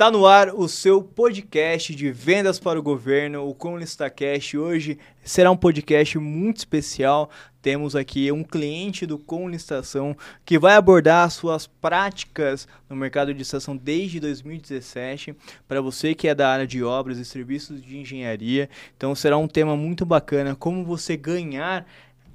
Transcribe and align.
Está 0.00 0.10
no 0.10 0.24
ar 0.24 0.54
o 0.54 0.66
seu 0.66 1.02
podcast 1.02 1.94
de 1.94 2.10
vendas 2.10 2.58
para 2.58 2.78
o 2.78 2.82
governo, 2.82 3.46
o 3.46 3.54
ComListaCast. 3.54 4.56
Hoje 4.56 4.98
será 5.22 5.50
um 5.50 5.56
podcast 5.58 6.18
muito 6.18 6.56
especial. 6.56 7.28
Temos 7.60 7.94
aqui 7.94 8.32
um 8.32 8.42
cliente 8.42 9.04
do 9.04 9.18
ComListação 9.18 10.16
que 10.42 10.58
vai 10.58 10.72
abordar 10.72 11.30
suas 11.30 11.66
práticas 11.66 12.66
no 12.88 12.96
mercado 12.96 13.30
de 13.30 13.38
licitação 13.38 13.76
desde 13.76 14.18
2017. 14.20 15.36
Para 15.68 15.82
você 15.82 16.14
que 16.14 16.28
é 16.28 16.34
da 16.34 16.48
área 16.48 16.66
de 16.66 16.82
obras 16.82 17.18
e 17.18 17.24
serviços 17.26 17.82
de 17.82 17.98
engenharia, 17.98 18.70
então 18.96 19.14
será 19.14 19.36
um 19.36 19.46
tema 19.46 19.76
muito 19.76 20.06
bacana 20.06 20.56
como 20.56 20.82
você 20.82 21.14
ganhar 21.14 21.86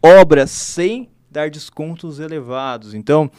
obras 0.04 0.52
sem 0.52 1.10
dar 1.32 1.50
descontos 1.50 2.20
elevados. 2.20 2.94
Então, 2.94 3.32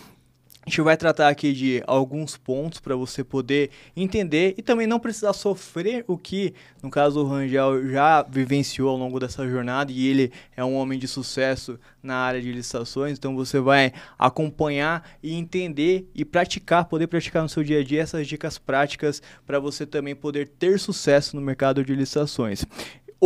a 0.67 0.69
gente 0.69 0.81
vai 0.81 0.97
tratar 0.97 1.29
aqui 1.29 1.53
de 1.53 1.81
alguns 1.87 2.37
pontos 2.37 2.81
para 2.81 2.97
você 2.97 3.23
poder 3.23 3.71
entender 3.97 4.53
e 4.59 4.63
também 4.63 4.85
não 4.85 4.99
precisar 4.99 5.33
sofrer 5.33 6.05
o 6.09 6.19
que, 6.19 6.55
no 6.83 6.91
caso, 6.91 7.21
o 7.21 7.29
Rangel 7.29 7.89
já 7.89 8.25
vivenciou 8.25 8.89
ao 8.89 8.97
longo 8.97 9.21
dessa 9.21 9.49
jornada 9.49 9.93
e 9.93 10.09
ele 10.09 10.33
é 10.57 10.65
um 10.65 10.75
homem 10.75 10.99
de 10.99 11.07
sucesso 11.07 11.79
na 12.03 12.17
área 12.17 12.43
de 12.43 12.51
licitações. 12.51 13.17
Então 13.17 13.37
você 13.37 13.61
vai 13.61 13.93
acompanhar 14.19 15.09
e 15.23 15.35
entender 15.35 16.11
e 16.13 16.25
praticar, 16.25 16.87
poder 16.87 17.07
praticar 17.07 17.45
no 17.45 17.49
seu 17.49 17.63
dia 17.63 17.79
a 17.79 17.85
dia 17.85 18.03
essas 18.03 18.27
dicas 18.27 18.59
práticas 18.59 19.23
para 19.47 19.61
você 19.61 19.87
também 19.87 20.17
poder 20.17 20.49
ter 20.49 20.81
sucesso 20.81 21.37
no 21.37 21.43
mercado 21.43 21.85
de 21.85 21.95
licitações. 21.95 22.67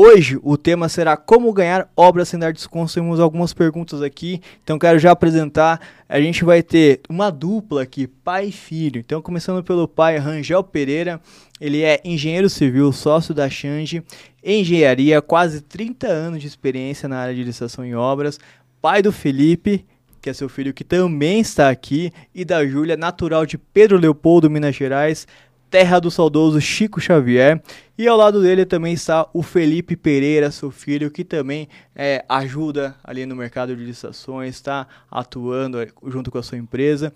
Hoje 0.03 0.39
o 0.43 0.56
tema 0.56 0.89
será 0.89 1.15
como 1.15 1.53
ganhar 1.53 1.87
obras 1.95 2.31
sem 2.31 2.41
dar 2.41 2.55
desconto. 2.55 2.95
Temos 2.95 3.20
algumas 3.20 3.53
perguntas 3.53 4.01
aqui, 4.01 4.41
então 4.65 4.79
quero 4.79 4.98
já 4.98 5.11
apresentar. 5.11 5.79
A 6.09 6.19
gente 6.19 6.42
vai 6.42 6.62
ter 6.62 7.03
uma 7.07 7.29
dupla 7.29 7.83
aqui, 7.83 8.07
pai 8.07 8.47
e 8.47 8.53
filho. 8.53 8.98
Então, 8.98 9.20
começando 9.20 9.62
pelo 9.62 9.87
pai, 9.87 10.17
Rangel 10.17 10.65
Pereira. 10.65 11.20
Ele 11.61 11.83
é 11.83 12.01
engenheiro 12.03 12.48
civil, 12.48 12.91
sócio 12.92 13.34
da 13.34 13.51
Xange, 13.51 14.03
engenharia, 14.42 15.20
quase 15.20 15.61
30 15.61 16.07
anos 16.07 16.41
de 16.41 16.47
experiência 16.47 17.07
na 17.07 17.19
área 17.19 17.35
de 17.35 17.45
licitação 17.45 17.85
em 17.85 17.95
obras. 17.95 18.41
Pai 18.81 19.03
do 19.03 19.12
Felipe, 19.12 19.85
que 20.23 20.31
é 20.31 20.33
seu 20.33 20.48
filho 20.48 20.73
que 20.73 20.83
também 20.83 21.41
está 21.41 21.69
aqui, 21.69 22.11
e 22.35 22.42
da 22.42 22.67
Júlia, 22.67 22.97
natural 22.97 23.45
de 23.45 23.59
Pedro 23.59 23.98
Leopoldo, 23.98 24.48
Minas 24.48 24.75
Gerais 24.75 25.27
terra 25.71 26.01
do 26.01 26.11
saudoso 26.11 26.61
Chico 26.61 27.01
Xavier. 27.01 27.63
E 27.97 28.09
ao 28.09 28.17
lado 28.17 28.43
dele 28.43 28.67
também 28.67 28.93
está 28.93 29.29
o 29.33 29.43
Felipe 29.43 29.97
Pereira, 29.97 30.51
seu 30.51 30.71
filho, 30.71 31.11
que 31.11 31.23
também 31.23 31.69
é, 31.95 32.25
ajuda 32.29 32.97
ali 33.05 33.25
no 33.25 33.37
mercado 33.37 33.77
de 33.77 33.85
licitações, 33.85 34.57
está 34.57 34.87
atuando 35.11 35.81
é, 35.81 35.89
junto 36.07 36.31
com 36.31 36.39
a 36.39 36.43
sua 36.43 36.59
empresa. 36.59 37.13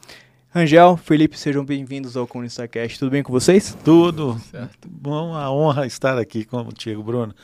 Angel, 0.55 0.97
Felipe, 0.97 1.37
sejam 1.37 1.65
bem-vindos 1.65 2.17
ao 2.17 2.29
ComunistaCast. 2.29 2.99
Tudo 2.99 3.11
bem 3.11 3.25
com 3.25 3.33
vocês? 3.33 3.77
Tudo. 3.85 4.41
Certo. 4.51 4.89
Bom, 4.89 5.35
a 5.35 5.51
honra 5.51 5.85
estar 5.85 6.17
aqui 6.17 6.45
contigo, 6.45 7.03
Bruno. 7.03 7.35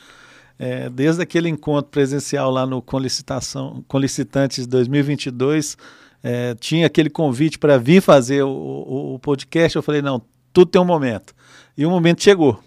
É, 0.57 0.89
desde 0.89 1.21
aquele 1.21 1.49
encontro 1.49 1.91
presencial 1.91 2.49
lá 2.49 2.65
no 2.65 2.81
Conlicitação, 2.81 3.83
Conlicitantes 3.87 4.65
2022, 4.65 5.75
é, 6.23 6.55
tinha 6.55 6.85
aquele 6.85 7.09
convite 7.09 7.59
para 7.59 7.77
vir 7.77 8.01
fazer 8.01 8.43
o, 8.43 8.49
o, 8.49 9.15
o 9.15 9.19
podcast. 9.19 9.75
Eu 9.75 9.81
falei, 9.81 10.01
não, 10.01 10.21
tudo 10.53 10.71
tem 10.71 10.81
um 10.81 10.85
momento. 10.85 11.33
E 11.77 11.85
o 11.85 11.89
momento 11.89 12.21
chegou. 12.23 12.61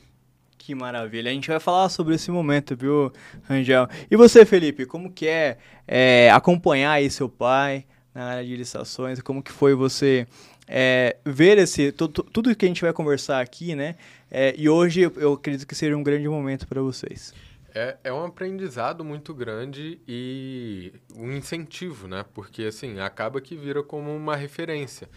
Que 0.59 0.75
maravilha. 0.75 1.31
A 1.31 1.35
gente 1.35 1.49
vai 1.49 1.61
falar 1.61 1.89
sobre 1.91 2.15
esse 2.15 2.31
momento, 2.31 2.75
viu, 2.75 3.13
Rangel? 3.43 3.87
E 4.11 4.17
você, 4.17 4.47
Felipe, 4.47 4.87
como 4.87 5.13
que 5.13 5.27
é, 5.27 5.59
é 5.87 6.31
acompanhar 6.31 6.93
aí 6.93 7.11
seu 7.11 7.29
pai 7.29 7.85
na 8.15 8.25
área 8.25 8.45
de 8.45 8.57
licitações? 8.57 9.21
Como 9.21 9.43
que 9.43 9.53
foi 9.53 9.75
você 9.75 10.27
é, 10.67 11.19
ver 11.25 11.59
esse 11.59 11.93
tudo, 11.93 12.57
que 12.57 12.65
a 12.65 12.69
gente 12.69 12.81
vai 12.81 12.93
conversar 12.93 13.41
aqui, 13.41 13.75
né? 13.75 13.97
É, 14.31 14.55
e 14.57 14.69
hoje 14.69 15.03
eu, 15.03 15.13
eu 15.17 15.33
acredito 15.35 15.67
que 15.67 15.75
seja 15.75 15.97
um 15.97 16.03
grande 16.03 16.27
momento 16.29 16.67
para 16.67 16.81
vocês. 16.81 17.35
É, 17.75 17.97
é 18.05 18.13
um 18.13 18.25
aprendizado 18.25 19.05
muito 19.05 19.35
grande 19.35 20.01
e 20.07 20.93
um 21.15 21.31
incentivo, 21.33 22.07
né? 22.07 22.25
Porque, 22.33 22.63
assim, 22.63 23.01
acaba 23.01 23.41
que 23.41 23.57
vira 23.57 23.83
como 23.83 24.15
uma 24.15 24.37
referência. 24.37 25.09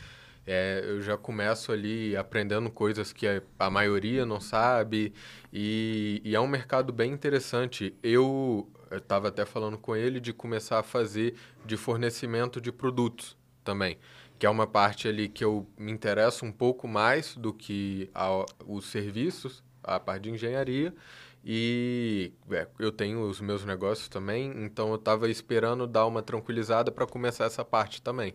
É, 0.49 0.81
eu 0.81 1.01
já 1.01 1.17
começo 1.17 1.73
ali 1.73 2.15
aprendendo 2.15 2.71
coisas 2.71 3.11
que 3.11 3.27
a, 3.59 3.69
maioria 3.69 4.25
não 4.25 4.39
sabe 4.39 5.13
e, 5.51 6.21
e, 6.23 6.33
é 6.33 6.39
um 6.39 6.47
mercado 6.47 6.93
bem 6.93 7.11
interessante. 7.11 7.93
Eu 8.01 8.71
estava 8.89 9.27
até 9.27 9.45
falando 9.45 9.77
com 9.77 9.93
ele 9.93 10.21
de 10.21 10.31
começar 10.31 10.79
a 10.79 10.83
fazer 10.83 11.35
de 11.65 11.75
fornecimento 11.75 12.61
de 12.61 12.71
produtos 12.71 13.35
também, 13.61 13.99
que 14.39 14.45
é 14.45 14.49
uma 14.49 14.65
parte 14.65 15.09
ali 15.09 15.27
que 15.27 15.43
eu 15.43 15.67
me 15.77 15.91
interesso 15.91 16.45
um 16.45 16.51
pouco 16.51 16.87
mais 16.87 17.35
do 17.35 17.53
que 17.53 18.09
a, 18.15 18.45
os 18.65 18.85
serviços, 18.85 19.61
a 19.83 19.99
parte 19.99 20.23
de 20.23 20.31
engenharia. 20.31 20.95
E 21.43 22.31
é, 22.51 22.67
eu 22.79 22.91
tenho 22.93 23.21
os 23.21 23.41
meus 23.41 23.65
negócios 23.65 24.07
também, 24.07 24.53
então 24.63 24.89
eu 24.89 24.95
estava 24.95 25.29
esperando 25.29 25.85
dar 25.85 26.05
uma 26.05 26.21
tranquilizada 26.21 26.89
para 26.89 27.05
começar 27.05 27.43
essa 27.43 27.65
parte 27.65 28.01
também 28.01 28.33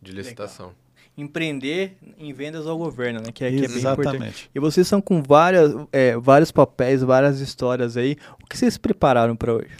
de 0.00 0.12
licitação. 0.12 0.68
Legal 0.68 0.89
empreender 1.20 1.96
em 2.18 2.32
vendas 2.32 2.66
ao 2.66 2.76
governo, 2.78 3.20
né? 3.20 3.32
Que 3.32 3.44
é, 3.44 3.50
que 3.50 3.64
é 3.64 3.68
bem 3.68 3.78
importante. 3.78 4.50
E 4.54 4.60
vocês 4.60 4.86
são 4.86 5.00
com 5.00 5.22
várias, 5.22 5.72
é, 5.92 6.16
vários 6.16 6.50
papéis, 6.50 7.02
várias 7.02 7.40
histórias 7.40 7.96
aí. 7.96 8.16
O 8.42 8.46
que 8.46 8.56
vocês 8.56 8.78
prepararam 8.78 9.36
para 9.36 9.54
hoje? 9.54 9.70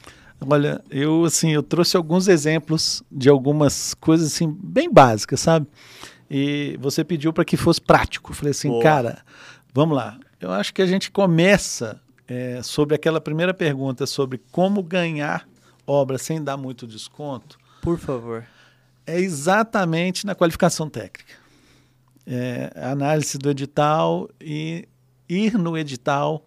Olha, 0.46 0.82
eu 0.90 1.24
assim, 1.24 1.50
eu 1.52 1.62
trouxe 1.62 1.96
alguns 1.96 2.28
exemplos 2.28 3.02
de 3.10 3.28
algumas 3.28 3.94
coisas 3.94 4.28
assim 4.28 4.56
bem 4.62 4.92
básicas, 4.92 5.40
sabe? 5.40 5.66
E 6.30 6.78
você 6.80 7.04
pediu 7.04 7.32
para 7.32 7.44
que 7.44 7.56
fosse 7.56 7.80
prático. 7.80 8.30
Eu 8.30 8.34
falei 8.34 8.52
assim, 8.52 8.68
Boa. 8.68 8.82
cara, 8.82 9.18
vamos 9.74 9.96
lá. 9.96 10.18
Eu 10.40 10.50
acho 10.52 10.72
que 10.72 10.80
a 10.80 10.86
gente 10.86 11.10
começa 11.10 12.00
é, 12.26 12.62
sobre 12.62 12.94
aquela 12.94 13.20
primeira 13.20 13.52
pergunta 13.52 14.06
sobre 14.06 14.40
como 14.50 14.82
ganhar 14.82 15.46
obra 15.86 16.16
sem 16.16 16.42
dar 16.42 16.56
muito 16.56 16.86
desconto. 16.86 17.58
Por 17.82 17.98
favor 17.98 18.44
é 19.06 19.18
exatamente 19.18 20.26
na 20.26 20.34
qualificação 20.34 20.88
técnica. 20.88 21.34
É, 22.26 22.72
análise 22.76 23.38
do 23.38 23.50
edital 23.50 24.28
e 24.40 24.88
ir 25.28 25.58
no 25.58 25.76
edital 25.76 26.46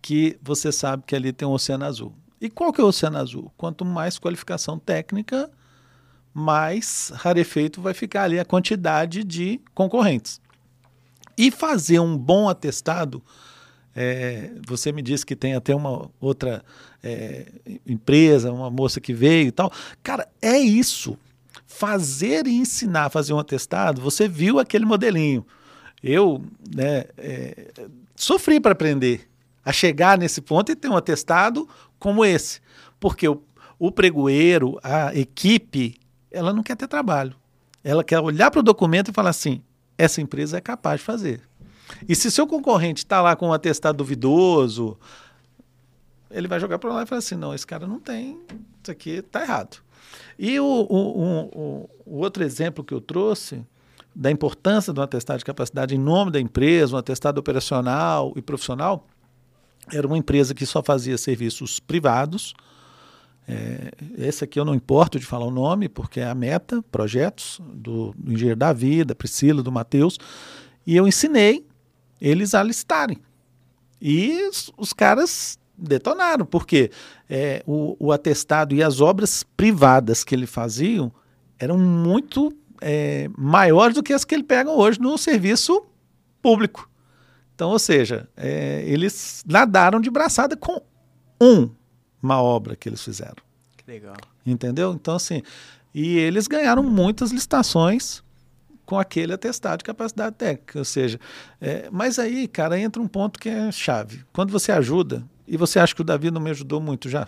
que 0.00 0.38
você 0.42 0.72
sabe 0.72 1.02
que 1.06 1.14
ali 1.14 1.32
tem 1.32 1.46
um 1.46 1.52
oceano 1.52 1.84
azul. 1.84 2.14
E 2.40 2.48
qual 2.48 2.72
que 2.72 2.80
é 2.80 2.84
o 2.84 2.86
oceano 2.86 3.18
azul? 3.18 3.52
Quanto 3.56 3.84
mais 3.84 4.18
qualificação 4.18 4.78
técnica, 4.78 5.50
mais 6.32 7.12
rarefeito 7.14 7.82
vai 7.82 7.92
ficar 7.92 8.22
ali 8.22 8.38
a 8.38 8.44
quantidade 8.44 9.22
de 9.24 9.60
concorrentes. 9.74 10.40
E 11.36 11.50
fazer 11.50 12.00
um 12.00 12.16
bom 12.16 12.48
atestado, 12.48 13.22
é, 13.94 14.52
você 14.66 14.92
me 14.92 15.02
disse 15.02 15.26
que 15.26 15.36
tem 15.36 15.54
até 15.54 15.74
uma 15.74 16.10
outra 16.20 16.64
é, 17.02 17.46
empresa, 17.86 18.52
uma 18.52 18.70
moça 18.70 19.00
que 19.00 19.12
veio 19.12 19.48
e 19.48 19.52
tal. 19.52 19.70
Cara, 20.02 20.28
é 20.40 20.58
isso 20.58 21.18
fazer 21.70 22.48
e 22.48 22.56
ensinar 22.56 23.06
a 23.06 23.10
fazer 23.10 23.32
um 23.32 23.38
atestado, 23.38 24.02
você 24.02 24.26
viu 24.26 24.58
aquele 24.58 24.84
modelinho. 24.84 25.46
Eu 26.02 26.42
né, 26.74 27.04
é, 27.16 27.70
sofri 28.16 28.58
para 28.58 28.72
aprender 28.72 29.30
a 29.64 29.72
chegar 29.72 30.18
nesse 30.18 30.40
ponto 30.40 30.72
e 30.72 30.76
ter 30.76 30.88
um 30.88 30.96
atestado 30.96 31.68
como 31.98 32.24
esse. 32.24 32.60
Porque 32.98 33.28
o, 33.28 33.42
o 33.78 33.92
pregoeiro, 33.92 34.80
a 34.82 35.14
equipe, 35.14 35.96
ela 36.30 36.52
não 36.52 36.62
quer 36.62 36.76
ter 36.76 36.88
trabalho. 36.88 37.36
Ela 37.84 38.02
quer 38.02 38.18
olhar 38.18 38.50
para 38.50 38.60
o 38.60 38.64
documento 38.64 39.10
e 39.10 39.14
falar 39.14 39.30
assim: 39.30 39.62
essa 39.96 40.20
empresa 40.20 40.58
é 40.58 40.60
capaz 40.60 41.00
de 41.00 41.06
fazer. 41.06 41.40
E 42.08 42.16
se 42.16 42.32
seu 42.32 42.48
concorrente 42.48 43.04
está 43.04 43.22
lá 43.22 43.36
com 43.36 43.48
um 43.48 43.52
atestado 43.52 43.98
duvidoso, 43.98 44.98
ele 46.30 46.48
vai 46.48 46.58
jogar 46.58 46.80
para 46.80 46.92
lá 46.92 47.04
e 47.04 47.06
falar 47.06 47.20
assim: 47.20 47.36
não, 47.36 47.54
esse 47.54 47.66
cara 47.66 47.86
não 47.86 48.00
tem, 48.00 48.40
isso 48.82 48.90
aqui 48.90 49.10
está 49.10 49.40
errado. 49.42 49.78
E 50.42 50.58
o, 50.58 50.64
o, 50.64 51.50
o, 51.54 51.90
o, 52.06 52.16
outro 52.16 52.42
exemplo 52.42 52.82
que 52.82 52.94
eu 52.94 53.00
trouxe 53.02 53.62
da 54.16 54.30
importância 54.30 54.90
do 54.90 55.02
atestado 55.02 55.38
de 55.38 55.44
capacidade 55.44 55.94
em 55.94 55.98
nome 55.98 56.30
da 56.30 56.40
empresa, 56.40 56.96
um 56.96 56.98
atestado 56.98 57.38
operacional 57.38 58.32
e 58.34 58.40
profissional, 58.40 59.06
era 59.92 60.06
uma 60.06 60.16
empresa 60.16 60.54
que 60.54 60.64
só 60.64 60.82
fazia 60.82 61.18
serviços 61.18 61.78
privados. 61.78 62.54
É, 63.46 63.92
esse 64.16 64.42
aqui 64.42 64.58
eu 64.58 64.64
não 64.64 64.74
importo 64.74 65.20
de 65.20 65.26
falar 65.26 65.44
o 65.44 65.50
nome, 65.50 65.90
porque 65.90 66.20
é 66.20 66.26
a 66.26 66.34
Meta 66.34 66.82
Projetos, 66.90 67.60
do, 67.74 68.14
do 68.16 68.32
engenheiro 68.32 68.58
Davi, 68.58 69.04
da 69.04 69.14
Priscila, 69.14 69.62
do 69.62 69.70
Matheus, 69.70 70.16
e 70.86 70.96
eu 70.96 71.06
ensinei 71.06 71.66
eles 72.18 72.54
a 72.54 72.62
listarem. 72.62 73.18
E 74.00 74.48
os 74.78 74.94
caras 74.94 75.58
detonaram, 75.80 76.44
porque 76.44 76.90
é, 77.28 77.62
o, 77.66 77.96
o, 77.98 78.12
atestado 78.12 78.74
e 78.74 78.82
as 78.82 79.00
obras 79.00 79.42
privadas 79.42 80.22
que 80.22 80.34
ele 80.34 80.46
faziam 80.46 81.12
eram 81.58 81.78
muito 81.78 82.52
é, 82.80 83.28
maiores 83.36 83.94
do 83.94 84.02
que 84.02 84.12
as 84.12 84.24
que 84.24 84.34
ele 84.34 84.42
pega 84.42 84.70
hoje 84.70 85.00
no 85.00 85.16
serviço 85.18 85.84
público. 86.42 86.88
Então, 87.54 87.70
ou 87.70 87.78
seja, 87.78 88.28
é, 88.36 88.82
eles 88.86 89.44
nadaram 89.46 90.00
de 90.00 90.10
braçada 90.10 90.56
com 90.56 90.82
um, 91.40 91.70
uma 92.22 92.42
obra 92.42 92.74
que 92.74 92.88
eles 92.88 93.02
fizeram. 93.02 93.42
Que 93.76 93.90
legal. 93.90 94.16
Entendeu? 94.46 94.92
Então, 94.92 95.14
assim, 95.14 95.42
e 95.94 96.16
eles 96.16 96.46
ganharam 96.46 96.82
muitas 96.82 97.30
licitações 97.30 98.22
com 98.86 98.98
aquele 98.98 99.32
atestado 99.32 99.78
de 99.78 99.84
capacidade 99.84 100.34
técnica. 100.36 100.78
Ou 100.78 100.84
seja, 100.84 101.20
é, 101.60 101.88
mas 101.92 102.18
aí, 102.18 102.48
cara, 102.48 102.78
entra 102.78 103.00
um 103.00 103.06
ponto 103.06 103.38
que 103.38 103.48
é 103.48 103.70
chave. 103.70 104.24
Quando 104.32 104.50
você 104.50 104.72
ajuda, 104.72 105.24
e 105.50 105.56
você 105.56 105.80
acha 105.80 105.92
que 105.92 106.00
o 106.00 106.04
Davi 106.04 106.30
não 106.30 106.40
me 106.40 106.48
ajudou 106.50 106.80
muito 106.80 107.08
já? 107.08 107.26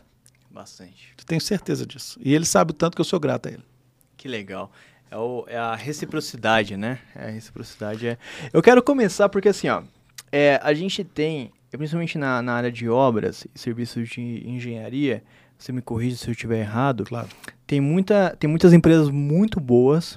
Bastante. 0.49 1.13
Eu 1.19 1.25
tenho 1.25 1.41
certeza 1.41 1.85
disso. 1.85 2.21
E 2.23 2.33
ele 2.33 2.45
sabe 2.45 2.71
o 2.71 2.75
tanto 2.75 2.95
que 2.95 3.01
eu 3.01 3.05
sou 3.05 3.19
grato 3.19 3.49
a 3.49 3.53
ele. 3.53 3.65
Que 4.17 4.29
legal. 4.29 4.71
É, 5.11 5.17
o, 5.17 5.45
é 5.49 5.59
a 5.59 5.75
reciprocidade, 5.75 6.77
né? 6.77 7.01
É 7.17 7.25
a 7.25 7.31
reciprocidade. 7.31 8.07
É... 8.07 8.19
Eu 8.53 8.63
quero 8.63 8.81
começar 8.81 9.29
porque, 9.29 9.49
assim, 9.49 9.69
ó, 9.69 9.83
é, 10.31 10.61
a 10.63 10.73
gente 10.73 11.03
tem, 11.03 11.51
principalmente 11.73 12.17
na, 12.17 12.41
na 12.41 12.53
área 12.55 12.71
de 12.71 12.89
obras 12.89 13.45
e 13.53 13.59
serviços 13.59 14.09
de 14.09 14.49
engenharia, 14.49 15.25
você 15.59 15.73
me 15.73 15.83
corrige 15.83 16.17
se 16.17 16.29
eu 16.29 16.33
estiver 16.33 16.61
errado. 16.61 17.03
Claro. 17.05 17.29
Tem, 17.67 17.81
muita, 17.81 18.37
tem 18.39 18.49
muitas 18.49 18.73
empresas 18.73 19.11
muito 19.11 19.59
boas 19.59 20.17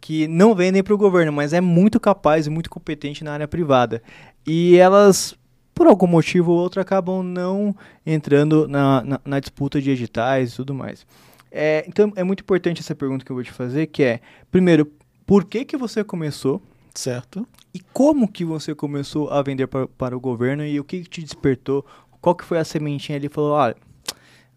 que 0.00 0.26
não 0.26 0.52
vendem 0.52 0.82
para 0.82 0.94
o 0.94 0.98
governo, 0.98 1.32
mas 1.32 1.52
é 1.52 1.60
muito 1.60 2.00
capaz 2.00 2.48
e 2.48 2.50
muito 2.50 2.68
competente 2.70 3.22
na 3.22 3.34
área 3.34 3.46
privada. 3.46 4.02
E 4.44 4.76
elas, 4.76 5.34
por 5.80 5.86
algum 5.86 6.06
motivo 6.06 6.52
ou 6.52 6.58
outro, 6.58 6.78
acabam 6.78 7.22
não 7.22 7.74
entrando 8.04 8.68
na, 8.68 9.02
na, 9.02 9.20
na 9.24 9.40
disputa 9.40 9.80
de 9.80 9.90
editais 9.90 10.52
e 10.52 10.56
tudo 10.56 10.74
mais. 10.74 11.06
É, 11.50 11.86
então 11.88 12.12
é 12.16 12.22
muito 12.22 12.42
importante 12.42 12.82
essa 12.82 12.94
pergunta 12.94 13.24
que 13.24 13.32
eu 13.32 13.34
vou 13.34 13.42
te 13.42 13.50
fazer, 13.50 13.86
que 13.86 14.02
é, 14.02 14.20
primeiro, 14.50 14.92
por 15.24 15.42
que 15.42 15.64
que 15.64 15.78
você 15.78 16.04
começou? 16.04 16.60
Certo. 16.94 17.48
E 17.72 17.80
como 17.94 18.30
que 18.30 18.44
você 18.44 18.74
começou 18.74 19.30
a 19.30 19.40
vender 19.40 19.68
para, 19.68 19.88
para 19.88 20.14
o 20.14 20.20
governo 20.20 20.66
e 20.66 20.78
o 20.78 20.84
que 20.84 21.02
te 21.02 21.22
despertou? 21.22 21.82
Qual 22.20 22.34
que 22.34 22.44
foi 22.44 22.58
a 22.58 22.64
sementinha 22.64 23.16
ali 23.16 23.30
falou, 23.30 23.52
olha, 23.52 23.74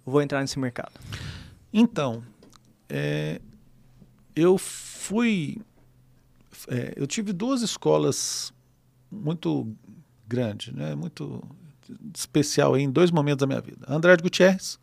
vou 0.05 0.21
entrar 0.21 0.41
nesse 0.41 0.59
mercado? 0.59 0.91
Então, 1.71 2.21
é, 2.89 3.39
eu 4.35 4.57
fui... 4.57 5.57
É, 6.67 6.91
eu 6.97 7.07
tive 7.07 7.31
duas 7.31 7.61
escolas 7.61 8.53
muito 9.09 9.73
grandes, 10.27 10.73
né, 10.73 10.95
muito 10.95 11.43
especial 12.15 12.77
em 12.77 12.89
dois 12.89 13.11
momentos 13.11 13.41
da 13.41 13.47
minha 13.47 13.61
vida. 13.61 13.85
Andrade 13.87 14.23
Gutierrez, 14.23 14.79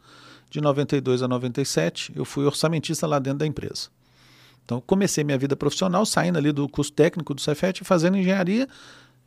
de 0.50 0.60
92 0.60 1.22
a 1.22 1.28
97, 1.28 2.12
eu 2.14 2.24
fui 2.24 2.44
orçamentista 2.44 3.06
lá 3.06 3.18
dentro 3.18 3.40
da 3.40 3.46
empresa. 3.46 3.88
Então, 4.64 4.80
comecei 4.80 5.24
minha 5.24 5.38
vida 5.38 5.56
profissional 5.56 6.04
saindo 6.04 6.38
ali 6.38 6.52
do 6.52 6.68
curso 6.68 6.92
técnico 6.92 7.34
do 7.34 7.40
Cefet, 7.40 7.82
fazendo 7.82 8.16
engenharia 8.16 8.68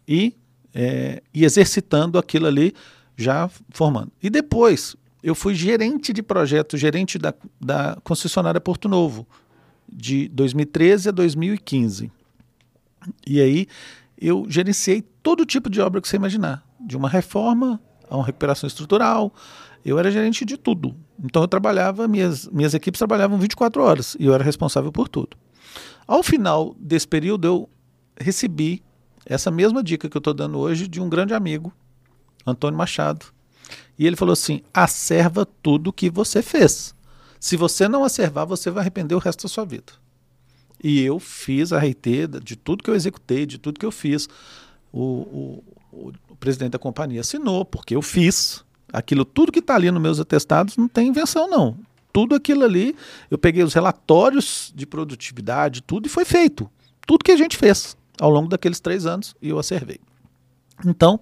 e, 0.08 0.36
é, 0.74 1.22
e 1.34 1.44
exercitando 1.44 2.18
aquilo 2.18 2.48
ali, 2.48 2.74
já 3.18 3.50
formando. 3.70 4.12
E 4.22 4.30
depois, 4.30 4.96
eu 5.22 5.36
fui 5.36 5.56
gerente 5.56 6.14
de 6.14 6.24
projeto, 6.24 6.78
gerente 6.78 7.18
da, 7.18 7.34
da 7.60 7.98
concessionária 8.04 8.60
Porto 8.62 8.88
Novo, 8.88 9.28
de 9.92 10.28
2013 10.30 11.10
a 11.10 11.12
2015. 11.12 12.12
E 13.28 13.42
aí, 13.42 13.68
eu 14.18 14.46
gerenciei 14.48 15.02
todo 15.02 15.46
tipo 15.46 15.70
de 15.70 15.82
obra 15.82 16.02
que 16.02 16.08
você 16.08 16.16
imaginar, 16.16 16.66
de 16.80 16.96
uma 16.96 17.10
reforma 17.10 17.80
a 18.10 18.18
uma 18.18 18.26
recuperação 18.26 18.68
estrutural, 18.68 19.34
eu 19.84 20.00
era 20.00 20.12
gerente 20.12 20.46
de 20.46 20.58
tudo. 20.58 20.96
Então 21.24 21.42
eu 21.42 21.48
trabalhava, 21.48 22.08
minhas, 22.08 22.48
minhas 22.48 22.74
equipes 22.74 23.00
trabalhavam 23.00 23.38
24 23.38 23.84
horas 23.84 24.16
e 24.20 24.26
eu 24.26 24.34
era 24.34 24.44
responsável 24.44 24.92
por 24.92 25.10
tudo. 25.10 25.38
Ao 26.08 26.22
final 26.22 26.76
desse 26.80 27.08
período, 27.08 27.46
eu 27.46 27.70
recebi 28.20 28.84
essa 29.26 29.50
mesma 29.50 29.82
dica 29.82 30.10
que 30.10 30.16
eu 30.16 30.20
estou 30.20 30.34
dando 30.34 30.58
hoje 30.60 30.88
de 30.88 31.02
um 31.02 31.10
grande 31.10 31.34
amigo, 31.34 31.74
Antônio 32.46 32.78
Machado. 32.78 33.26
E 33.98 34.06
ele 34.06 34.16
falou 34.16 34.34
assim: 34.34 34.62
acerva 34.74 35.46
tudo 35.46 35.94
que 35.94 36.10
você 36.10 36.42
fez. 36.42 36.94
Se 37.40 37.58
você 37.58 37.88
não 37.88 38.04
acervar, 38.04 38.46
você 38.46 38.70
vai 38.70 38.82
arrepender 38.82 39.16
o 39.16 39.20
resto 39.20 39.44
da 39.44 39.50
sua 39.50 39.66
vida. 39.66 39.94
E 40.84 41.02
eu 41.02 41.18
fiz 41.18 41.72
a 41.72 41.80
RT 41.80 42.28
de 42.44 42.56
tudo 42.58 42.84
que 42.84 42.90
eu 42.90 42.96
executei, 42.96 43.46
de 43.46 43.58
tudo 43.58 43.80
que 43.80 43.86
eu 43.86 43.92
fiz. 43.92 44.28
O, 44.92 45.64
o, 45.92 46.14
o 46.30 46.36
presidente 46.36 46.72
da 46.72 46.80
companhia 46.80 47.22
assinou, 47.22 47.64
porque 47.64 47.96
eu 47.96 48.02
fiz. 48.02 48.64
Aquilo, 48.92 49.24
tudo 49.24 49.52
que 49.52 49.60
está 49.60 49.76
ali 49.76 49.90
nos 49.90 50.02
meus 50.02 50.20
atestados 50.20 50.76
não 50.76 50.88
tem 50.88 51.08
invenção, 51.08 51.50
não. 51.50 51.78
Tudo 52.12 52.36
aquilo 52.36 52.64
ali, 52.64 52.96
eu 53.32 53.38
peguei 53.40 53.64
os 53.64 53.74
relatórios 53.74 54.72
de 54.76 54.86
produtividade, 54.86 55.82
tudo, 55.82 56.06
e 56.06 56.10
foi 56.10 56.26
feito. 56.26 56.70
Tudo 57.08 57.24
que 57.24 57.32
a 57.32 57.38
gente 57.38 57.58
fez 57.58 57.98
ao 58.20 58.30
longo 58.30 58.50
daqueles 58.50 58.80
três 58.80 59.06
anos 59.06 59.36
e 59.42 59.50
eu 59.50 59.58
acervei. 59.58 60.00
Então, 60.86 61.20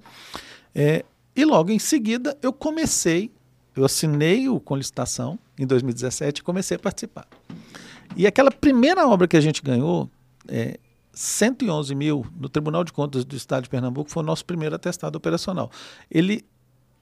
é, 0.75 1.05
e 1.35 1.45
logo 1.45 1.71
em 1.71 1.79
seguida 1.79 2.37
eu 2.41 2.51
comecei, 2.51 3.31
eu 3.75 3.85
assinei 3.85 4.49
o 4.49 4.59
com 4.59 4.75
licitação 4.75 5.39
em 5.57 5.65
2017 5.65 6.39
e 6.39 6.43
comecei 6.43 6.75
a 6.75 6.79
participar. 6.79 7.27
E 8.15 8.27
aquela 8.27 8.51
primeira 8.51 9.07
obra 9.07 9.27
que 9.27 9.37
a 9.37 9.41
gente 9.41 9.61
ganhou, 9.61 10.09
é, 10.47 10.79
111 11.13 11.93
mil 11.95 12.25
no 12.39 12.49
Tribunal 12.49 12.83
de 12.83 12.93
Contas 12.93 13.25
do 13.25 13.35
Estado 13.35 13.63
de 13.63 13.69
Pernambuco, 13.69 14.09
foi 14.09 14.23
o 14.23 14.25
nosso 14.25 14.45
primeiro 14.45 14.75
atestado 14.75 15.17
operacional. 15.17 15.71
Ele 16.09 16.45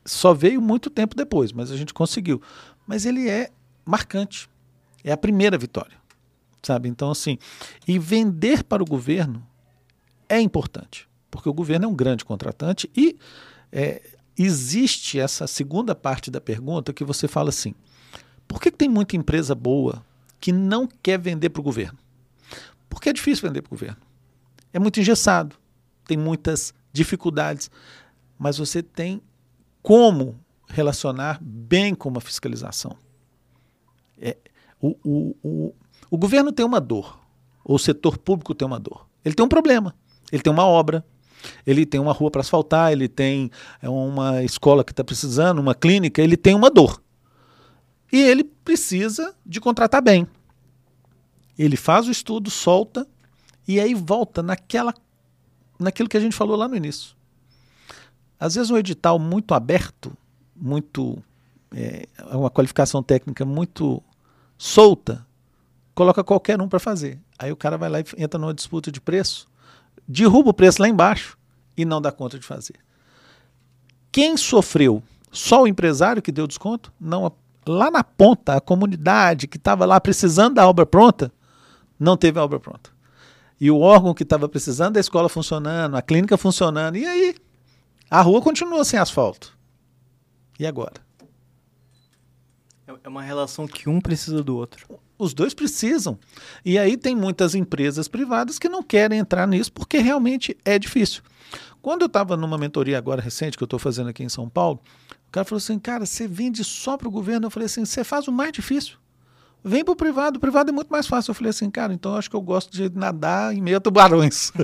só 0.06 0.34
veio 0.34 0.62
muito 0.62 0.90
tempo 0.90 1.16
depois, 1.16 1.52
mas 1.52 1.72
a 1.72 1.78
gente 1.78 1.94
conseguiu. 1.94 2.42
Mas 2.88 3.06
ele 3.06 3.30
é 3.30 3.50
marcante. 3.86 4.50
É 5.04 5.12
a 5.12 5.18
primeira 5.18 5.58
vitória, 5.58 5.98
sabe? 6.62 6.90
Então, 6.90 7.12
assim, 7.12 7.38
e 7.88 7.98
vender 7.98 8.64
para 8.64 8.84
o 8.84 8.86
governo 8.86 9.46
é 10.28 10.40
importante, 10.40 11.08
porque 11.32 11.48
o 11.48 11.54
governo 11.54 11.86
é 11.86 11.88
um 11.88 11.96
grande 11.96 12.26
contratante 12.26 12.90
e 12.96 13.18
é, 13.72 14.02
existe 14.38 15.20
essa 15.20 15.48
segunda 15.48 15.96
parte 15.96 16.30
da 16.30 16.42
pergunta 16.42 16.92
que 16.92 17.04
você 17.04 17.28
fala 17.28 17.50
assim: 17.50 17.74
por 18.48 18.60
que, 18.62 18.72
que 18.72 18.78
tem 18.78 18.90
muita 18.90 19.16
empresa 19.16 19.56
boa 19.56 20.04
que 20.40 20.52
não 20.52 20.88
quer 20.88 21.20
vender 21.20 21.50
para 21.50 21.60
o 21.60 21.64
governo? 21.64 21.98
Porque 22.90 23.10
é 23.10 23.14
difícil 23.14 23.48
vender 23.48 23.62
para 23.62 23.70
o 23.70 23.78
governo. 23.78 23.98
É 24.74 24.80
muito 24.80 25.00
engessado, 25.00 25.56
tem 26.06 26.18
muitas 26.18 26.74
dificuldades, 26.92 27.70
mas 28.38 28.58
você 28.58 28.82
tem 28.82 29.22
como 29.82 30.40
relacionar 30.68 31.40
bem 31.42 31.96
com 31.96 32.10
uma 32.10 32.22
fiscalização. 32.22 32.96
É, 34.18 34.38
o, 34.82 34.96
o, 35.04 35.36
o, 35.44 35.76
o 36.12 36.18
governo 36.18 36.52
tem 36.52 36.66
uma 36.66 36.80
dor, 36.80 37.20
ou 37.64 37.76
o 37.76 37.80
setor 37.80 38.18
público 38.18 38.54
tem 38.54 38.68
uma 38.68 38.80
dor. 38.80 39.08
Ele 39.24 39.36
tem 39.36 39.46
um 39.46 39.50
problema, 39.50 39.96
ele 40.32 40.42
tem 40.42 40.52
uma 40.52 40.66
obra, 40.66 41.06
ele 41.66 41.86
tem 41.86 42.00
uma 42.00 42.14
rua 42.14 42.32
para 42.32 42.42
asfaltar, 42.42 42.92
ele 42.92 43.08
tem 43.08 43.50
é, 43.82 43.90
uma 43.90 44.44
escola 44.44 44.84
que 44.84 44.92
está 44.92 45.04
precisando, 45.04 45.60
uma 45.60 45.76
clínica, 45.76 46.22
ele 46.22 46.38
tem 46.38 46.54
uma 46.54 46.70
dor. 46.70 47.02
E 48.12 48.20
ele 48.20 48.44
precisa 48.44 49.36
de 49.46 49.60
contratar 49.60 50.02
bem. 50.02 50.28
Ele 51.58 51.76
faz 51.76 52.08
o 52.08 52.12
estudo, 52.12 52.50
solta, 52.50 53.08
e 53.68 53.80
aí 53.80 53.94
volta 53.94 54.42
naquela, 54.42 54.94
naquilo 55.78 56.10
que 56.10 56.18
a 56.18 56.20
gente 56.20 56.36
falou 56.36 56.56
lá 56.56 56.68
no 56.68 56.76
início. 56.76 57.16
Às 58.40 58.56
vezes 58.56 58.72
um 58.72 58.78
edital 58.78 59.20
muito 59.20 59.54
aberto, 59.54 60.16
muito 60.56 61.22
é, 61.76 62.08
uma 62.32 62.50
qualificação 62.50 63.04
técnica 63.04 63.46
muito 63.46 64.02
solta, 64.58 65.26
coloca 65.94 66.24
qualquer 66.24 66.62
um 66.62 66.70
para 66.70 66.80
fazer. 66.80 67.20
Aí 67.38 67.52
o 67.52 67.56
cara 67.56 67.78
vai 67.78 67.90
lá 67.90 68.00
e 68.00 68.06
entra 68.18 68.40
numa 68.40 68.54
disputa 68.54 68.92
de 68.92 69.02
preço, 69.02 69.48
derruba 70.08 70.50
o 70.50 70.54
preço 70.54 70.82
lá 70.82 70.88
embaixo 70.88 71.38
e 71.76 71.86
não 71.86 72.02
dá 72.02 72.12
conta 72.12 72.40
de 72.40 72.46
fazer. 72.46 72.76
Quem 74.12 74.36
sofreu? 74.38 75.04
Só 75.32 75.64
o 75.64 75.68
empresário 75.68 76.22
que 76.22 76.32
deu 76.32 76.48
desconto? 76.48 76.92
Não. 77.00 77.32
Lá 77.68 77.92
na 77.92 78.04
ponta, 78.04 78.56
a 78.56 78.62
comunidade 78.62 79.48
que 79.48 79.58
estava 79.58 79.86
lá 79.86 80.00
precisando 80.00 80.56
da 80.56 80.68
obra 80.68 80.86
pronta, 80.86 81.32
não 82.00 82.16
teve 82.16 82.40
a 82.40 82.44
obra 82.44 82.60
pronta. 82.60 82.90
E 83.60 83.70
o 83.70 83.80
órgão 83.80 84.14
que 84.14 84.24
estava 84.24 84.48
precisando 84.48 84.94
da 84.94 85.00
escola 85.00 85.28
funcionando, 85.28 85.96
a 85.96 86.02
clínica 86.02 86.38
funcionando, 86.38 86.98
e 86.98 87.06
aí? 87.06 87.36
A 88.10 88.22
rua 88.22 88.42
continua 88.42 88.84
sem 88.86 88.98
asfalto. 88.98 89.58
E 90.58 90.66
agora? 90.66 90.94
É, 92.88 92.94
é 93.04 93.10
uma 93.10 93.22
relação 93.22 93.68
que 93.68 93.90
um 93.90 94.00
precisa 94.00 94.42
do 94.42 94.56
outro. 94.56 95.00
Os 95.18 95.34
dois 95.34 95.54
precisam. 95.54 96.18
E 96.64 96.80
aí 96.80 96.96
tem 96.96 97.14
muitas 97.14 97.54
empresas 97.54 98.08
privadas 98.08 98.58
que 98.58 98.70
não 98.70 98.82
querem 98.82 99.20
entrar 99.20 99.46
nisso 99.46 99.72
porque 99.74 99.98
realmente 99.98 100.58
é 100.64 100.80
difícil. 100.80 101.22
Quando 101.82 102.02
eu 102.02 102.08
estava 102.08 102.38
numa 102.38 102.58
mentoria 102.58 102.98
agora 102.98 103.22
recente 103.22 103.58
que 103.58 103.64
eu 103.64 103.66
estou 103.66 103.80
fazendo 103.80 104.10
aqui 104.10 104.24
em 104.24 104.30
São 104.30 104.50
Paulo, 104.50 104.82
o 105.30 105.32
cara 105.32 105.46
falou 105.46 105.60
assim, 105.60 105.78
cara, 105.78 106.08
você 106.08 106.28
vende 106.28 106.64
só 106.64 106.98
para 106.98 107.08
o 107.08 107.12
governo? 107.12 107.46
Eu 107.46 107.52
falei 107.52 107.68
assim, 107.68 107.86
você 107.86 108.04
faz 108.04 108.28
o 108.28 108.32
mais 108.32 108.52
difícil. 108.52 108.98
Vem 109.64 109.86
para 109.86 109.92
o 109.92 109.96
privado, 109.96 110.38
o 110.38 110.40
privado 110.40 110.72
é 110.72 110.74
muito 110.74 110.90
mais 110.90 111.06
fácil. 111.06 111.30
Eu 111.30 111.36
falei 111.36 111.52
assim, 111.52 111.70
cara, 111.70 111.94
então 111.94 112.14
eu 112.14 112.18
acho 112.18 112.30
que 112.30 112.36
eu 112.36 112.42
gosto 112.42 112.72
de 112.72 112.90
nadar 112.90 113.54
em 113.54 113.62
meio 113.62 113.78
a 113.78 113.80
tubarões. 113.80 114.52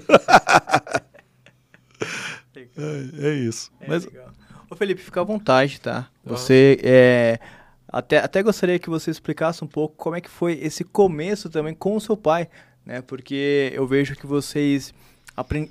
É, 2.78 3.28
é 3.30 3.34
isso. 3.34 3.72
É 3.80 3.88
Mas... 3.88 4.06
legal. 4.06 4.32
Ô 4.70 4.76
Felipe, 4.76 5.02
fica 5.02 5.22
à 5.22 5.24
vontade, 5.24 5.80
tá? 5.80 6.08
Você 6.24 6.78
é, 6.84 7.40
até, 7.88 8.18
até 8.18 8.44
gostaria 8.44 8.80
que 8.80 8.90
você 8.90 9.12
explicasse 9.12 9.64
um 9.64 9.68
pouco 9.68 9.96
como 9.96 10.16
é 10.16 10.22
que 10.22 10.30
foi 10.30 10.54
esse 10.62 10.84
começo 10.84 11.50
também 11.50 11.74
com 11.74 11.96
o 11.96 12.02
seu 12.02 12.18
pai, 12.18 12.50
né? 12.86 13.02
Porque 13.02 13.72
eu 13.74 13.88
vejo 13.88 14.16
que 14.16 14.26
vocês 14.26 14.94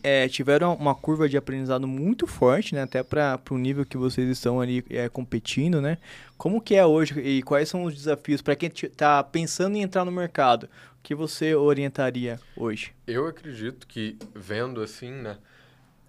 é, 0.02 0.28
tiveram 0.28 0.74
uma 0.74 0.94
curva 0.94 1.28
de 1.28 1.36
aprendizado 1.36 1.86
muito 1.86 2.26
forte, 2.26 2.74
né? 2.74 2.82
Até 2.82 3.02
para 3.02 3.40
o 3.50 3.58
nível 3.58 3.84
que 3.86 3.96
vocês 3.96 4.28
estão 4.28 4.60
ali 4.60 4.84
é, 4.90 5.08
competindo, 5.08 5.80
né? 5.80 5.98
Como 6.36 6.60
que 6.60 6.74
é 6.74 6.84
hoje 6.84 7.18
e 7.20 7.42
quais 7.42 7.68
são 7.68 7.84
os 7.84 7.94
desafios 7.94 8.42
para 8.42 8.56
quem 8.56 8.70
está 8.70 9.22
pensando 9.22 9.76
em 9.76 9.82
entrar 9.82 10.04
no 10.04 10.12
mercado? 10.12 10.68
que 11.04 11.14
você 11.14 11.54
orientaria 11.54 12.40
hoje? 12.56 12.94
Eu 13.06 13.26
acredito 13.26 13.86
que, 13.86 14.16
vendo 14.34 14.80
assim, 14.80 15.10
né, 15.10 15.36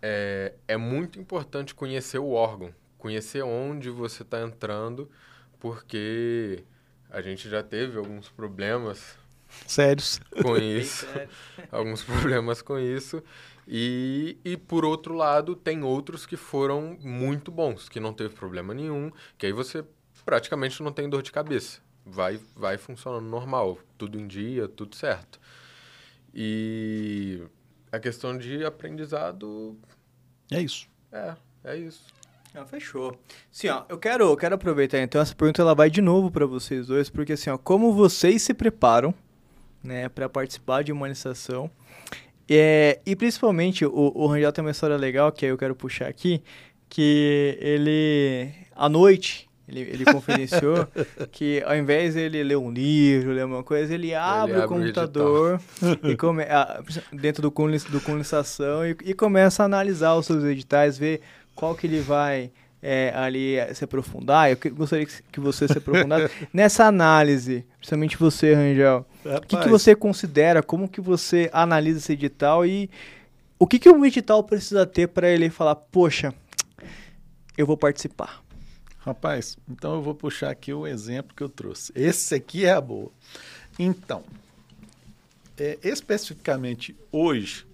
é, 0.01 0.53
é 0.69 0.77
muito 0.77 1.19
importante 1.19 1.75
conhecer 1.75 2.17
o 2.17 2.31
órgão, 2.31 2.74
conhecer 2.97 3.43
onde 3.43 3.89
você 3.89 4.24
está 4.24 4.41
entrando, 4.41 5.12
porque 5.59 6.63
a 7.09 7.21
gente 7.21 7.50
já 7.50 7.62
teve 7.62 7.97
alguns 7.97 8.29
problemas 8.29 9.17
sérios 9.65 10.19
com 10.41 10.57
isso, 10.57 11.07
alguns 11.71 12.03
problemas 12.03 12.61
com 12.61 12.77
isso. 12.79 13.23
E, 13.67 14.37
e 14.45 14.55
por 14.57 14.85
outro 14.85 15.15
lado, 15.15 15.55
tem 15.55 15.83
outros 15.83 16.25
que 16.25 16.37
foram 16.37 16.97
muito 17.01 17.51
bons, 17.51 17.89
que 17.89 17.99
não 17.99 18.13
teve 18.13 18.35
problema 18.35 18.73
nenhum, 18.73 19.11
que 19.37 19.45
aí 19.45 19.51
você 19.51 19.83
praticamente 20.23 20.81
não 20.83 20.91
tem 20.91 21.09
dor 21.09 21.21
de 21.21 21.31
cabeça. 21.31 21.79
Vai, 22.05 22.39
vai 22.55 22.77
funcionando 22.77 23.25
normal, 23.25 23.79
tudo 23.97 24.19
em 24.19 24.27
dia, 24.27 24.67
tudo 24.67 24.95
certo. 24.95 25.39
E 26.33 27.41
a 27.91 27.99
questão 27.99 28.37
de 28.37 28.63
aprendizado. 28.63 29.75
É 30.51 30.61
isso. 30.61 30.87
É, 31.11 31.35
é 31.63 31.77
isso. 31.77 32.03
Ah, 32.53 32.65
fechou. 32.65 33.17
Sim, 33.51 33.69
ó, 33.69 33.83
eu 33.89 33.97
quero, 33.97 34.23
eu 34.25 34.37
quero 34.37 34.55
aproveitar 34.55 34.99
então 34.99 35.19
essa 35.19 35.35
pergunta 35.35 35.61
ela 35.61 35.75
vai 35.75 35.89
de 35.89 36.01
novo 36.01 36.31
para 36.31 36.45
vocês 36.45 36.87
dois, 36.87 37.09
porque 37.09 37.33
assim, 37.33 37.49
ó, 37.49 37.57
como 37.57 37.91
vocês 37.91 38.43
se 38.43 38.53
preparam, 38.53 39.13
né, 39.85 40.09
para 40.09 40.27
participar 40.27 40.83
de 40.83 40.91
uma 40.91 41.07
licitação? 41.07 41.69
É, 42.49 42.99
e 43.05 43.15
principalmente 43.15 43.85
o, 43.85 44.11
o 44.15 44.27
Rangel 44.27 44.51
tem 44.51 44.63
uma 44.63 44.71
história 44.71 44.97
legal 44.97 45.31
que 45.31 45.45
eu 45.45 45.57
quero 45.57 45.75
puxar 45.75 46.07
aqui, 46.07 46.43
que 46.89 47.57
ele 47.59 48.51
à 48.75 48.87
noite 48.87 49.49
ele, 49.67 49.81
ele 49.81 50.05
confidenciou 50.11 50.87
que 51.31 51.63
ao 51.65 51.75
invés 51.75 52.13
de 52.13 52.21
ele 52.21 52.43
ler 52.43 52.57
um 52.57 52.71
livro, 52.71 53.31
ler 53.31 53.45
uma 53.45 53.63
coisa, 53.63 53.93
ele 53.93 54.13
abre 54.13 54.51
ele 54.51 54.59
o 54.59 54.63
abre 54.63 54.75
computador 54.75 55.59
o 55.81 56.07
e 56.07 56.15
come, 56.17 56.43
dentro 57.11 57.41
do, 57.41 57.49
do 57.49 58.01
condensação 58.01 58.85
e, 58.85 58.95
e 59.03 59.13
começa 59.13 59.63
a 59.63 59.65
analisar 59.65 60.13
os 60.15 60.27
seus 60.27 60.43
editais, 60.43 60.97
ver 60.97 61.21
qual 61.55 61.73
que 61.73 61.87
ele 61.87 61.99
vai 61.99 62.51
é, 62.81 63.11
ali 63.15 63.55
se 63.73 63.83
aprofundar. 63.83 64.51
Eu 64.51 64.57
gostaria 64.75 65.07
que 65.07 65.39
você 65.39 65.67
se 65.67 65.79
aprofundasse 65.79 66.31
nessa 66.53 66.85
análise, 66.85 67.65
principalmente 67.85 68.17
você, 68.17 68.55
Rangel. 68.55 69.05
O 69.23 69.41
que, 69.41 69.57
que 69.57 69.69
você 69.69 69.95
considera, 69.95 70.63
como 70.63 70.89
que 70.89 70.99
você 70.99 71.49
analisa 71.53 71.99
esse 71.99 72.13
edital 72.13 72.65
e 72.65 72.89
o 73.59 73.67
que, 73.67 73.77
que 73.77 73.87
um 73.87 74.03
edital 74.03 74.43
precisa 74.43 74.87
ter 74.87 75.07
para 75.07 75.29
ele 75.29 75.51
falar, 75.51 75.75
poxa, 75.75 76.33
eu 77.55 77.67
vou 77.67 77.77
participar? 77.77 78.43
Rapaz, 78.97 79.55
então 79.69 79.93
eu 79.93 80.01
vou 80.01 80.15
puxar 80.15 80.49
aqui 80.49 80.73
o 80.73 80.87
exemplo 80.87 81.35
que 81.35 81.43
eu 81.43 81.49
trouxe. 81.49 81.91
Esse 81.93 82.33
aqui 82.33 82.65
é 82.65 82.71
a 82.71 82.81
boa. 82.81 83.11
Então, 83.77 84.23
é, 85.55 85.77
especificamente 85.83 86.95
hoje, 87.11 87.67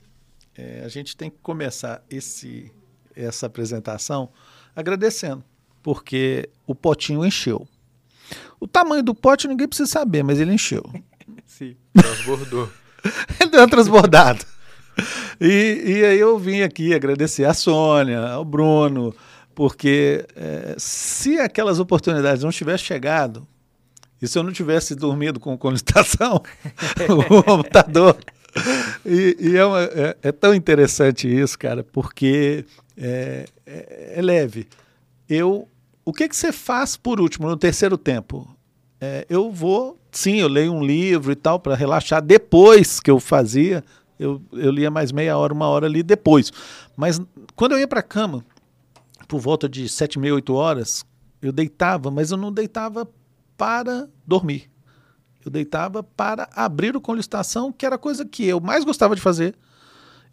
é, 0.57 0.81
a 0.83 0.89
gente 0.89 1.15
tem 1.15 1.29
que 1.29 1.37
começar 1.41 2.03
esse, 2.09 2.69
essa 3.15 3.45
apresentação 3.45 4.29
agradecendo, 4.75 5.41
porque 5.81 6.49
o 6.67 6.75
potinho 6.75 7.25
encheu. 7.25 7.65
O 8.59 8.67
tamanho 8.67 9.03
do 9.03 9.15
pote 9.15 9.47
ninguém 9.47 9.67
precisa 9.67 9.89
saber, 9.89 10.23
mas 10.23 10.39
ele 10.39 10.53
encheu. 10.53 10.83
Sim. 11.45 11.75
Transbordou. 11.93 12.69
ele 13.39 13.49
deu 13.49 13.61
uma 13.61 13.69
transbordada. 13.69 14.39
E, 15.39 15.83
e 15.85 16.05
aí 16.05 16.19
eu 16.19 16.37
vim 16.37 16.61
aqui 16.61 16.93
agradecer 16.93 17.45
a 17.45 17.53
Sônia, 17.53 18.19
ao 18.27 18.45
Bruno, 18.45 19.15
porque 19.55 20.25
é, 20.35 20.75
se 20.77 21.39
aquelas 21.39 21.79
oportunidades 21.79 22.43
não 22.43 22.51
tivessem 22.51 22.85
chegado, 22.85 23.47
e 24.21 24.27
se 24.27 24.37
eu 24.37 24.43
não 24.43 24.51
tivesse 24.51 24.93
dormido 24.93 25.39
com 25.39 25.57
conectação, 25.57 26.43
o 27.09 27.43
computador. 27.43 28.17
E, 29.05 29.35
e 29.39 29.57
é, 29.57 29.65
uma, 29.65 29.81
é, 29.81 30.17
é, 30.21 30.31
tão 30.31 30.53
interessante 30.53 31.27
isso, 31.27 31.57
cara, 31.57 31.83
porque 31.83 32.65
é, 32.95 33.45
é, 33.65 34.13
é, 34.17 34.21
leve. 34.21 34.67
Eu, 35.27 35.67
o 36.03 36.13
que, 36.13 36.27
que 36.27 36.35
você 36.35 36.51
faz 36.51 36.95
por 36.95 37.19
último, 37.19 37.47
no 37.47 37.57
terceiro 37.57 37.97
tempo? 37.97 38.47
É, 38.99 39.25
eu 39.29 39.51
vou, 39.51 39.99
sim, 40.11 40.35
eu 40.37 40.47
leio 40.47 40.73
um 40.73 40.83
livro 40.83 41.31
e 41.31 41.35
tal 41.35 41.59
para 41.59 41.75
relaxar. 41.75 42.21
Depois 42.21 42.99
que 42.99 43.09
eu 43.09 43.19
fazia, 43.19 43.83
eu, 44.19 44.41
eu 44.51 44.71
lia 44.71 44.91
mais 44.91 45.11
meia 45.11 45.37
hora, 45.37 45.53
uma 45.53 45.67
hora 45.67 45.87
ali 45.87 46.03
depois. 46.03 46.51
Mas 46.95 47.19
quando 47.55 47.73
eu 47.73 47.79
ia 47.79 47.87
para 47.87 47.99
a 47.99 48.03
cama, 48.03 48.45
por 49.27 49.39
volta 49.39 49.67
de 49.67 49.87
sete, 49.87 50.19
meia, 50.19 50.33
oito 50.35 50.53
horas, 50.53 51.05
eu 51.41 51.51
deitava, 51.51 52.11
mas 52.11 52.31
eu 52.31 52.37
não 52.37 52.51
deitava 52.51 53.07
para 53.57 54.09
dormir. 54.25 54.69
Eu 55.43 55.51
deitava 55.51 56.03
para 56.03 56.49
abrir 56.55 56.95
o 56.95 57.13
licitação, 57.13 57.71
que 57.71 57.85
era 57.85 57.95
a 57.95 57.99
coisa 57.99 58.25
que 58.25 58.45
eu 58.45 58.59
mais 58.59 58.83
gostava 58.83 59.15
de 59.15 59.21
fazer. 59.21 59.55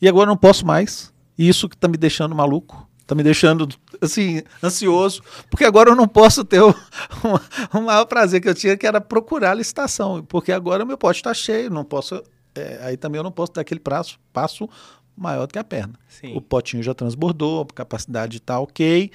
E 0.01 0.09
agora 0.09 0.27
não 0.27 0.37
posso 0.37 0.67
mais. 0.67 1.13
E 1.37 1.49
isso 1.49 1.69
que 1.69 1.75
está 1.75 1.89
me 1.89 1.97
deixando 1.97 2.35
maluco, 2.35 2.88
está 3.09 3.15
me 3.15 3.23
deixando 3.23 3.67
assim 4.03 4.43
ansioso, 4.63 5.23
porque 5.51 5.65
agora 5.65 5.91
eu 5.91 5.97
não 5.97 6.07
posso 6.07 6.45
ter 6.45 6.61
o, 6.61 6.69
o, 7.73 7.79
o, 7.79 7.81
maior 7.81 8.05
prazer 8.05 8.43
que 8.43 8.49
eu 8.49 8.55
tinha, 8.55 8.77
que 8.77 8.87
era 8.87 9.01
procurar 9.01 9.53
a 9.53 9.55
licitação, 9.55 10.23
porque 10.23 10.53
agora 10.53 10.85
o 10.85 10.87
meu 10.87 10.99
pote 10.99 11.19
está 11.19 11.33
cheio, 11.33 11.71
não 11.71 11.85
posso. 11.85 12.23
É, 12.55 12.81
aí 12.83 12.97
também 12.99 13.19
eu 13.19 13.23
não 13.23 13.33
posso 13.33 13.53
dar 13.55 13.63
aquele 13.63 13.81
prazo, 13.81 14.19
passo 14.31 14.69
maior 15.17 15.47
do 15.47 15.53
que 15.53 15.59
a 15.59 15.65
perna. 15.65 15.95
Sim. 16.07 16.37
O 16.37 16.41
potinho 16.41 16.83
já 16.83 16.93
transbordou, 16.93 17.63
a 17.63 17.75
capacidade 17.75 18.37
está 18.37 18.61
ok. 18.61 19.11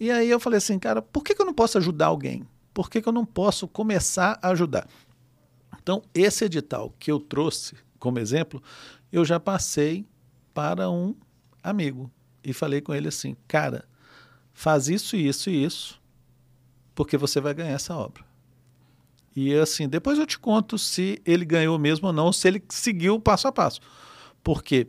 E 0.00 0.10
aí 0.10 0.28
eu 0.28 0.40
falei 0.40 0.58
assim, 0.58 0.78
cara, 0.78 1.00
por 1.00 1.22
que, 1.22 1.32
que 1.32 1.40
eu 1.40 1.46
não 1.46 1.54
posso 1.54 1.78
ajudar 1.78 2.06
alguém? 2.06 2.44
Por 2.74 2.90
que, 2.90 3.00
que 3.00 3.08
eu 3.08 3.12
não 3.12 3.24
posso 3.24 3.68
começar 3.68 4.38
a 4.42 4.48
ajudar? 4.48 4.86
Então, 5.80 6.02
esse 6.12 6.44
edital 6.44 6.92
que 6.98 7.10
eu 7.10 7.20
trouxe 7.20 7.76
como 7.98 8.18
exemplo, 8.18 8.62
eu 9.12 9.24
já 9.24 9.38
passei 9.38 10.04
para 10.52 10.90
um 10.90 11.14
amigo 11.62 12.10
e 12.50 12.54
falei 12.54 12.80
com 12.80 12.94
ele 12.94 13.08
assim: 13.08 13.36
cara, 13.46 13.84
faz 14.52 14.88
isso, 14.88 15.16
isso 15.16 15.50
e 15.50 15.64
isso, 15.64 16.00
porque 16.94 17.16
você 17.16 17.40
vai 17.40 17.54
ganhar 17.54 17.72
essa 17.72 17.94
obra. 17.94 18.24
E 19.36 19.54
assim, 19.54 19.88
depois 19.88 20.18
eu 20.18 20.26
te 20.26 20.38
conto 20.38 20.76
se 20.78 21.20
ele 21.24 21.44
ganhou 21.44 21.78
mesmo 21.78 22.08
ou 22.08 22.12
não, 22.12 22.32
se 22.32 22.48
ele 22.48 22.62
seguiu 22.68 23.20
passo 23.20 23.46
a 23.46 23.52
passo. 23.52 23.80
Porque 24.42 24.88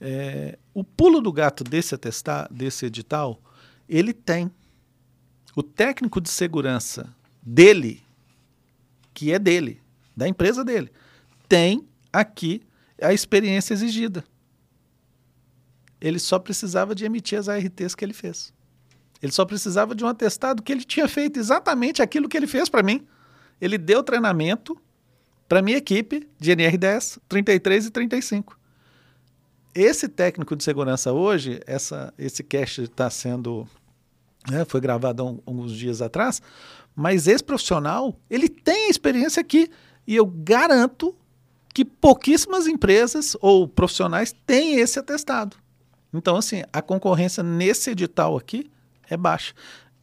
é, 0.00 0.58
o 0.74 0.84
pulo 0.84 1.20
do 1.20 1.32
gato 1.32 1.64
desse 1.64 1.94
atestar, 1.94 2.52
desse 2.52 2.86
edital, 2.86 3.40
ele 3.88 4.12
tem. 4.12 4.50
O 5.54 5.62
técnico 5.62 6.20
de 6.20 6.30
segurança 6.30 7.14
dele, 7.42 8.02
que 9.12 9.32
é 9.32 9.38
dele, 9.38 9.82
da 10.16 10.26
empresa 10.26 10.64
dele, 10.64 10.90
tem 11.46 11.86
aqui 12.12 12.62
a 13.00 13.12
experiência 13.12 13.74
exigida. 13.74 14.24
Ele 16.02 16.18
só 16.18 16.36
precisava 16.36 16.96
de 16.96 17.04
emitir 17.04 17.38
as 17.38 17.48
ARTs 17.48 17.94
que 17.94 18.04
ele 18.04 18.12
fez. 18.12 18.52
Ele 19.22 19.30
só 19.30 19.44
precisava 19.44 19.94
de 19.94 20.04
um 20.04 20.08
atestado 20.08 20.60
que 20.60 20.72
ele 20.72 20.82
tinha 20.82 21.06
feito 21.06 21.38
exatamente 21.38 22.02
aquilo 22.02 22.28
que 22.28 22.36
ele 22.36 22.48
fez 22.48 22.68
para 22.68 22.82
mim. 22.82 23.06
Ele 23.60 23.78
deu 23.78 24.02
treinamento 24.02 24.76
para 25.48 25.62
minha 25.62 25.76
equipe 25.76 26.28
de 26.40 26.50
NR10, 26.50 27.20
33 27.28 27.86
e 27.86 27.90
35. 27.92 28.58
Esse 29.72 30.08
técnico 30.08 30.56
de 30.56 30.64
segurança 30.64 31.12
hoje, 31.12 31.60
essa, 31.68 32.12
esse 32.18 32.42
cast 32.42 32.82
está 32.82 33.08
sendo. 33.08 33.68
Né, 34.50 34.64
foi 34.64 34.80
gravado 34.80 35.22
há 35.22 35.26
alguns 35.48 35.72
dias 35.72 36.02
atrás, 36.02 36.42
mas 36.96 37.28
esse 37.28 37.44
profissional, 37.44 38.18
ele 38.28 38.48
tem 38.48 38.90
experiência 38.90 39.40
aqui. 39.40 39.70
E 40.04 40.16
eu 40.16 40.26
garanto 40.26 41.14
que 41.72 41.84
pouquíssimas 41.84 42.66
empresas 42.66 43.36
ou 43.40 43.68
profissionais 43.68 44.34
têm 44.44 44.80
esse 44.80 44.98
atestado. 44.98 45.61
Então, 46.12 46.36
assim, 46.36 46.62
a 46.72 46.82
concorrência 46.82 47.42
nesse 47.42 47.90
edital 47.90 48.36
aqui 48.36 48.70
é 49.08 49.16
baixa. 49.16 49.54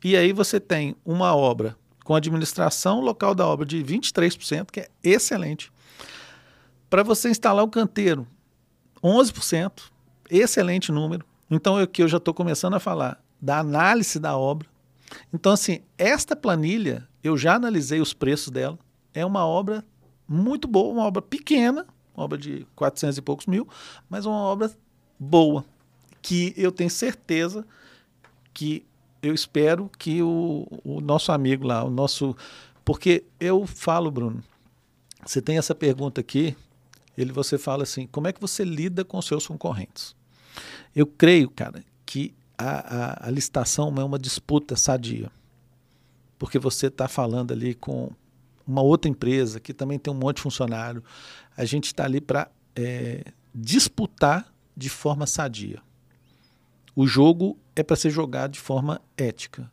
E 0.03 0.15
aí 0.15 0.33
você 0.33 0.59
tem 0.59 0.95
uma 1.05 1.35
obra 1.35 1.77
com 2.03 2.15
administração 2.15 3.01
local 3.01 3.35
da 3.35 3.45
obra 3.45 3.65
de 3.65 3.83
23%, 3.83 4.71
que 4.71 4.79
é 4.79 4.89
excelente. 5.03 5.71
Para 6.89 7.03
você 7.03 7.29
instalar 7.29 7.63
o 7.63 7.69
canteiro, 7.69 8.27
11%, 9.03 9.91
excelente 10.29 10.91
número. 10.91 11.23
Então, 11.51 11.77
aqui 11.77 12.01
eu 12.01 12.07
já 12.07 12.17
estou 12.17 12.33
começando 12.33 12.73
a 12.73 12.79
falar 12.79 13.21
da 13.39 13.59
análise 13.59 14.19
da 14.19 14.35
obra. 14.35 14.67
Então, 15.31 15.51
assim, 15.51 15.81
esta 15.97 16.35
planilha, 16.35 17.07
eu 17.23 17.37
já 17.37 17.55
analisei 17.55 17.99
os 17.99 18.13
preços 18.13 18.49
dela. 18.49 18.77
É 19.13 19.25
uma 19.25 19.45
obra 19.45 19.85
muito 20.27 20.67
boa, 20.67 20.93
uma 20.93 21.03
obra 21.03 21.21
pequena, 21.21 21.85
obra 22.15 22.37
de 22.37 22.65
400 22.75 23.17
e 23.17 23.21
poucos 23.21 23.45
mil, 23.45 23.67
mas 24.09 24.25
uma 24.25 24.37
obra 24.37 24.71
boa 25.19 25.65
que 26.21 26.53
eu 26.57 26.71
tenho 26.71 26.89
certeza 26.89 27.65
que 28.53 28.85
eu 29.21 29.33
espero 29.33 29.89
que 29.97 30.21
o, 30.21 30.67
o 30.83 31.01
nosso 31.01 31.31
amigo 31.31 31.65
lá, 31.65 31.83
o 31.83 31.89
nosso. 31.89 32.35
Porque 32.83 33.23
eu 33.39 33.65
falo, 33.67 34.09
Bruno, 34.09 34.43
você 35.25 35.41
tem 35.41 35.57
essa 35.57 35.75
pergunta 35.75 36.21
aqui, 36.21 36.55
ele 37.17 37.31
você 37.31 37.57
fala 37.57 37.83
assim: 37.83 38.07
como 38.07 38.27
é 38.27 38.33
que 38.33 38.41
você 38.41 38.63
lida 38.63 39.03
com 39.03 39.21
seus 39.21 39.45
concorrentes? 39.45 40.15
Eu 40.95 41.05
creio, 41.05 41.49
cara, 41.49 41.83
que 42.05 42.33
a, 42.57 43.25
a, 43.25 43.27
a 43.27 43.31
licitação 43.31 43.93
é 43.97 44.03
uma 44.03 44.19
disputa 44.19 44.75
sadia. 44.75 45.31
Porque 46.38 46.57
você 46.57 46.88
está 46.88 47.07
falando 47.07 47.51
ali 47.51 47.73
com 47.73 48.11
uma 48.65 48.81
outra 48.81 49.09
empresa 49.09 49.59
que 49.59 49.73
também 49.73 49.99
tem 49.99 50.13
um 50.13 50.17
monte 50.17 50.38
de 50.38 50.43
funcionário. 50.43 51.03
A 51.55 51.65
gente 51.65 51.88
está 51.88 52.05
ali 52.05 52.21
para 52.21 52.49
é, 52.75 53.25
disputar 53.53 54.51
de 54.75 54.89
forma 54.89 55.27
sadia. 55.27 55.81
O 56.99 57.07
jogo 57.07 57.57
é 57.77 57.81
para 57.81 57.95
ser 57.95 58.09
jogado 58.09 58.51
de 58.51 58.59
forma 58.59 59.01
ética. 59.15 59.71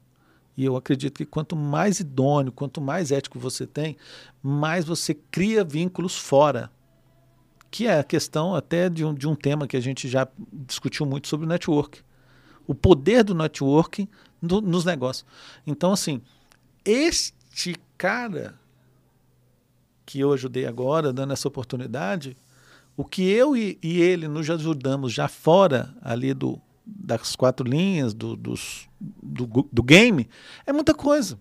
E 0.57 0.65
eu 0.65 0.77
acredito 0.77 1.17
que 1.17 1.27
quanto 1.27 1.57
mais 1.57 1.99
idôneo, 1.99 2.53
quanto 2.53 2.81
mais 2.81 3.11
ético 3.11 3.37
você 3.37 3.67
tem, 3.67 3.97
mais 4.41 4.85
você 4.85 5.13
cria 5.13 5.65
vínculos 5.65 6.17
fora. 6.17 6.71
Que 7.69 7.89
é 7.89 7.99
a 7.99 8.05
questão 8.05 8.55
até 8.55 8.89
de 8.89 9.05
um, 9.05 9.13
de 9.13 9.27
um 9.27 9.35
tema 9.35 9.67
que 9.67 9.77
a 9.77 9.81
gente 9.81 10.09
já 10.09 10.29
discutiu 10.53 11.05
muito 11.05 11.27
sobre 11.27 11.47
o 11.47 11.49
network. 11.49 12.01
O 12.65 12.77
poder 12.77 13.25
do 13.25 13.35
networking 13.35 14.07
no, 14.41 14.61
nos 14.61 14.85
negócios. 14.85 15.27
Então, 15.67 15.93
assim, 15.93 16.23
este 16.85 17.75
cara 17.99 18.55
que 20.07 20.21
eu 20.21 20.33
ajudei 20.33 20.65
agora, 20.65 21.13
dando 21.13 21.33
essa 21.33 21.49
oportunidade, 21.49 22.37
o 22.97 23.05
que 23.05 23.29
eu 23.29 23.57
e, 23.57 23.77
e 23.83 24.01
ele 24.01 24.29
nos 24.29 24.49
ajudamos 24.49 25.13
já 25.13 25.27
fora 25.27 25.93
ali 26.01 26.33
do, 26.33 26.63
das 26.87 27.35
quatro 27.35 27.69
linhas 27.69 28.15
do, 28.15 28.37
dos, 28.37 28.89
do, 29.01 29.69
do 29.73 29.83
game 29.83 30.29
é 30.65 30.73
muita 30.73 30.95
coisa. 30.95 31.39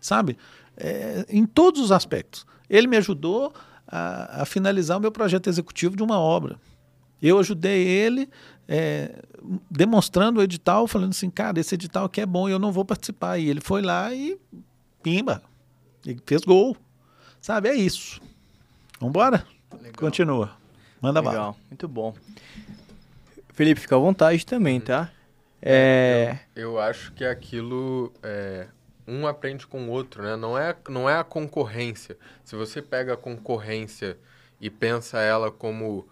Sabe? 0.00 0.38
É, 0.76 1.26
em 1.28 1.44
todos 1.44 1.80
os 1.80 1.92
aspectos. 1.92 2.46
Ele 2.68 2.86
me 2.86 2.96
ajudou 2.96 3.52
a, 3.86 4.42
a, 4.42 4.44
finalizar 4.44 4.96
o 4.96 5.00
meu 5.00 5.10
projeto 5.10 5.48
executivo 5.48 5.96
de 5.96 6.02
uma 6.02 6.18
obra. 6.18 6.58
Eu 7.20 7.38
ajudei 7.38 7.86
ele 7.86 8.30
é, 8.68 9.22
demonstrando 9.68 10.38
o 10.38 10.42
edital, 10.42 10.86
falando 10.86 11.10
assim, 11.10 11.28
cara, 11.28 11.58
esse 11.58 11.74
edital 11.74 12.04
aqui 12.04 12.20
é 12.20 12.26
bom 12.26 12.48
e 12.48 12.52
eu 12.52 12.58
não 12.58 12.70
vou 12.70 12.84
participar. 12.84 13.38
E 13.38 13.48
ele 13.48 13.60
foi 13.60 13.82
lá 13.82 14.14
e 14.14 14.38
pimba, 15.02 15.42
ele 16.06 16.22
fez 16.24 16.42
gol. 16.42 16.76
Sabe? 17.40 17.68
É 17.68 17.74
isso. 17.74 18.20
Vambora? 19.00 19.44
Legal. 19.72 19.92
Continua. 19.96 20.52
Manda 21.00 21.20
Legal. 21.20 21.34
bala. 21.34 21.56
Muito 21.70 21.88
bom. 21.88 22.14
Felipe, 23.60 23.82
fica 23.82 23.94
à 23.94 23.98
vontade 23.98 24.46
também, 24.46 24.76
uhum. 24.76 24.80
tá? 24.80 25.12
É... 25.60 26.38
Eu, 26.56 26.62
eu 26.62 26.80
acho 26.80 27.12
que 27.12 27.22
aquilo 27.22 28.10
é, 28.22 28.68
um 29.06 29.26
aprende 29.26 29.66
com 29.66 29.86
o 29.86 29.90
outro, 29.90 30.22
né? 30.22 30.34
Não 30.34 30.56
é, 30.56 30.74
não 30.88 31.10
é 31.10 31.18
a 31.18 31.22
concorrência. 31.22 32.16
Se 32.42 32.56
você 32.56 32.80
pega 32.80 33.12
a 33.12 33.16
concorrência 33.18 34.16
e 34.58 34.70
pensa 34.70 35.20
ela 35.20 35.50
como 35.50 36.08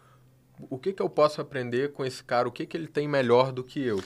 o 0.68 0.78
que, 0.78 0.92
que 0.92 1.00
eu 1.00 1.08
posso 1.08 1.40
aprender 1.40 1.92
com 1.92 2.04
esse 2.04 2.22
cara, 2.22 2.46
o 2.46 2.52
que, 2.52 2.66
que 2.66 2.76
ele 2.76 2.86
tem 2.86 3.08
melhor 3.08 3.50
do 3.50 3.64
que 3.64 3.82
eu, 3.82 4.04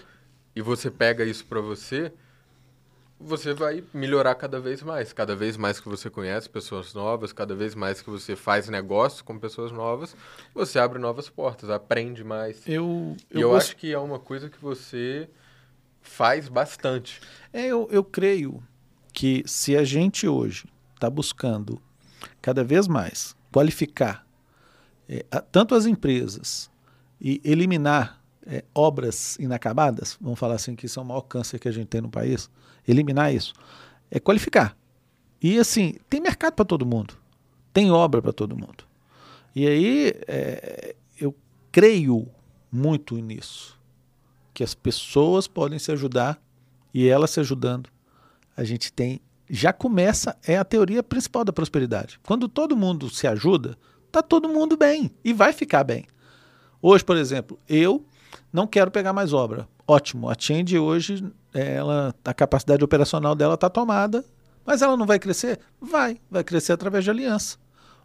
e 0.55 0.63
você 0.63 0.89
pega 0.89 1.25
isso 1.25 1.45
para 1.45 1.61
você, 1.61 2.13
você 3.25 3.55
vai 3.55 3.85
melhorar 3.93 4.35
cada 4.35 4.61
vez 4.61 4.83
mais. 4.83 5.13
Cada 5.13 5.35
vez 5.35 5.57
mais 5.57 5.81
que 5.81 5.89
você 5.89 6.11
conhece 6.11 6.49
pessoas 6.49 6.93
novas, 6.95 7.33
cada 7.33 7.55
vez 7.55 7.75
mais 7.75 8.03
que 8.03 8.11
você 8.11 8.37
faz 8.37 8.69
negócio 8.69 9.25
com 9.25 9.39
pessoas 9.39 9.73
novas, 9.73 10.17
você 10.55 10.79
abre 10.79 10.99
novas 10.99 11.29
portas, 11.29 11.71
aprende 11.71 12.25
mais. 12.25 12.67
Eu, 12.67 13.17
eu 13.31 13.39
e 13.39 13.43
eu 13.43 13.51
gost... 13.51 13.69
acho 13.69 13.77
que 13.77 13.93
é 13.93 13.99
uma 13.99 14.19
coisa 14.19 14.51
que 14.51 14.61
você 14.61 15.29
faz 16.01 16.49
bastante. 16.49 17.21
É, 17.53 17.67
eu, 17.67 17.89
eu 17.91 18.03
creio 18.03 18.63
que 19.13 19.43
se 19.47 19.77
a 19.77 19.85
gente 19.85 20.27
hoje 20.27 20.67
está 20.95 21.09
buscando 21.09 21.81
cada 22.41 22.65
vez 22.65 22.89
mais 22.89 23.37
qualificar 23.53 24.27
é, 25.09 25.25
tanto 25.51 25.75
as 25.75 25.87
empresas 25.87 26.71
e 27.21 27.41
eliminar 27.45 28.21
é, 28.47 28.65
obras 28.75 29.37
inacabadas, 29.39 30.17
vamos 30.21 30.39
falar 30.39 30.55
assim, 30.55 30.75
que 30.75 30.89
são 30.89 31.03
o 31.03 31.07
maior 31.07 31.23
câncer 31.23 31.59
que 31.59 31.69
a 31.69 31.73
gente 31.73 31.87
tem 31.87 32.01
no 32.01 32.11
país, 32.11 32.51
eliminar 32.87 33.35
isso, 33.35 33.53
é 34.11 34.19
qualificar. 34.19 34.77
E 35.41 35.59
assim, 35.59 35.95
tem 36.09 36.21
mercado 36.21 36.55
para 36.55 36.65
todo 36.65 36.87
mundo, 36.87 37.15
tem 37.73 37.91
obra 37.91 38.23
para 38.23 38.33
todo 38.33 38.57
mundo. 38.57 38.85
E 39.55 39.67
aí 39.67 40.13
é, 40.27 40.95
eu 41.21 41.35
creio 41.71 42.29
muito 42.71 43.17
nisso, 43.17 43.79
que 44.55 44.63
as 44.63 44.75
pessoas 44.75 45.47
podem 45.47 45.79
se 45.79 45.93
ajudar 45.93 46.41
e 46.95 47.09
elas 47.09 47.31
se 47.31 47.41
ajudando, 47.41 47.91
a 48.57 48.65
gente 48.65 48.93
tem. 48.93 49.21
Já 49.49 49.73
começa, 49.73 50.37
é 50.47 50.57
a 50.57 50.65
teoria 50.65 51.03
principal 51.03 51.45
da 51.45 51.53
prosperidade. 51.53 52.19
Quando 52.23 52.49
todo 52.49 52.77
mundo 52.77 53.11
se 53.11 53.27
ajuda, 53.27 53.77
tá 54.11 54.23
todo 54.23 54.49
mundo 54.49 54.77
bem 54.77 55.11
e 55.25 55.33
vai 55.33 55.53
ficar 55.53 55.85
bem. 55.85 56.07
Hoje, 56.81 57.05
por 57.05 57.17
exemplo, 57.17 57.59
eu 57.69 58.05
não 58.53 58.67
quero 58.67 58.91
pegar 58.91 59.13
mais 59.13 59.33
obra. 59.33 59.69
Ótimo, 59.93 60.31
a 60.31 60.35
Change 60.39 60.79
hoje, 60.79 61.23
ela, 61.53 62.15
a 62.25 62.33
capacidade 62.33 62.83
operacional 62.83 63.35
dela 63.35 63.57
está 63.57 63.69
tomada, 63.69 64.25
mas 64.65 64.81
ela 64.81 64.97
não 64.97 65.05
vai 65.05 65.19
crescer? 65.19 65.61
Vai, 65.79 66.19
vai 66.31 66.43
crescer 66.43 66.73
através 66.73 67.05
de 67.05 67.11
aliança. 67.11 67.59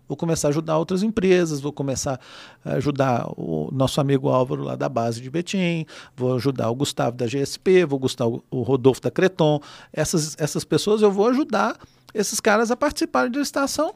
Vou 0.06 0.17
começar 0.17 0.50
a 0.50 0.52
ajudar 0.52 0.78
outras 0.78 1.02
empresas, 1.02 1.62
vou 1.62 1.71
começar 1.71 2.19
a 2.65 2.73
ajudar 2.73 3.26
o 3.38 3.69
nosso 3.71 4.02
amigo 4.02 4.28
Álvaro 4.28 4.63
lá 4.63 4.76
da 4.76 4.89
base 4.89 5.21
de 5.21 5.30
Betim, 5.30 5.86
vou 6.13 6.36
ajudar 6.36 6.69
o 6.69 6.76
Gustavo 6.76 7.15
da 7.15 7.26
GSP, 7.26 7.86
vou 7.86 8.02
ajudar 8.04 8.28
o 8.28 8.62
Rodolfo 8.63 9.00
da 9.00 9.10
Creton. 9.10 9.62
Essas, 9.93 10.36
essas 10.38 10.65
pessoas 10.65 11.02
eu 11.02 11.10
vou 11.10 11.30
ajudar 11.30 11.78
esses 12.13 12.41
caras 12.41 12.69
a 12.69 12.76
participarem 12.76 13.32
de 13.32 13.39
licitação 13.39 13.95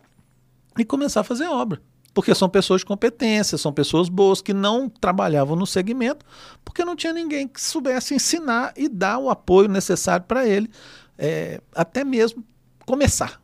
e 0.80 0.86
começar 0.86 1.20
a 1.20 1.26
fazer 1.26 1.48
obra 1.48 1.82
porque 2.14 2.36
são 2.36 2.50
pessoas 2.50 2.82
de 2.82 2.86
competência, 2.86 3.58
são 3.58 3.72
pessoas 3.72 4.10
boas 4.10 4.42
que 4.42 4.54
não 4.54 4.90
trabalhavam 4.90 5.56
no 5.56 5.66
segmento, 5.66 6.26
porque 6.64 6.84
não 6.84 6.96
tinha 6.96 7.14
ninguém 7.14 7.48
que 7.48 7.62
soubesse 7.62 8.14
ensinar 8.14 8.74
e 8.76 8.90
dar 8.90 9.18
o 9.18 9.30
apoio 9.30 9.70
necessário 9.70 10.26
para 10.26 10.48
ele, 10.48 10.70
é, 11.18 11.62
até 11.74 12.04
mesmo 12.04 12.44
começar. 12.86 13.42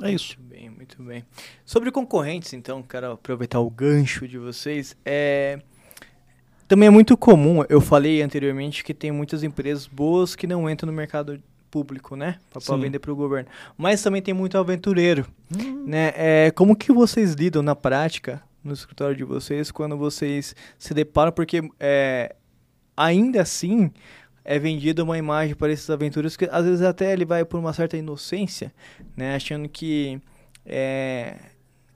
É 0.00 0.12
isso. 0.12 0.36
Muito 0.38 0.50
bem, 0.54 0.70
muito 0.70 1.02
bem. 1.02 1.24
Sobre 1.64 1.90
concorrentes, 1.90 2.52
então, 2.52 2.82
quero 2.82 3.12
aproveitar 3.12 3.58
o 3.58 3.68
gancho 3.68 4.28
de 4.28 4.38
vocês. 4.38 4.96
É, 5.04 5.60
também 6.68 6.86
é 6.86 6.90
muito 6.90 7.16
comum, 7.16 7.64
eu 7.68 7.80
falei 7.80 8.22
anteriormente 8.22 8.84
que 8.84 8.94
tem 8.94 9.10
muitas 9.10 9.42
empresas 9.42 9.86
boas 9.86 10.36
que 10.36 10.46
não 10.46 10.68
entram 10.70 10.90
no 10.90 10.96
mercado 10.96 11.42
público, 11.70 12.16
né? 12.16 12.38
Para 12.50 12.76
vender 12.76 12.98
para 12.98 13.12
o 13.12 13.16
governo. 13.16 13.48
Mas 13.76 14.02
também 14.02 14.22
tem 14.22 14.34
muito 14.34 14.58
aventureiro, 14.58 15.26
uhum. 15.56 15.84
né? 15.86 16.12
É, 16.16 16.50
como 16.50 16.76
que 16.76 16.92
vocês 16.92 17.34
lidam 17.34 17.62
na 17.62 17.76
prática 17.76 18.42
no 18.62 18.72
escritório 18.72 19.16
de 19.16 19.24
vocês 19.24 19.70
quando 19.70 19.96
vocês 19.96 20.54
se 20.78 20.94
deparam? 20.94 21.32
Porque 21.32 21.68
é, 21.78 22.34
ainda 22.96 23.42
assim 23.42 23.90
é 24.44 24.58
vendida 24.58 25.04
uma 25.04 25.18
imagem 25.18 25.54
para 25.54 25.70
esses 25.70 25.88
aventureiros 25.90 26.36
que 26.36 26.48
às 26.50 26.64
vezes 26.64 26.82
até 26.82 27.12
ele 27.12 27.24
vai 27.24 27.44
por 27.44 27.60
uma 27.60 27.72
certa 27.72 27.96
inocência, 27.96 28.72
né? 29.16 29.34
Achando 29.36 29.68
que 29.68 30.20
é, 30.64 31.36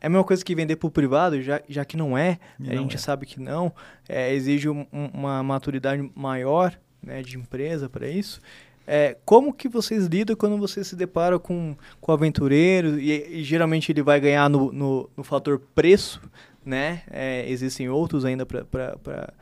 é 0.00 0.06
a 0.06 0.10
mesma 0.10 0.24
coisa 0.24 0.44
que 0.44 0.54
vender 0.54 0.76
para 0.76 0.86
o 0.86 0.90
privado, 0.90 1.40
já, 1.40 1.62
já 1.68 1.84
que 1.84 1.96
não 1.96 2.18
é, 2.18 2.38
não 2.58 2.72
a 2.72 2.76
gente 2.76 2.96
é. 2.96 2.98
sabe 2.98 3.24
que 3.24 3.40
não, 3.40 3.72
é, 4.08 4.34
exige 4.34 4.68
um, 4.68 4.86
uma 4.92 5.42
maturidade 5.42 6.10
maior 6.14 6.76
né, 7.02 7.22
de 7.22 7.36
empresa 7.36 7.88
para 7.88 8.08
isso. 8.08 8.40
É, 8.86 9.16
como 9.24 9.52
que 9.52 9.68
vocês 9.68 10.06
lidam 10.06 10.34
quando 10.34 10.58
vocês 10.58 10.86
se 10.86 10.96
deparam 10.96 11.38
com, 11.38 11.76
com 12.00 12.10
o 12.10 12.14
aventureiro 12.14 12.98
e, 12.98 13.40
e 13.40 13.44
geralmente 13.44 13.92
ele 13.92 14.02
vai 14.02 14.20
ganhar 14.20 14.48
no, 14.50 14.72
no, 14.72 15.10
no 15.16 15.22
fator 15.22 15.60
preço, 15.74 16.20
né? 16.64 17.02
É, 17.10 17.48
existem 17.48 17.88
outros 17.88 18.24
ainda 18.24 18.44
para 18.44 19.32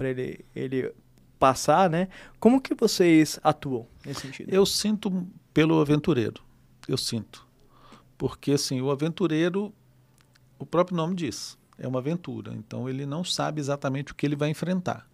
ele, 0.00 0.44
ele 0.54 0.92
passar, 1.38 1.88
né? 1.88 2.08
Como 2.38 2.60
que 2.60 2.74
vocês 2.74 3.40
atuam 3.42 3.86
nesse 4.04 4.20
sentido? 4.20 4.52
Eu 4.52 4.66
sinto 4.66 5.26
pelo 5.54 5.80
aventureiro, 5.80 6.42
eu 6.86 6.98
sinto. 6.98 7.46
Porque 8.18 8.52
assim, 8.52 8.82
o 8.82 8.90
aventureiro, 8.90 9.72
o 10.58 10.66
próprio 10.66 10.96
nome 10.96 11.14
diz, 11.14 11.58
é 11.78 11.88
uma 11.88 12.00
aventura. 12.00 12.52
Então 12.52 12.86
ele 12.86 13.06
não 13.06 13.24
sabe 13.24 13.60
exatamente 13.60 14.12
o 14.12 14.14
que 14.14 14.26
ele 14.26 14.36
vai 14.36 14.50
enfrentar. 14.50 15.08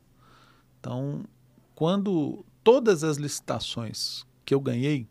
Então, 0.81 1.25
quando 1.75 2.45
todas 2.67 3.05
as 3.05 3.17
licitações 3.17 4.27
que 4.45 4.53
eu 4.53 4.59
ganhei, 4.59 5.07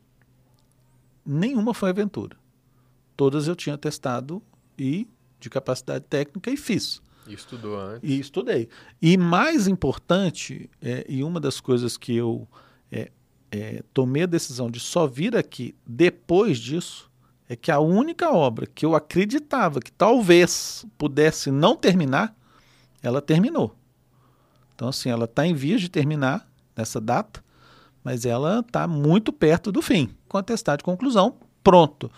nenhuma 1.26 1.74
foi 1.74 1.89
aventura. 1.89 2.36
Todas 3.15 3.48
eu 3.48 3.56
tinha 3.56 3.78
testado 3.78 4.44
e 4.78 5.08
de 5.39 5.50
capacidade 5.50 6.04
técnica 6.04 6.52
e 6.52 6.58
fiz. 6.58 7.02
E 7.26 7.34
estudou 7.34 7.80
antes. 7.80 8.10
E 8.10 8.20
estudei. 8.20 8.68
E 9.02 9.15
mais 9.15 9.70
importante, 9.70 10.70
é, 10.82 11.06
e 11.08 11.24
uma 11.24 11.39
das 11.39 11.62
coisas 11.62 11.96
que 11.96 12.13
eu 12.13 12.46
é, 12.91 13.10
é, 13.50 13.82
tomei 13.94 14.24
a 14.24 14.26
decisão 14.28 14.70
de 14.70 14.82
só 14.82 15.08
vir 15.08 15.34
aqui 15.34 15.74
depois 15.88 16.58
disso, 16.58 17.10
é 17.48 17.56
que 17.56 17.72
a 17.72 17.80
única 17.80 18.32
obra 18.32 18.68
que 18.68 18.86
eu 18.86 18.94
acreditava 18.96 19.80
que 19.80 19.94
talvez 19.94 20.86
pudesse 20.98 21.52
não 21.52 21.78
terminar, 21.78 22.36
ela 23.02 23.22
terminou. 23.22 23.74
Então, 24.76 24.89
assim, 24.89 25.08
ela 25.08 25.24
está 25.24 25.48
em 25.48 25.54
vias 25.54 25.80
de 25.80 25.88
terminar 25.88 26.46
nessa 26.76 27.00
data, 27.00 27.44
mas 28.06 28.24
ela 28.24 28.60
está 28.60 28.88
muito 28.88 29.34
perto 29.34 29.72
do 29.72 29.82
fim. 29.82 30.15
Com 30.30 30.38
a 30.38 30.44
testar 30.44 30.76
de 30.76 30.84
conclusão, 30.84 31.39
pronto. 31.63 32.12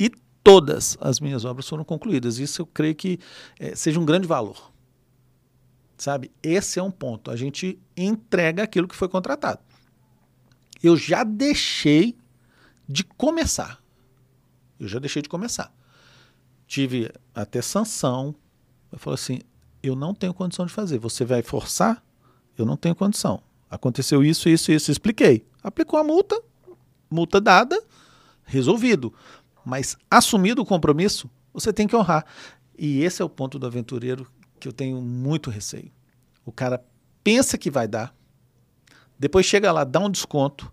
E 0.00 0.10
todas 0.42 0.98
as 1.00 1.20
minhas 1.20 1.44
obras 1.44 1.68
foram 1.68 1.84
concluídas. 1.84 2.38
Isso 2.38 2.62
eu 2.62 2.66
creio 2.66 2.96
que 2.96 3.20
é, 3.60 3.76
seja 3.76 4.00
um 4.00 4.04
grande 4.04 4.26
valor. 4.26 4.72
Sabe? 5.96 6.32
Esse 6.42 6.80
é 6.80 6.82
um 6.82 6.90
ponto. 6.90 7.30
A 7.30 7.36
gente 7.36 7.78
entrega 7.96 8.64
aquilo 8.64 8.88
que 8.88 8.96
foi 8.96 9.08
contratado. 9.08 9.60
Eu 10.82 10.96
já 10.96 11.22
deixei 11.22 12.18
de 12.88 13.04
começar. 13.04 13.80
Eu 14.80 14.88
já 14.88 14.98
deixei 14.98 15.22
de 15.22 15.28
começar. 15.28 15.72
Tive 16.66 17.12
até 17.32 17.62
sanção. 17.62 18.34
Eu 18.90 18.98
falei 18.98 19.14
assim: 19.14 19.38
eu 19.84 19.94
não 19.94 20.14
tenho 20.14 20.34
condição 20.34 20.66
de 20.66 20.72
fazer. 20.72 20.98
Você 20.98 21.24
vai 21.24 21.42
forçar? 21.42 22.02
Eu 22.58 22.66
não 22.66 22.76
tenho 22.76 22.96
condição. 22.96 23.40
Aconteceu 23.70 24.24
isso, 24.24 24.48
isso, 24.48 24.72
isso. 24.72 24.90
Expliquei. 24.90 25.46
Aplicou 25.62 25.98
a 25.98 26.04
multa, 26.04 26.40
multa 27.08 27.40
dada, 27.40 27.80
resolvido. 28.44 29.14
Mas 29.64 29.96
assumido 30.10 30.62
o 30.62 30.66
compromisso, 30.66 31.30
você 31.52 31.72
tem 31.72 31.86
que 31.86 31.94
honrar. 31.94 32.26
E 32.76 33.02
esse 33.02 33.22
é 33.22 33.24
o 33.24 33.28
ponto 33.28 33.58
do 33.58 33.66
aventureiro 33.66 34.26
que 34.58 34.66
eu 34.66 34.72
tenho 34.72 35.00
muito 35.00 35.50
receio. 35.50 35.92
O 36.44 36.50
cara 36.50 36.82
pensa 37.22 37.56
que 37.56 37.70
vai 37.70 37.86
dar, 37.86 38.14
depois 39.18 39.44
chega 39.44 39.70
lá, 39.70 39.84
dá 39.84 40.00
um 40.00 40.10
desconto. 40.10 40.72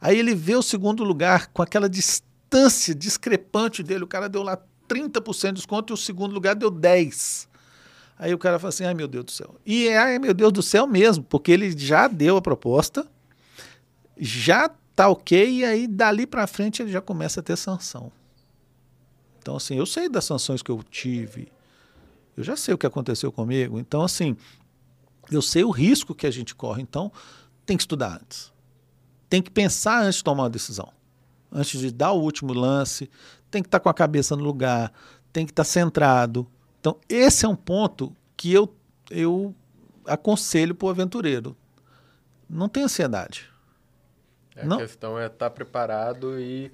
Aí 0.00 0.16
ele 0.16 0.32
vê 0.32 0.54
o 0.54 0.62
segundo 0.62 1.02
lugar 1.02 1.48
com 1.48 1.62
aquela 1.62 1.88
distância 1.88 2.94
discrepante 2.94 3.82
dele. 3.82 4.04
O 4.04 4.08
cara 4.08 4.28
deu 4.28 4.44
lá 4.44 4.56
30% 4.88 5.48
de 5.48 5.52
desconto 5.54 5.92
e 5.92 5.94
o 5.94 5.96
segundo 5.96 6.32
lugar 6.32 6.54
deu 6.54 6.70
10%. 6.70 7.47
Aí 8.18 8.34
o 8.34 8.38
cara 8.38 8.58
fala 8.58 8.70
assim: 8.70 8.84
ai 8.84 8.94
meu 8.94 9.06
Deus 9.06 9.24
do 9.24 9.30
céu. 9.30 9.54
E 9.64 9.88
é, 9.88 9.98
ai 9.98 10.18
meu 10.18 10.34
Deus 10.34 10.52
do 10.52 10.62
céu 10.62 10.86
mesmo, 10.86 11.22
porque 11.24 11.52
ele 11.52 11.76
já 11.76 12.08
deu 12.08 12.36
a 12.36 12.42
proposta, 12.42 13.06
já 14.16 14.68
tá 14.94 15.08
ok, 15.08 15.58
e 15.58 15.64
aí 15.64 15.86
dali 15.86 16.26
para 16.26 16.46
frente 16.46 16.82
ele 16.82 16.90
já 16.90 17.00
começa 17.00 17.40
a 17.40 17.42
ter 17.42 17.56
sanção. 17.56 18.10
Então, 19.38 19.56
assim, 19.56 19.76
eu 19.76 19.86
sei 19.86 20.08
das 20.08 20.24
sanções 20.24 20.62
que 20.62 20.70
eu 20.70 20.82
tive, 20.82 21.48
eu 22.36 22.44
já 22.44 22.56
sei 22.56 22.74
o 22.74 22.78
que 22.78 22.86
aconteceu 22.86 23.32
comigo. 23.32 23.78
Então, 23.78 24.02
assim, 24.02 24.36
eu 25.30 25.42
sei 25.42 25.64
o 25.64 25.70
risco 25.70 26.14
que 26.14 26.26
a 26.26 26.30
gente 26.30 26.54
corre. 26.54 26.82
Então, 26.82 27.10
tem 27.64 27.76
que 27.76 27.82
estudar 27.82 28.20
antes. 28.20 28.52
Tem 29.28 29.42
que 29.42 29.50
pensar 29.50 30.02
antes 30.02 30.18
de 30.18 30.24
tomar 30.24 30.44
uma 30.44 30.50
decisão. 30.50 30.92
Antes 31.50 31.80
de 31.80 31.90
dar 31.90 32.12
o 32.12 32.20
último 32.20 32.52
lance, 32.52 33.10
tem 33.50 33.62
que 33.62 33.68
estar 33.68 33.78
tá 33.78 33.82
com 33.82 33.88
a 33.88 33.94
cabeça 33.94 34.36
no 34.36 34.42
lugar, 34.42 34.92
tem 35.32 35.44
que 35.44 35.52
estar 35.52 35.64
tá 35.64 35.68
centrado. 35.68 36.46
Então, 36.88 37.00
esse 37.08 37.44
é 37.44 37.48
um 37.48 37.56
ponto 37.56 38.16
que 38.36 38.52
eu, 38.52 38.72
eu 39.10 39.54
aconselho 40.06 40.74
para 40.74 40.86
o 40.86 40.88
aventureiro. 40.88 41.54
Não 42.48 42.68
tem 42.68 42.84
ansiedade. 42.84 43.50
É, 44.56 44.64
a 44.64 44.76
questão 44.78 45.18
é 45.18 45.26
estar 45.26 45.36
tá 45.36 45.50
preparado 45.50 46.40
e, 46.40 46.72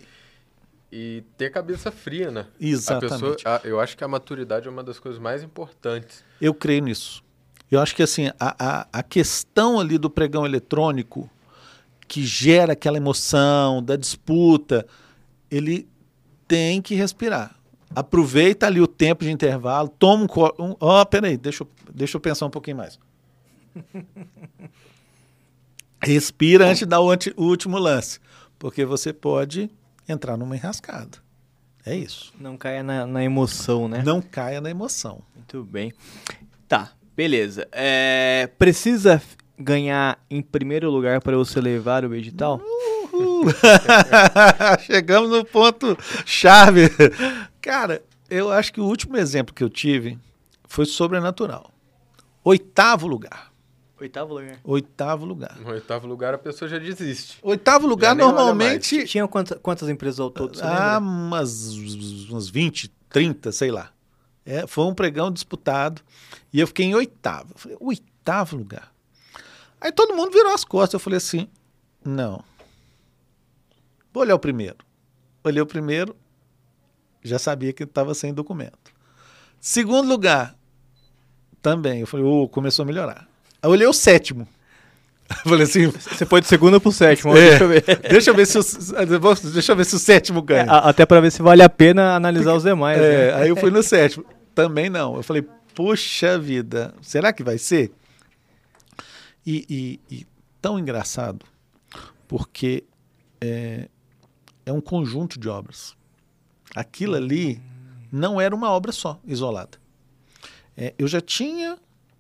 e 0.92 1.24
ter 1.37 1.50
cabeça 1.50 1.90
fria, 1.90 2.31
né? 2.31 2.46
Exatamente. 2.61 3.12
A 3.12 3.18
pessoa, 3.18 3.61
a, 3.64 3.66
eu 3.66 3.81
acho 3.81 3.96
que 3.96 4.05
a 4.05 4.09
maturidade 4.09 4.68
é 4.68 4.70
uma 4.70 4.85
das 4.85 5.00
coisas 5.00 5.20
mais 5.20 5.42
importantes. 5.42 6.22
Eu 6.40 6.55
creio 6.55 6.83
nisso. 6.83 7.24
Eu 7.68 7.81
acho 7.81 7.96
que 7.96 8.03
assim, 8.03 8.29
a, 8.38 8.55
a, 8.59 8.87
a 8.92 9.03
questão 9.03 9.81
ali 9.81 9.98
do 9.98 10.09
pregão 10.09 10.46
eletrônico, 10.46 11.29
que 12.07 12.24
gera 12.24 12.74
aquela 12.74 12.98
emoção 12.98 13.83
da 13.83 13.96
disputa, 13.96 14.87
ele 15.50 15.88
tem 16.46 16.81
que 16.81 16.94
respirar. 16.94 17.63
Aproveita 17.95 18.67
ali 18.67 18.81
o 18.81 18.87
tempo 18.87 19.25
de 19.25 19.31
intervalo, 19.31 19.89
toma 19.89 20.25
um. 20.25 20.63
um 20.63 20.77
oh, 20.81 21.07
peraí, 21.07 21.37
deixa 21.37 21.63
eu, 21.63 21.69
deixa 21.93 22.17
eu 22.17 22.21
pensar 22.21 22.47
um 22.47 22.51
pouquinho 22.51 22.79
mais. 22.79 22.99
Respira 26.03 26.67
antes 26.67 26.81
de 26.81 26.87
dar 26.87 27.01
o, 27.01 27.11
anti, 27.11 27.33
o 27.37 27.45
último 27.45 27.79
lance, 27.79 28.21
porque 28.59 28.85
você 28.85 29.13
pode 29.13 29.71
entrar 30.09 30.37
numa 30.37 30.55
enrascada. 30.57 31.19
É 31.87 31.95
isso. 31.95 32.33
Não 32.39 32.57
caia 32.57 32.83
na, 32.83 33.07
na 33.07 33.23
emoção, 33.23 33.89
né? 33.89 34.03
Não 34.05 34.23
caia 34.23 34.61
na 34.61 34.71
emoção. 34.71 35.21
Muito 35.35 35.63
bem. 35.65 35.93
Tá, 36.67 36.93
beleza. 37.15 37.69
É, 37.73 38.49
precisa 38.59 39.21
ganhar 39.59 40.19
em 40.31 40.43
primeiro 40.43 40.91
lugar 40.91 41.21
para 41.21 41.37
você 41.37 41.61
levar 41.61 42.05
o 42.05 42.15
edital? 42.15 42.61
Chegamos 44.81 45.31
no 45.31 45.45
ponto 45.45 45.97
chave. 46.25 46.91
Cara, 47.64 48.05
eu 48.29 48.53
acho 48.53 48.70
que 48.74 48.79
o 48.79 48.85
último 48.85 49.16
exemplo 49.16 49.55
que 49.55 49.64
eu 49.64 49.70
tive 49.70 50.18
foi 50.68 50.85
sobrenatural. 50.85 51.72
Oitavo 52.44 53.07
lugar. 53.07 53.50
Oitavo 53.98 54.35
lugar. 54.35 54.61
Oitavo 54.62 55.24
lugar. 55.24 55.59
No 55.59 55.70
oitavo 55.70 56.07
lugar 56.07 56.35
a 56.35 56.38
pessoa 56.38 56.68
já 56.68 56.79
desiste. 56.79 57.38
Oitavo 57.42 57.87
lugar 57.87 58.11
já 58.11 58.14
normalmente. 58.16 59.07
Tinha 59.07 59.27
quantas, 59.27 59.59
quantas 59.62 59.88
empresas 59.88 60.20
ao 60.20 60.31
todo? 60.31 60.61
ah, 60.61 60.98
umas, 60.98 61.72
umas 62.29 62.50
20, 62.50 62.88
30, 63.09 63.50
sei 63.50 63.70
lá. 63.70 63.90
É, 64.44 64.66
foi 64.66 64.85
um 64.85 64.94
pregão 64.94 65.31
disputado 65.33 66.03
e 66.53 66.61
eu 66.61 66.66
fiquei 66.66 66.85
em 66.85 66.94
oitavo. 66.94 67.55
Eu 67.55 67.59
falei, 67.59 67.79
oitavo 67.81 68.59
lugar. 68.59 68.92
Aí 69.81 69.90
todo 69.90 70.14
mundo 70.14 70.33
virou 70.33 70.53
as 70.53 70.66
costas. 70.66 70.92
Eu 70.92 71.00
falei 71.00 71.16
assim: 71.16 71.48
não. 72.05 72.44
Vou 74.12 74.22
olhar 74.22 74.35
o 74.35 74.38
primeiro. 74.38 74.77
Olhei 75.42 75.62
o 75.62 75.66
primeiro, 75.66 76.14
já 77.25 77.39
sabia 77.39 77.73
que 77.73 77.85
estava 77.85 78.15
sem 78.15 78.33
documento. 78.33 78.93
Segundo 79.61 80.09
lugar, 80.09 80.55
também. 81.65 82.01
Eu 82.01 82.07
falei, 82.07 82.27
oh, 82.27 82.47
começou 82.47 82.83
a 82.83 82.87
melhorar. 82.87 83.27
Aí 83.63 83.69
eu 83.69 83.71
olhei 83.71 83.87
o 83.87 83.93
sétimo. 83.93 84.47
Eu 85.43 85.51
falei 85.51 85.63
assim. 85.65 85.87
Você 85.87 86.27
foi 86.27 86.43
de 86.43 86.47
segundo 86.47 86.79
pro 86.79 86.93
sétimo. 86.93 87.35
É, 87.35 87.49
deixa 87.49 87.65
eu 87.65 87.69
ver. 87.69 87.83
deixa, 88.11 88.31
eu 88.31 88.35
ver 88.35 88.47
se 88.47 88.59
o, 88.59 88.63
deixa 89.51 89.73
eu 89.73 89.77
ver 89.77 89.87
se 89.87 89.97
o 89.97 89.99
sétimo 89.99 90.43
ganha. 90.43 90.65
É, 90.65 90.89
até 90.89 91.07
para 91.07 91.19
ver 91.19 91.33
se 91.33 91.41
vale 91.41 91.63
a 91.63 91.69
pena 91.69 92.15
analisar 92.15 92.55
os 92.55 92.63
demais. 92.63 93.01
É, 93.01 93.33
né? 93.33 93.35
Aí 93.43 93.49
eu 93.49 93.57
fui 93.57 93.71
no 93.71 93.83
sétimo. 93.83 94.23
Também 94.55 94.91
não. 94.91 95.17
Eu 95.17 95.23
falei, 95.23 95.43
puxa 95.75 96.39
vida, 96.39 96.95
será 97.01 97.33
que 97.33 97.43
vai 97.43 97.57
ser? 97.57 97.91
E, 99.47 99.65
e, 100.11 100.15
e 100.15 100.27
tão 100.61 100.79
engraçado, 100.79 101.47
porque 102.29 102.85
é, 103.41 103.89
é 104.67 104.73
um 104.73 104.81
conjunto 104.81 105.41
de 105.41 105.49
obras. 105.49 105.97
Aquilo 106.75 107.15
ali 107.15 107.63
não 108.11 108.41
era 108.41 108.55
uma 108.55 108.71
obra 108.71 108.93
só, 108.93 109.21
isolada. 109.25 109.79
É, 110.77 110.95
eu 110.99 111.07
já 111.07 111.21
tinha 111.21 111.79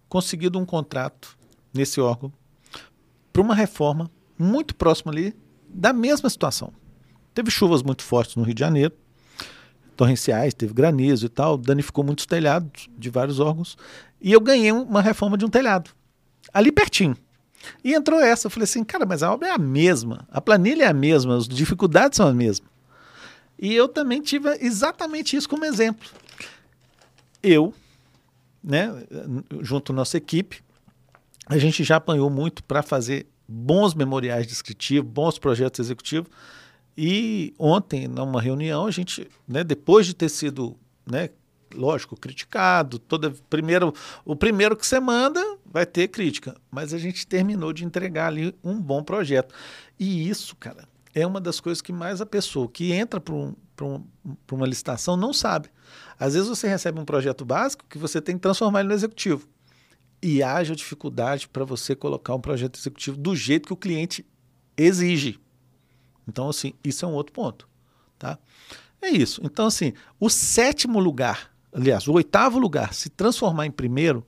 conseguido 0.08 0.58
um 0.58 0.64
contrato 0.64 1.36
nesse 1.72 2.00
órgão 2.00 2.32
para 3.32 3.42
uma 3.42 3.54
reforma 3.54 4.10
muito 4.38 4.74
próxima 4.74 5.12
ali 5.12 5.34
da 5.68 5.92
mesma 5.92 6.30
situação. 6.30 6.72
Teve 7.34 7.50
chuvas 7.50 7.82
muito 7.82 8.02
fortes 8.02 8.36
no 8.36 8.44
Rio 8.44 8.54
de 8.54 8.60
Janeiro, 8.60 8.94
torrenciais, 9.96 10.54
teve 10.54 10.72
granizo 10.72 11.26
e 11.26 11.28
tal, 11.28 11.56
danificou 11.56 12.04
muitos 12.04 12.26
telhados 12.26 12.88
de 12.96 13.10
vários 13.10 13.40
órgãos, 13.40 13.76
e 14.20 14.32
eu 14.32 14.40
ganhei 14.40 14.70
uma 14.70 15.00
reforma 15.00 15.36
de 15.36 15.44
um 15.44 15.48
telhado, 15.48 15.90
ali 16.52 16.70
pertinho. 16.70 17.16
E 17.82 17.94
entrou 17.94 18.20
essa, 18.20 18.46
eu 18.46 18.50
falei 18.50 18.64
assim, 18.64 18.84
cara, 18.84 19.06
mas 19.06 19.22
a 19.22 19.32
obra 19.32 19.48
é 19.48 19.50
a 19.50 19.58
mesma, 19.58 20.28
a 20.30 20.40
planilha 20.40 20.84
é 20.84 20.88
a 20.88 20.92
mesma, 20.92 21.36
as 21.36 21.48
dificuldades 21.48 22.16
são 22.16 22.28
as 22.28 22.34
mesmas. 22.34 22.73
E 23.64 23.74
eu 23.74 23.88
também 23.88 24.20
tive 24.20 24.50
exatamente 24.60 25.34
isso 25.34 25.48
como 25.48 25.64
exemplo. 25.64 26.06
Eu, 27.42 27.72
né, 28.62 28.90
junto 29.62 29.90
à 29.90 29.94
nossa 29.94 30.18
equipe, 30.18 30.62
a 31.46 31.56
gente 31.56 31.82
já 31.82 31.96
apanhou 31.96 32.28
muito 32.28 32.62
para 32.62 32.82
fazer 32.82 33.26
bons 33.48 33.94
memoriais 33.94 34.46
descritivos, 34.46 35.10
bons 35.10 35.38
projetos 35.38 35.80
executivos, 35.80 36.30
e 36.94 37.54
ontem, 37.58 38.06
numa 38.06 38.38
reunião, 38.38 38.84
a 38.84 38.90
gente, 38.90 39.26
né, 39.48 39.64
depois 39.64 40.04
de 40.04 40.12
ter 40.12 40.28
sido, 40.28 40.76
né, 41.10 41.30
lógico, 41.74 42.20
criticado, 42.20 42.98
toda 42.98 43.30
primeiro, 43.48 43.94
o 44.26 44.36
primeiro 44.36 44.76
que 44.76 44.86
você 44.86 45.00
manda 45.00 45.42
vai 45.64 45.86
ter 45.86 46.08
crítica, 46.08 46.54
mas 46.70 46.92
a 46.92 46.98
gente 46.98 47.26
terminou 47.26 47.72
de 47.72 47.82
entregar 47.82 48.26
ali 48.26 48.54
um 48.62 48.78
bom 48.78 49.02
projeto. 49.02 49.54
E 49.98 50.28
isso, 50.28 50.54
cara, 50.56 50.86
é 51.14 51.26
uma 51.26 51.40
das 51.40 51.60
coisas 51.60 51.80
que 51.80 51.92
mais 51.92 52.20
a 52.20 52.26
pessoa 52.26 52.68
que 52.68 52.92
entra 52.92 53.20
para 53.20 53.34
um, 53.34 53.54
um, 53.80 54.04
uma 54.50 54.66
licitação 54.66 55.16
não 55.16 55.32
sabe. 55.32 55.68
Às 56.18 56.34
vezes 56.34 56.48
você 56.48 56.66
recebe 56.66 56.98
um 56.98 57.04
projeto 57.04 57.44
básico 57.44 57.84
que 57.88 57.98
você 57.98 58.20
tem 58.20 58.34
que 58.34 58.42
transformar 58.42 58.80
ele 58.80 58.88
no 58.88 58.94
executivo. 58.94 59.48
E 60.20 60.42
haja 60.42 60.74
dificuldade 60.74 61.48
para 61.48 61.64
você 61.64 61.94
colocar 61.94 62.34
um 62.34 62.40
projeto 62.40 62.78
executivo 62.78 63.16
do 63.16 63.36
jeito 63.36 63.66
que 63.66 63.72
o 63.72 63.76
cliente 63.76 64.26
exige. 64.76 65.38
Então, 66.26 66.48
assim, 66.48 66.72
isso 66.82 67.04
é 67.04 67.08
um 67.08 67.12
outro 67.12 67.32
ponto. 67.32 67.68
Tá? 68.18 68.38
É 69.00 69.10
isso. 69.10 69.40
Então, 69.44 69.66
assim, 69.66 69.92
o 70.18 70.30
sétimo 70.30 70.98
lugar, 70.98 71.50
aliás, 71.72 72.08
o 72.08 72.12
oitavo 72.14 72.58
lugar, 72.58 72.94
se 72.94 73.10
transformar 73.10 73.66
em 73.66 73.70
primeiro, 73.70 74.26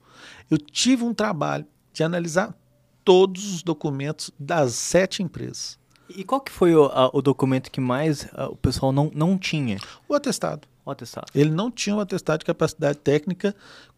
eu 0.49 0.57
tive 0.57 1.03
um 1.03 1.13
trabalho 1.13 1.65
de 1.91 2.03
analisar 2.03 2.55
todos 3.03 3.53
os 3.53 3.63
documentos 3.63 4.31
das 4.39 4.75
sete 4.75 5.23
empresas. 5.23 5.79
E 6.09 6.23
qual 6.23 6.41
que 6.41 6.51
foi 6.51 6.73
o, 6.75 6.85
a, 6.85 7.09
o 7.13 7.21
documento 7.21 7.71
que 7.71 7.81
mais 7.81 8.27
a, 8.33 8.47
o 8.47 8.55
pessoal 8.55 8.91
não, 8.91 9.11
não 9.13 9.37
tinha? 9.37 9.77
O 10.07 10.13
atestado. 10.13 10.67
O 10.85 10.91
atestado. 10.91 11.27
Ele 11.35 11.49
não 11.49 11.69
tinha 11.69 11.95
o 11.95 11.99
atestado 11.99 12.39
de 12.39 12.45
capacidade 12.45 12.97
técnica 12.99 13.55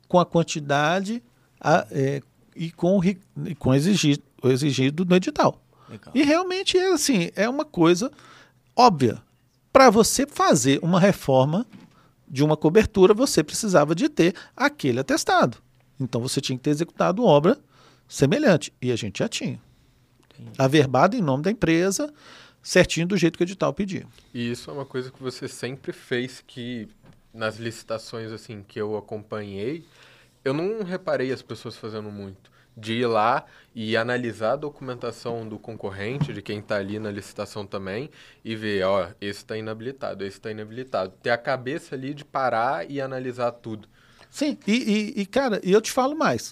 com 0.07 0.19
a 0.19 0.25
quantidade 0.25 1.21
a, 1.59 1.85
é, 1.91 2.21
e 2.55 2.71
com, 2.71 2.97
o, 2.97 3.03
e 3.05 3.55
com 3.55 3.73
exigido, 3.73 4.23
o 4.41 4.49
exigido 4.49 5.05
no 5.05 5.15
edital. 5.15 5.61
Legal. 5.89 6.11
E 6.13 6.23
realmente 6.23 6.77
é 6.77 6.91
assim, 6.91 7.29
é 7.35 7.47
uma 7.47 7.65
coisa 7.65 8.11
óbvia. 8.75 9.21
Para 9.71 9.89
você 9.89 10.25
fazer 10.25 10.79
uma 10.81 10.99
reforma 10.99 11.65
de 12.27 12.43
uma 12.43 12.57
cobertura, 12.57 13.13
você 13.13 13.43
precisava 13.43 13.93
de 13.93 14.09
ter 14.09 14.35
aquele 14.55 14.99
atestado. 14.99 15.57
Então 15.99 16.21
você 16.21 16.39
tinha 16.39 16.57
que 16.57 16.63
ter 16.63 16.71
executado 16.71 17.23
obra 17.23 17.57
semelhante. 18.07 18.73
E 18.81 18.91
a 18.91 18.95
gente 18.95 19.19
já 19.19 19.27
tinha. 19.27 19.59
Averbado 20.57 21.15
em 21.15 21.21
nome 21.21 21.43
da 21.43 21.51
empresa, 21.51 22.13
certinho 22.61 23.07
do 23.07 23.17
jeito 23.17 23.37
que 23.37 23.43
o 23.43 23.45
edital 23.45 23.73
pedia. 23.73 24.05
E 24.33 24.51
isso 24.51 24.69
é 24.69 24.73
uma 24.73 24.85
coisa 24.85 25.11
que 25.11 25.21
você 25.21 25.47
sempre 25.47 25.91
fez 25.91 26.43
que 26.45 26.87
nas 27.33 27.57
licitações 27.57 28.31
assim 28.31 28.63
que 28.67 28.79
eu 28.79 28.97
acompanhei, 28.97 29.85
eu 30.43 30.53
não 30.53 30.83
reparei 30.83 31.31
as 31.31 31.41
pessoas 31.41 31.75
fazendo 31.75 32.11
muito 32.11 32.49
de 32.79 32.93
ir 32.93 33.07
lá 33.07 33.45
e 33.75 33.97
analisar 33.97 34.53
a 34.53 34.55
documentação 34.55 35.47
do 35.47 35.59
concorrente, 35.59 36.33
de 36.33 36.41
quem 36.41 36.59
está 36.59 36.77
ali 36.77 36.97
na 36.97 37.11
licitação 37.11 37.65
também, 37.65 38.09
e 38.43 38.55
ver, 38.55 38.83
ó, 38.83 39.09
esse 39.19 39.39
está 39.39 39.57
inabilitado, 39.57 40.23
esse 40.23 40.37
está 40.37 40.49
inabilitado. 40.49 41.13
Ter 41.21 41.29
a 41.29 41.37
cabeça 41.37 41.95
ali 41.95 42.13
de 42.13 42.23
parar 42.23 42.89
e 42.89 43.01
analisar 43.01 43.51
tudo. 43.51 43.87
Sim, 44.29 44.57
e, 44.65 45.13
e, 45.17 45.21
e 45.21 45.25
cara, 45.25 45.59
e 45.63 45.71
eu 45.71 45.81
te 45.81 45.91
falo 45.91 46.15
mais. 46.15 46.51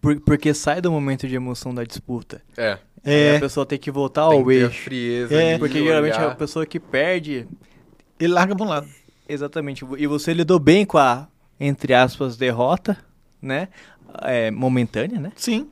Por, 0.00 0.20
porque 0.20 0.54
sai 0.54 0.80
do 0.80 0.90
momento 0.90 1.26
de 1.28 1.34
emoção 1.34 1.74
da 1.74 1.84
disputa. 1.84 2.42
É. 2.56 2.78
É. 3.04 3.36
a 3.36 3.40
pessoa 3.40 3.64
tem 3.66 3.78
que 3.78 3.90
voltar 3.90 4.28
tem 4.28 4.38
ao 4.38 4.50
eixo. 4.50 4.82
frieza 4.82 5.34
É, 5.34 5.58
Porque 5.58 5.78
geralmente 5.82 6.16
olhar. 6.18 6.32
a 6.32 6.34
pessoa 6.34 6.66
que 6.66 6.78
perde. 6.80 7.46
Ele 8.18 8.32
larga 8.32 8.54
para 8.56 8.66
um 8.66 8.68
lado. 8.68 8.88
Exatamente. 9.28 9.84
E 9.98 10.06
você 10.06 10.32
lidou 10.32 10.58
bem 10.58 10.84
com 10.84 10.98
a, 10.98 11.28
entre 11.60 11.94
aspas, 11.94 12.36
derrota, 12.36 12.96
né? 13.40 13.68
É, 14.22 14.50
momentânea, 14.50 15.20
né? 15.20 15.32
Sim. 15.36 15.68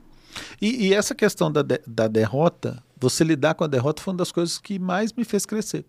E, 0.61 0.89
e 0.89 0.95
essa 0.95 1.15
questão 1.15 1.51
da, 1.51 1.63
de- 1.63 1.81
da 1.87 2.07
derrota, 2.07 2.83
você 2.99 3.25
lidar 3.25 3.55
com 3.55 3.65
a 3.65 3.67
derrota 3.67 4.03
foi 4.03 4.13
uma 4.13 4.19
das 4.19 4.31
coisas 4.31 4.59
que 4.59 4.79
mais 4.79 5.13
me 5.13 5.25
fez 5.25 5.47
crescer. 5.47 5.85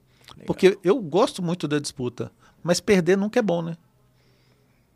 Porque 0.45 0.77
eu 0.83 0.99
gosto 1.01 1.41
muito 1.43 1.67
da 1.67 1.77
disputa, 1.79 2.31
mas 2.63 2.79
perder 2.79 3.17
nunca 3.17 3.39
é 3.39 3.41
bom, 3.41 3.61
né? 3.61 3.75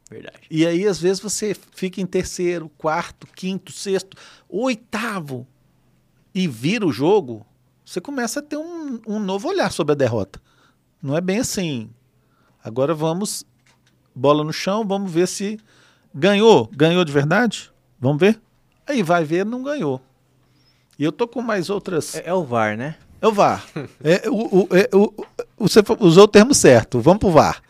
Verdade. 0.10 0.40
E 0.50 0.66
aí, 0.66 0.86
às 0.88 1.00
vezes, 1.00 1.22
você 1.22 1.56
fica 1.74 2.02
em 2.02 2.06
terceiro, 2.06 2.70
quarto, 2.78 3.26
quinto, 3.36 3.72
sexto, 3.72 4.18
oitavo 4.50 5.48
e 6.34 6.48
vira 6.48 6.86
o 6.86 6.92
jogo, 6.92 7.46
você 7.86 8.00
começa 8.02 8.40
a 8.40 8.44
ter 8.44 8.58
um, 8.58 9.00
um 9.08 9.20
novo 9.20 9.48
olhar 9.50 9.72
sobre 9.72 9.92
a 9.94 9.96
derrota. 9.96 10.42
Não 11.02 11.16
é 11.18 11.22
bem 11.22 11.40
assim. 11.40 11.90
Agora 12.64 12.94
vamos, 12.94 13.44
bola 14.16 14.44
no 14.44 14.54
chão, 14.54 14.86
vamos 14.86 15.12
ver 15.12 15.28
se 15.28 15.60
ganhou. 16.14 16.70
Ganhou 16.74 17.04
de 17.04 17.12
verdade? 17.12 17.72
Vamos 18.00 18.20
ver? 18.20 18.40
Aí 18.88 19.02
vai 19.04 19.24
ver, 19.24 19.46
não 19.46 19.64
ganhou. 19.64 20.02
E 20.98 21.04
eu 21.04 21.12
tô 21.12 21.28
com 21.28 21.42
mais 21.42 21.70
outras. 21.70 22.16
É, 22.16 22.24
é 22.30 22.34
o 22.34 22.44
VAR, 22.44 22.78
né? 22.78 22.96
É 23.20 23.28
o 23.28 23.32
VAR. 23.34 23.66
É, 24.04 24.30
o, 24.30 24.62
o, 24.64 24.68
é, 24.72 24.90
o- 24.96 25.14
você 25.58 25.80
usou 26.00 26.24
o 26.26 26.28
termo 26.28 26.54
certo. 26.54 27.00
Vamos 27.00 27.20
pro 27.20 27.32
VAR. 27.32 27.62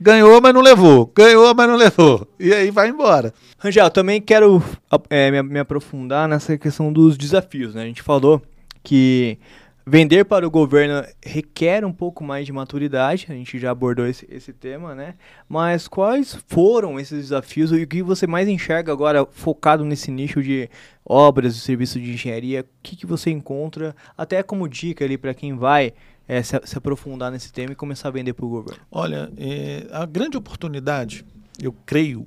Ganhou, 0.00 0.40
mas 0.40 0.54
não 0.54 0.62
levou. 0.62 1.12
Ganhou, 1.14 1.54
mas 1.54 1.68
não 1.68 1.76
levou. 1.76 2.26
E 2.38 2.54
aí 2.54 2.70
vai 2.70 2.88
embora. 2.88 3.34
Rangel, 3.58 3.90
também 3.90 4.18
quero 4.18 4.62
é, 5.10 5.30
me, 5.30 5.42
me 5.42 5.58
aprofundar 5.58 6.26
nessa 6.26 6.56
questão 6.56 6.90
dos 6.90 7.18
desafios, 7.18 7.74
né? 7.74 7.82
A 7.82 7.86
gente 7.86 8.00
falou 8.00 8.40
que 8.82 9.38
vender 9.86 10.24
para 10.24 10.46
o 10.46 10.50
governo 10.50 11.06
requer 11.22 11.84
um 11.84 11.92
pouco 11.92 12.24
mais 12.24 12.46
de 12.46 12.52
maturidade, 12.52 13.26
a 13.28 13.32
gente 13.34 13.58
já 13.58 13.72
abordou 13.72 14.06
esse, 14.06 14.26
esse 14.30 14.54
tema, 14.54 14.94
né? 14.94 15.16
Mas 15.46 15.86
quais 15.86 16.38
foram 16.46 16.98
esses 16.98 17.24
desafios 17.24 17.70
e 17.70 17.82
o 17.82 17.86
que 17.86 18.02
você 18.02 18.26
mais 18.26 18.48
enxerga 18.48 18.92
agora 18.92 19.26
focado 19.26 19.84
nesse 19.84 20.10
nicho 20.10 20.42
de 20.42 20.70
obras 21.04 21.56
e 21.56 21.60
serviços 21.60 22.00
de 22.00 22.12
engenharia? 22.12 22.62
O 22.62 22.64
que, 22.82 22.96
que 22.96 23.04
você 23.04 23.30
encontra, 23.30 23.94
até 24.16 24.42
como 24.42 24.66
dica 24.66 25.04
ali 25.04 25.18
para 25.18 25.34
quem 25.34 25.54
vai 25.54 25.92
é, 26.30 26.44
se, 26.44 26.60
se 26.64 26.78
aprofundar 26.78 27.32
nesse 27.32 27.52
tema 27.52 27.72
e 27.72 27.74
começar 27.74 28.06
a 28.06 28.12
vender 28.12 28.34
para 28.34 28.46
o 28.46 28.48
governo? 28.48 28.80
Olha, 28.88 29.32
é, 29.36 29.88
a 29.90 30.06
grande 30.06 30.36
oportunidade, 30.36 31.24
eu 31.60 31.74
creio, 31.84 32.24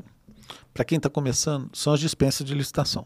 para 0.74 0.84
quem 0.84 0.98
está 0.98 1.10
começando, 1.10 1.70
são 1.72 1.94
as 1.94 2.02
dispensas 2.02 2.46
de 2.46 2.54
licitação. 2.54 3.06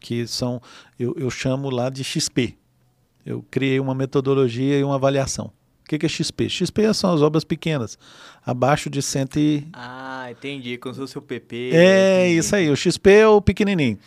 Que 0.00 0.26
são, 0.26 0.62
eu, 0.98 1.14
eu 1.18 1.28
chamo 1.28 1.68
lá 1.68 1.90
de 1.90 2.02
XP. 2.02 2.56
Eu 3.26 3.44
criei 3.50 3.78
uma 3.78 3.94
metodologia 3.94 4.78
e 4.78 4.82
uma 4.82 4.94
avaliação. 4.94 5.52
O 5.84 5.88
que, 5.88 5.98
que 5.98 6.06
é 6.06 6.08
XP? 6.08 6.48
XP 6.48 6.94
são 6.94 7.12
as 7.12 7.20
obras 7.20 7.44
pequenas, 7.44 7.98
abaixo 8.46 8.88
de 8.88 9.02
100 9.02 9.26
e... 9.36 9.68
Ah, 9.74 10.28
entendi, 10.30 10.78
como 10.78 10.94
se 10.94 11.00
fosse 11.00 11.18
o 11.18 11.22
PP. 11.22 11.70
É 11.74 12.24
entendi. 12.24 12.38
isso 12.38 12.56
aí, 12.56 12.70
o 12.70 12.76
XP 12.76 13.10
é 13.10 13.28
o 13.28 13.42
pequenininho. 13.42 13.98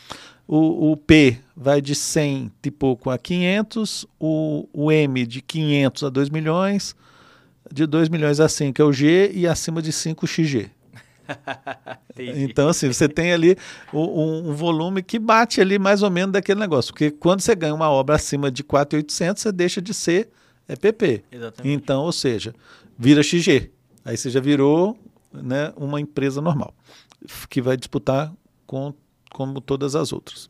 O, 0.53 0.91
o 0.91 0.97
P 0.97 1.37
vai 1.55 1.81
de 1.81 1.95
100 1.95 2.51
e 2.61 2.69
pouco 2.69 3.09
a 3.09 3.17
500, 3.17 4.05
o, 4.19 4.67
o 4.73 4.91
M 4.91 5.25
de 5.25 5.41
500 5.41 6.03
a 6.03 6.09
2 6.09 6.29
milhões, 6.29 6.93
de 7.71 7.85
2 7.85 8.09
milhões 8.09 8.41
a 8.41 8.49
5 8.49 8.81
é 8.81 8.83
o 8.83 8.91
G 8.91 9.31
e 9.33 9.47
acima 9.47 9.81
de 9.81 9.93
5 9.93 10.25
o 10.25 10.27
XG. 10.27 10.69
Então, 12.17 12.67
assim, 12.67 12.91
você 12.91 13.07
tem 13.07 13.31
ali 13.31 13.57
um, 13.93 14.49
um 14.49 14.53
volume 14.53 15.01
que 15.01 15.17
bate 15.17 15.61
ali 15.61 15.79
mais 15.79 16.03
ou 16.03 16.11
menos 16.11 16.33
daquele 16.33 16.59
negócio. 16.59 16.91
Porque 16.91 17.09
quando 17.09 17.39
você 17.39 17.55
ganha 17.55 17.73
uma 17.73 17.89
obra 17.89 18.15
acima 18.15 18.51
de 18.51 18.63
4,800, 18.63 19.41
você 19.41 19.51
deixa 19.51 19.81
de 19.81 19.93
ser 19.93 20.29
é 20.67 20.75
PP. 20.75 21.23
Exatamente. 21.31 21.73
Então, 21.73 22.03
ou 22.03 22.11
seja, 22.11 22.53
vira 22.99 23.23
XG. 23.23 23.71
Aí 24.03 24.17
você 24.17 24.29
já 24.29 24.41
virou 24.41 24.99
né, 25.31 25.71
uma 25.77 26.01
empresa 26.01 26.41
normal, 26.41 26.75
que 27.49 27.61
vai 27.61 27.77
disputar 27.77 28.31
com, 28.67 28.93
como 29.33 29.59
todas 29.61 29.95
as 29.95 30.11
outras. 30.13 30.49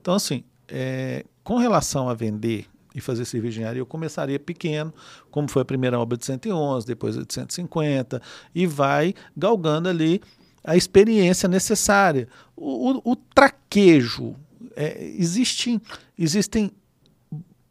Então, 0.00 0.14
assim, 0.14 0.44
é, 0.68 1.24
com 1.42 1.56
relação 1.56 2.08
a 2.08 2.14
vender 2.14 2.66
e 2.94 3.00
fazer 3.00 3.24
serviço 3.24 3.52
de 3.52 3.58
engenharia, 3.58 3.80
eu 3.80 3.86
começaria 3.86 4.38
pequeno, 4.38 4.92
como 5.30 5.48
foi 5.48 5.62
a 5.62 5.64
primeira 5.64 5.98
obra 5.98 6.16
de 6.18 6.24
111, 6.24 6.86
depois 6.86 7.16
de 7.16 7.32
150, 7.32 8.20
e 8.54 8.66
vai 8.66 9.14
galgando 9.36 9.88
ali 9.88 10.20
a 10.64 10.76
experiência 10.76 11.48
necessária. 11.48 12.28
O, 12.56 12.92
o- 12.98 13.12
o 13.12 13.16
traquejo, 13.16 14.34
é, 14.76 15.02
existe, 15.16 15.80
existem 16.18 16.70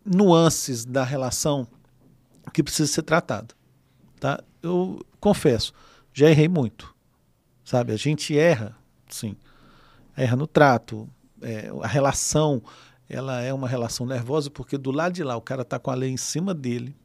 nuances 0.06 0.86
da 0.86 1.04
relação 1.04 1.68
que 2.54 2.64
precisa 2.64 2.92
ser 2.92 3.02
tratado. 3.04 3.54
Tá? 4.20 4.42
Eu 4.62 5.06
confesso, 5.20 5.74
já 6.14 6.30
errei 6.30 6.48
muito. 6.48 6.96
Sabe? 7.64 7.92
A 7.92 7.98
gente 7.98 8.38
erra, 8.38 8.76
sim. 9.10 9.36
Erra 10.18 10.36
no 10.36 10.48
trato. 10.48 11.08
é, 11.42 11.72
a 11.82 11.88
relação, 11.88 12.62
ela 13.08 13.42
é 13.42 13.54
uma 13.54 13.68
relação 13.68 14.06
nervosa, 14.06 14.50
porque 14.50 14.78
do 14.78 14.92
lado 14.92 15.14
de 15.14 15.24
lá 15.24 15.36
o 15.36 15.42
cara 15.42 15.62
está 15.62 15.78
com 15.80 15.92
a 15.92 15.96
lei 15.96 16.10
em 16.10 16.18
cima 16.18 16.54
dele, 16.54 16.96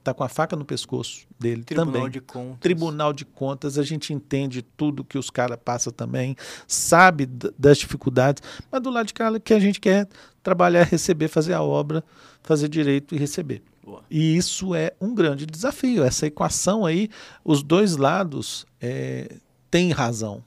está 0.00 0.12
com 0.12 0.24
a 0.24 0.28
faca 0.28 0.56
no 0.56 0.64
pescoço 0.64 1.26
dele 1.38 1.62
Tribunal 1.62 1.92
também. 1.92 2.10
de 2.10 2.20
Contas. 2.20 2.58
Tribunal 2.60 3.12
de 3.12 3.24
Contas, 3.24 3.78
a 3.78 3.82
gente 3.82 4.12
entende 4.12 4.62
tudo 4.62 5.04
que 5.04 5.18
os 5.18 5.30
caras 5.30 5.58
passam 5.64 5.92
também, 5.92 6.34
sabe 6.66 7.26
das 7.26 7.78
dificuldades, 7.78 8.42
mas 8.70 8.82
do 8.82 8.90
lado 8.90 9.06
de 9.06 9.14
cá 9.14 9.38
que 9.38 9.54
a 9.54 9.60
gente 9.60 9.80
quer 9.80 10.08
trabalhar, 10.42 10.84
receber, 10.84 11.28
fazer 11.28 11.52
a 11.52 11.62
obra, 11.62 12.02
fazer 12.42 12.68
direito 12.68 13.14
e 13.14 13.18
receber. 13.18 13.62
Boa. 13.84 14.02
E 14.10 14.36
isso 14.36 14.74
é 14.74 14.92
um 15.00 15.14
grande 15.14 15.46
desafio. 15.46 16.04
Essa 16.04 16.26
equação 16.26 16.84
aí, 16.84 17.08
os 17.44 17.62
dois 17.62 17.96
lados 17.96 18.66
é, 18.80 19.36
têm 19.70 19.90
razão. 19.90 20.42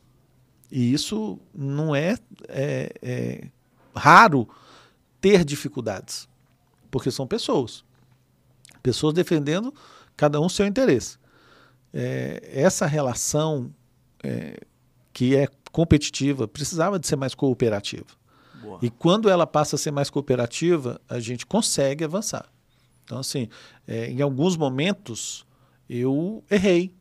E 0.75 0.91
isso 0.91 1.39
não 1.53 1.95
é, 1.95 2.17
é- 2.49 2.95
é 3.03 3.47
raro 3.95 4.49
ter 5.21 5.45
dificuldades, 5.45 6.27
porque 6.89 7.11
são 7.11 7.27
pessoas. 7.27 7.85
Pessoas 8.81 9.13
defendendo 9.13 9.71
cada 10.17 10.41
um 10.41 10.49
seu 10.49 10.65
interesse. 10.65 11.19
É, 11.93 12.49
essa 12.51 12.87
relação 12.87 13.71
é, 14.23 14.59
que 15.13 15.35
é 15.35 15.47
competitiva 15.71 16.47
precisava 16.47 16.97
de 16.97 17.05
ser 17.07 17.17
mais 17.17 17.35
cooperativa. 17.35 18.07
Boa. 18.59 18.79
E 18.81 18.89
quando 18.89 19.29
ela 19.29 19.45
passa 19.45 19.75
a 19.75 19.79
ser 19.79 19.91
mais 19.91 20.09
cooperativa, 20.09 20.99
a 21.07 21.19
gente 21.19 21.45
consegue 21.45 22.03
avançar. 22.03 22.51
Então, 23.03 23.19
assim, 23.19 23.47
é, 23.87 24.07
em 24.09 24.23
alguns 24.23 24.57
momentos 24.57 25.45
eu 25.87 26.43
errei, 26.49 26.95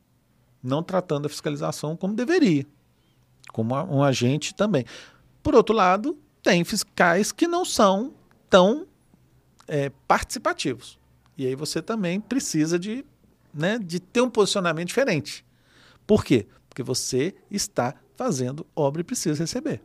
não 0.61 0.83
tratando 0.83 1.25
a 1.25 1.29
fiscalização 1.29 1.97
como 1.97 2.13
deveria, 2.13 2.67
como 3.51 3.75
um 3.75 4.03
agente 4.03 4.53
também. 4.53 4.85
Por 5.41 5.55
outro 5.55 5.75
lado, 5.75 6.17
tem 6.41 6.63
fiscais 6.63 7.31
que 7.31 7.47
não 7.47 7.65
são 7.65 8.13
tão 8.49 8.87
é, 9.67 9.89
participativos. 10.07 10.99
E 11.37 11.47
aí 11.47 11.55
você 11.55 11.81
também 11.81 12.19
precisa 12.19 12.77
de, 12.77 13.05
né, 13.53 13.79
de 13.79 13.99
ter 13.99 14.21
um 14.21 14.29
posicionamento 14.29 14.87
diferente. 14.87 15.45
Por 16.05 16.23
quê? 16.23 16.47
Porque 16.69 16.83
você 16.83 17.33
está 17.49 17.95
fazendo 18.15 18.65
obra 18.75 19.01
e 19.01 19.03
precisa 19.03 19.39
receber. 19.39 19.81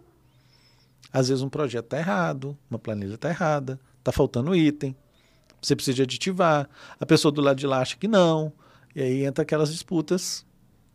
Às 1.13 1.29
vezes 1.29 1.43
um 1.43 1.49
projeto 1.49 1.87
está 1.87 1.99
errado, 1.99 2.57
uma 2.71 2.79
planilha 2.79 3.15
está 3.15 3.31
errada, 3.31 3.81
está 3.99 4.13
faltando 4.13 4.55
item, 4.55 4.95
você 5.61 5.75
precisa 5.75 5.95
de 5.95 6.03
aditivar, 6.03 6.69
a 7.01 7.07
pessoa 7.07 7.33
do 7.33 7.41
lado 7.41 7.57
de 7.57 7.67
lá 7.67 7.81
acha 7.81 7.97
que 7.97 8.07
não, 8.07 8.53
e 8.95 9.03
aí 9.03 9.25
entra 9.25 9.43
aquelas 9.43 9.73
disputas 9.73 10.47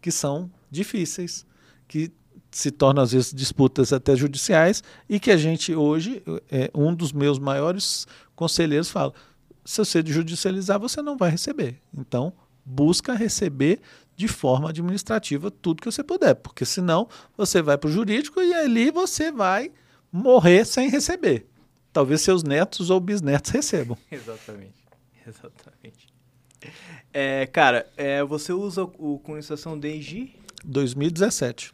que 0.01 0.11
são 0.11 0.51
difíceis, 0.69 1.45
que 1.87 2.11
se 2.53 2.71
tornam 2.71 3.03
às 3.03 3.11
vezes 3.11 3.33
disputas 3.33 3.91
até 3.91 4.15
judiciais 4.15 4.83
e 5.09 5.19
que 5.19 5.31
a 5.31 5.37
gente 5.37 5.73
hoje, 5.73 6.23
é, 6.51 6.69
um 6.73 6.93
dos 6.93 7.11
meus 7.11 7.39
maiores 7.39 8.07
conselheiros 8.35 8.89
fala, 8.89 9.13
se 9.65 9.77
você 9.77 10.03
judicializar, 10.05 10.79
você 10.79 11.01
não 11.01 11.17
vai 11.17 11.31
receber. 11.31 11.81
Então, 11.97 12.33
busca 12.65 13.13
receber 13.13 13.79
de 14.15 14.27
forma 14.27 14.69
administrativa 14.69 15.49
tudo 15.49 15.81
que 15.81 15.91
você 15.91 16.03
puder, 16.03 16.35
porque 16.35 16.65
senão 16.65 17.07
você 17.35 17.61
vai 17.61 17.77
para 17.77 17.89
o 17.89 17.91
jurídico 17.91 18.41
e 18.41 18.53
ali 18.53 18.91
você 18.91 19.31
vai 19.31 19.71
morrer 20.11 20.65
sem 20.65 20.89
receber. 20.89 21.47
Talvez 21.91 22.21
seus 22.21 22.43
netos 22.43 22.89
ou 22.89 22.99
bisnetos 22.99 23.51
recebam. 23.51 23.97
Exatamente. 24.11 24.83
Exatamente. 25.25 26.13
É, 27.11 27.47
cara, 27.47 27.87
é, 27.97 28.23
você 28.23 28.53
usa 28.53 28.83
o 28.83 29.19
condensação 29.19 29.77
desde 29.77 30.33
2017. 30.63 31.73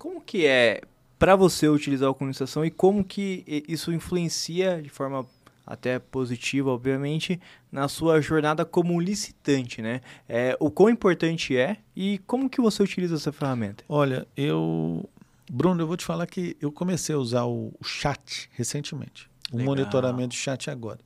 Como 0.00 0.18
que 0.18 0.46
é 0.46 0.80
para 1.18 1.36
você 1.36 1.68
utilizar 1.68 2.10
a 2.10 2.14
condensação 2.14 2.64
e 2.64 2.70
como 2.70 3.04
que 3.04 3.44
isso 3.68 3.92
influencia 3.92 4.80
de 4.80 4.88
forma 4.88 5.26
até 5.66 5.98
positiva, 5.98 6.70
obviamente, 6.70 7.38
na 7.70 7.86
sua 7.86 8.18
jornada 8.22 8.64
como 8.64 8.98
licitante, 8.98 9.82
né? 9.82 10.00
É, 10.26 10.56
o 10.58 10.70
quão 10.70 10.88
importante 10.88 11.54
é 11.54 11.76
e 11.94 12.16
como 12.26 12.48
que 12.48 12.62
você 12.62 12.82
utiliza 12.82 13.16
essa 13.16 13.30
ferramenta? 13.30 13.84
Olha, 13.86 14.26
eu... 14.34 15.06
Bruno, 15.52 15.82
eu 15.82 15.86
vou 15.86 15.98
te 15.98 16.04
falar 16.06 16.26
que 16.26 16.56
eu 16.62 16.72
comecei 16.72 17.14
a 17.14 17.18
usar 17.18 17.44
o 17.44 17.70
chat 17.84 18.48
recentemente. 18.54 19.28
O 19.52 19.58
Legal. 19.58 19.66
monitoramento 19.66 20.30
de 20.30 20.38
chat 20.38 20.70
agora. 20.70 21.00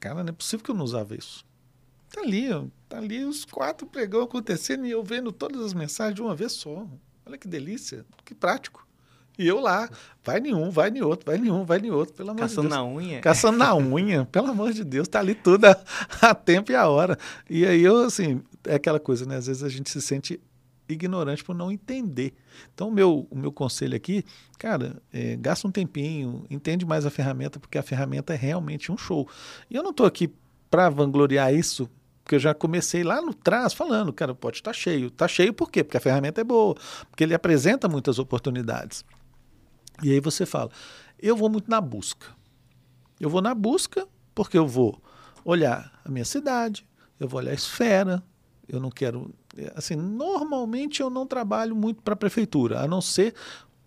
Cara, 0.00 0.24
não 0.24 0.30
é 0.30 0.32
possível 0.32 0.64
que 0.64 0.70
eu 0.70 0.74
não 0.74 0.84
usava 0.86 1.14
isso. 1.14 1.44
Tá 2.10 2.22
ali, 2.22 2.46
tá 2.88 2.96
ali 2.96 3.22
os 3.22 3.44
quatro 3.44 3.86
pregão 3.86 4.22
acontecendo 4.22 4.86
e 4.86 4.90
eu 4.90 5.04
vendo 5.04 5.30
todas 5.30 5.60
as 5.60 5.74
mensagens 5.74 6.14
de 6.14 6.22
uma 6.22 6.34
vez 6.34 6.52
só. 6.52 6.86
Olha 7.26 7.38
que 7.38 7.48
delícia, 7.48 8.04
que 8.24 8.34
prático. 8.34 8.86
E 9.36 9.48
eu 9.48 9.58
lá, 9.58 9.90
vai 10.22 10.38
nenhum, 10.38 10.70
vai 10.70 10.90
em 10.90 11.02
outro, 11.02 11.26
vai 11.26 11.36
nenhum, 11.38 11.64
vai 11.64 11.78
em 11.78 11.90
outro, 11.90 12.14
pelo 12.14 12.30
amor 12.30 12.42
Caçando 12.42 12.68
de 12.68 12.68
Deus. 12.68 12.76
na 12.76 12.84
unha? 12.84 13.20
Caçando 13.20 13.58
na 13.58 13.74
unha, 13.74 14.24
pelo 14.30 14.48
amor 14.48 14.72
de 14.72 14.84
Deus, 14.84 15.08
tá 15.08 15.18
ali 15.18 15.34
tudo 15.34 15.64
a, 15.64 15.76
a, 16.22 16.34
tempo 16.34 16.70
e 16.70 16.74
a 16.76 16.88
hora. 16.88 17.18
E 17.50 17.66
aí 17.66 17.82
eu, 17.82 18.04
assim, 18.04 18.40
é 18.64 18.76
aquela 18.76 19.00
coisa, 19.00 19.26
né? 19.26 19.36
Às 19.36 19.48
vezes 19.48 19.64
a 19.64 19.68
gente 19.68 19.90
se 19.90 20.00
sente 20.00 20.40
ignorante 20.88 21.42
por 21.42 21.54
não 21.54 21.72
entender. 21.72 22.34
Então, 22.72 22.88
o 22.88 22.92
meu, 22.92 23.26
o 23.28 23.36
meu 23.36 23.50
conselho 23.50 23.96
aqui, 23.96 24.24
cara, 24.56 25.02
é, 25.12 25.34
gasta 25.36 25.66
um 25.66 25.70
tempinho, 25.70 26.44
entende 26.48 26.86
mais 26.86 27.04
a 27.04 27.10
ferramenta, 27.10 27.58
porque 27.58 27.78
a 27.78 27.82
ferramenta 27.82 28.34
é 28.34 28.36
realmente 28.36 28.92
um 28.92 28.96
show. 28.96 29.28
E 29.68 29.74
eu 29.74 29.82
não 29.82 29.90
estou 29.90 30.06
aqui 30.06 30.32
para 30.70 30.88
vangloriar 30.90 31.52
isso, 31.52 31.88
porque 32.24 32.36
eu 32.36 32.40
já 32.40 32.54
comecei 32.54 33.04
lá 33.04 33.20
no 33.20 33.34
trás 33.34 33.74
falando, 33.74 34.10
cara, 34.10 34.32
o 34.32 34.34
pote 34.34 34.56
está 34.56 34.72
cheio. 34.72 35.08
Está 35.08 35.28
cheio 35.28 35.52
por 35.52 35.70
quê? 35.70 35.84
Porque 35.84 35.98
a 35.98 36.00
ferramenta 36.00 36.40
é 36.40 36.44
boa, 36.44 36.74
porque 37.10 37.22
ele 37.22 37.34
apresenta 37.34 37.86
muitas 37.86 38.18
oportunidades. 38.18 39.04
E 40.02 40.10
aí 40.10 40.20
você 40.20 40.46
fala, 40.46 40.70
eu 41.20 41.36
vou 41.36 41.50
muito 41.50 41.70
na 41.70 41.82
busca. 41.82 42.28
Eu 43.20 43.28
vou 43.28 43.42
na 43.42 43.54
busca 43.54 44.08
porque 44.34 44.56
eu 44.56 44.66
vou 44.66 44.98
olhar 45.44 46.00
a 46.02 46.10
minha 46.10 46.24
cidade, 46.24 46.86
eu 47.20 47.28
vou 47.28 47.40
olhar 47.40 47.50
a 47.50 47.54
esfera, 47.54 48.24
eu 48.66 48.80
não 48.80 48.90
quero. 48.90 49.30
Assim, 49.76 49.94
normalmente 49.94 51.02
eu 51.02 51.10
não 51.10 51.26
trabalho 51.26 51.76
muito 51.76 52.00
para 52.00 52.14
a 52.14 52.16
prefeitura, 52.16 52.80
a 52.80 52.88
não 52.88 53.02
ser 53.02 53.34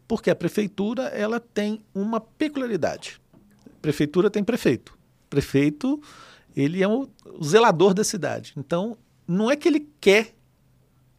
porque 0.08 0.30
a 0.30 0.36
prefeitura 0.36 1.06
ela 1.06 1.40
tem 1.40 1.84
uma 1.94 2.22
peculiaridade. 2.22 3.20
Prefeitura 3.82 4.30
tem 4.30 4.44
prefeito. 4.44 4.96
Prefeito 5.28 6.00
ele 6.58 6.82
é 6.82 6.88
o, 6.88 7.08
zelador 7.44 7.94
da 7.94 8.04
cidade. 8.04 8.54
Então, 8.58 8.98
não 9.28 9.52
é 9.52 9.56
que 9.56 9.68
ele 9.68 9.88
quer, 10.02 10.36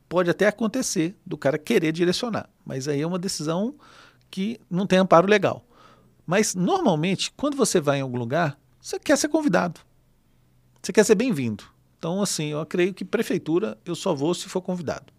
pode 0.08 0.28
até 0.28 0.48
acontecer 0.48 1.16
do 1.24 1.38
cara 1.38 1.56
querer 1.56 1.92
direcionar, 1.92 2.50
mas 2.66 2.88
aí 2.88 3.00
é 3.00 3.06
uma 3.06 3.18
decisão 3.18 3.74
que 4.30 4.60
não 4.68 4.86
tem 4.86 4.98
amparo 4.98 5.28
legal. 5.28 5.64
Mas, 6.26 6.54
normalmente, 6.54 7.30
quando 7.36 7.56
você 7.56 7.80
vai 7.80 7.98
em 7.98 8.02
algum 8.02 8.18
lugar, 8.18 8.58
você 8.80 8.98
quer 8.98 9.16
ser 9.16 9.28
convidado. 9.28 9.80
Você 10.82 10.92
quer 10.92 11.04
ser 11.04 11.14
bem-vindo. 11.14 11.64
Então, 11.98 12.20
assim, 12.20 12.48
eu 12.48 12.66
creio 12.66 12.92
que 12.92 13.04
prefeitura 13.04 13.78
eu 13.84 13.94
só 13.94 14.14
vou 14.14 14.34
se 14.34 14.48
for 14.48 14.60
convidado. 14.60 15.12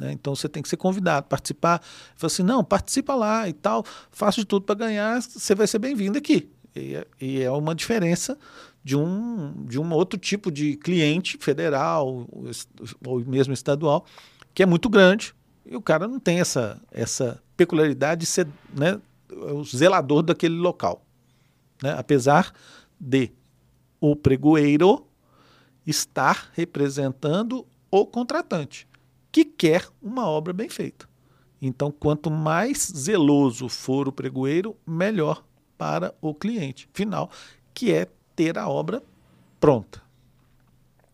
Né? 0.00 0.12
Então 0.12 0.34
você 0.34 0.48
tem 0.48 0.62
que 0.62 0.68
ser 0.68 0.76
convidado, 0.76 1.26
participar. 1.26 1.82
Fala 2.14 2.32
assim, 2.32 2.42
não, 2.42 2.62
participa 2.62 3.14
lá 3.14 3.48
e 3.48 3.52
tal, 3.52 3.84
faço 4.10 4.40
de 4.40 4.46
tudo 4.46 4.64
para 4.64 4.74
ganhar, 4.74 5.20
você 5.20 5.54
vai 5.54 5.66
ser 5.66 5.78
bem-vindo 5.78 6.16
aqui. 6.16 6.50
E, 6.74 6.94
é, 6.94 7.06
e, 7.20 7.42
é 7.42 7.50
uma 7.50 7.74
diferença 7.74 8.38
de 8.88 8.96
um, 8.96 9.66
de 9.66 9.78
um 9.78 9.92
outro 9.92 10.18
tipo 10.18 10.50
de 10.50 10.74
cliente 10.76 11.36
federal 11.36 12.26
ou 13.06 13.20
mesmo 13.20 13.52
estadual, 13.52 14.06
que 14.54 14.62
é 14.62 14.66
muito 14.66 14.88
grande, 14.88 15.34
e 15.66 15.76
o 15.76 15.82
cara 15.82 16.08
não 16.08 16.18
tem 16.18 16.40
essa, 16.40 16.80
essa 16.90 17.38
peculiaridade 17.54 18.22
de 18.22 18.26
ser 18.26 18.48
né, 18.74 18.98
o 19.30 19.62
zelador 19.62 20.22
daquele 20.22 20.54
local. 20.54 21.04
Né? 21.82 21.94
Apesar 21.98 22.50
de 22.98 23.30
o 24.00 24.16
pregoeiro 24.16 25.06
estar 25.86 26.50
representando 26.54 27.66
o 27.90 28.06
contratante, 28.06 28.88
que 29.30 29.44
quer 29.44 29.86
uma 30.00 30.26
obra 30.26 30.54
bem 30.54 30.70
feita. 30.70 31.06
Então, 31.60 31.92
quanto 31.92 32.30
mais 32.30 32.90
zeloso 32.96 33.68
for 33.68 34.08
o 34.08 34.12
pregoeiro, 34.12 34.74
melhor 34.86 35.44
para 35.76 36.14
o 36.22 36.34
cliente 36.34 36.88
final, 36.94 37.30
que 37.74 37.92
é 37.92 38.08
ter 38.38 38.56
a 38.56 38.68
obra 38.68 39.02
pronta. 39.58 40.00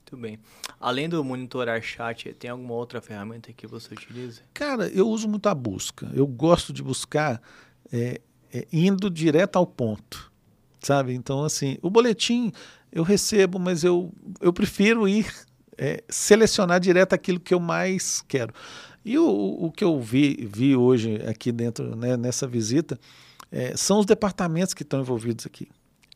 Muito 0.01 0.15
bem. 0.19 0.39
Além 0.79 1.09
do 1.09 1.25
monitorar 1.25 1.81
chat, 1.81 2.35
tem 2.35 2.51
alguma 2.51 2.75
outra 2.75 3.01
ferramenta 3.01 3.51
que 3.51 3.67
você 3.67 3.95
utiliza? 3.95 4.43
Cara, 4.53 4.89
eu 4.89 5.09
uso 5.09 5.27
muito 5.27 5.49
a 5.49 5.55
busca. 5.55 6.11
Eu 6.13 6.27
gosto 6.27 6.71
de 6.71 6.83
buscar 6.83 7.41
é, 7.91 8.21
é, 8.53 8.67
indo 8.71 9.09
direto 9.09 9.57
ao 9.57 9.67
ponto, 9.67 10.31
sabe? 10.81 11.15
Então, 11.15 11.45
assim, 11.45 11.79
o 11.81 11.89
boletim 11.89 12.53
eu 12.93 13.03
recebo, 13.03 13.59
mas 13.59 13.83
eu, 13.83 14.13
eu 14.39 14.53
prefiro 14.53 15.09
ir 15.09 15.27
é, 15.79 16.05
selecionar 16.11 16.79
direto 16.79 17.15
aquilo 17.15 17.41
que 17.41 17.55
eu 17.55 17.61
mais 17.61 18.23
quero. 18.29 18.53
E 19.03 19.17
o, 19.19 19.27
o 19.27 19.73
que 19.73 19.83
eu 19.83 19.99
vi, 19.99 20.47
vi 20.53 20.77
hoje 20.77 21.23
aqui 21.27 21.51
dentro, 21.51 21.97
né, 21.97 22.19
nessa 22.19 22.47
visita, 22.47 23.01
é, 23.51 23.75
são 23.75 24.01
os 24.01 24.05
departamentos 24.05 24.75
que 24.75 24.83
estão 24.83 25.01
envolvidos 25.01 25.47
aqui 25.47 25.69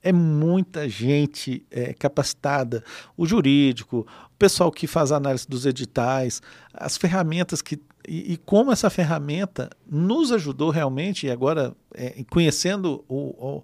é 0.03 0.13
muita 0.13 0.89
gente 0.89 1.65
é, 1.71 1.93
capacitada, 1.93 2.85
o 3.17 3.27
jurídico, 3.27 4.07
o 4.27 4.39
pessoal 4.39 4.71
que 4.71 4.87
faz 4.87 5.11
análise 5.13 5.47
dos 5.49 5.67
editais, 5.67 6.41
as 6.73 6.97
ferramentas 6.97 7.61
que. 7.61 7.81
E, 8.07 8.35
e 8.35 8.37
como 8.39 8.73
essa 8.73 8.89
ferramenta 8.89 9.69
nos 9.87 10.33
ajudou 10.33 10.71
realmente, 10.71 11.27
e 11.27 11.31
agora 11.31 11.75
é, 11.95 12.25
conhecendo 12.31 13.05
o, 13.09 13.63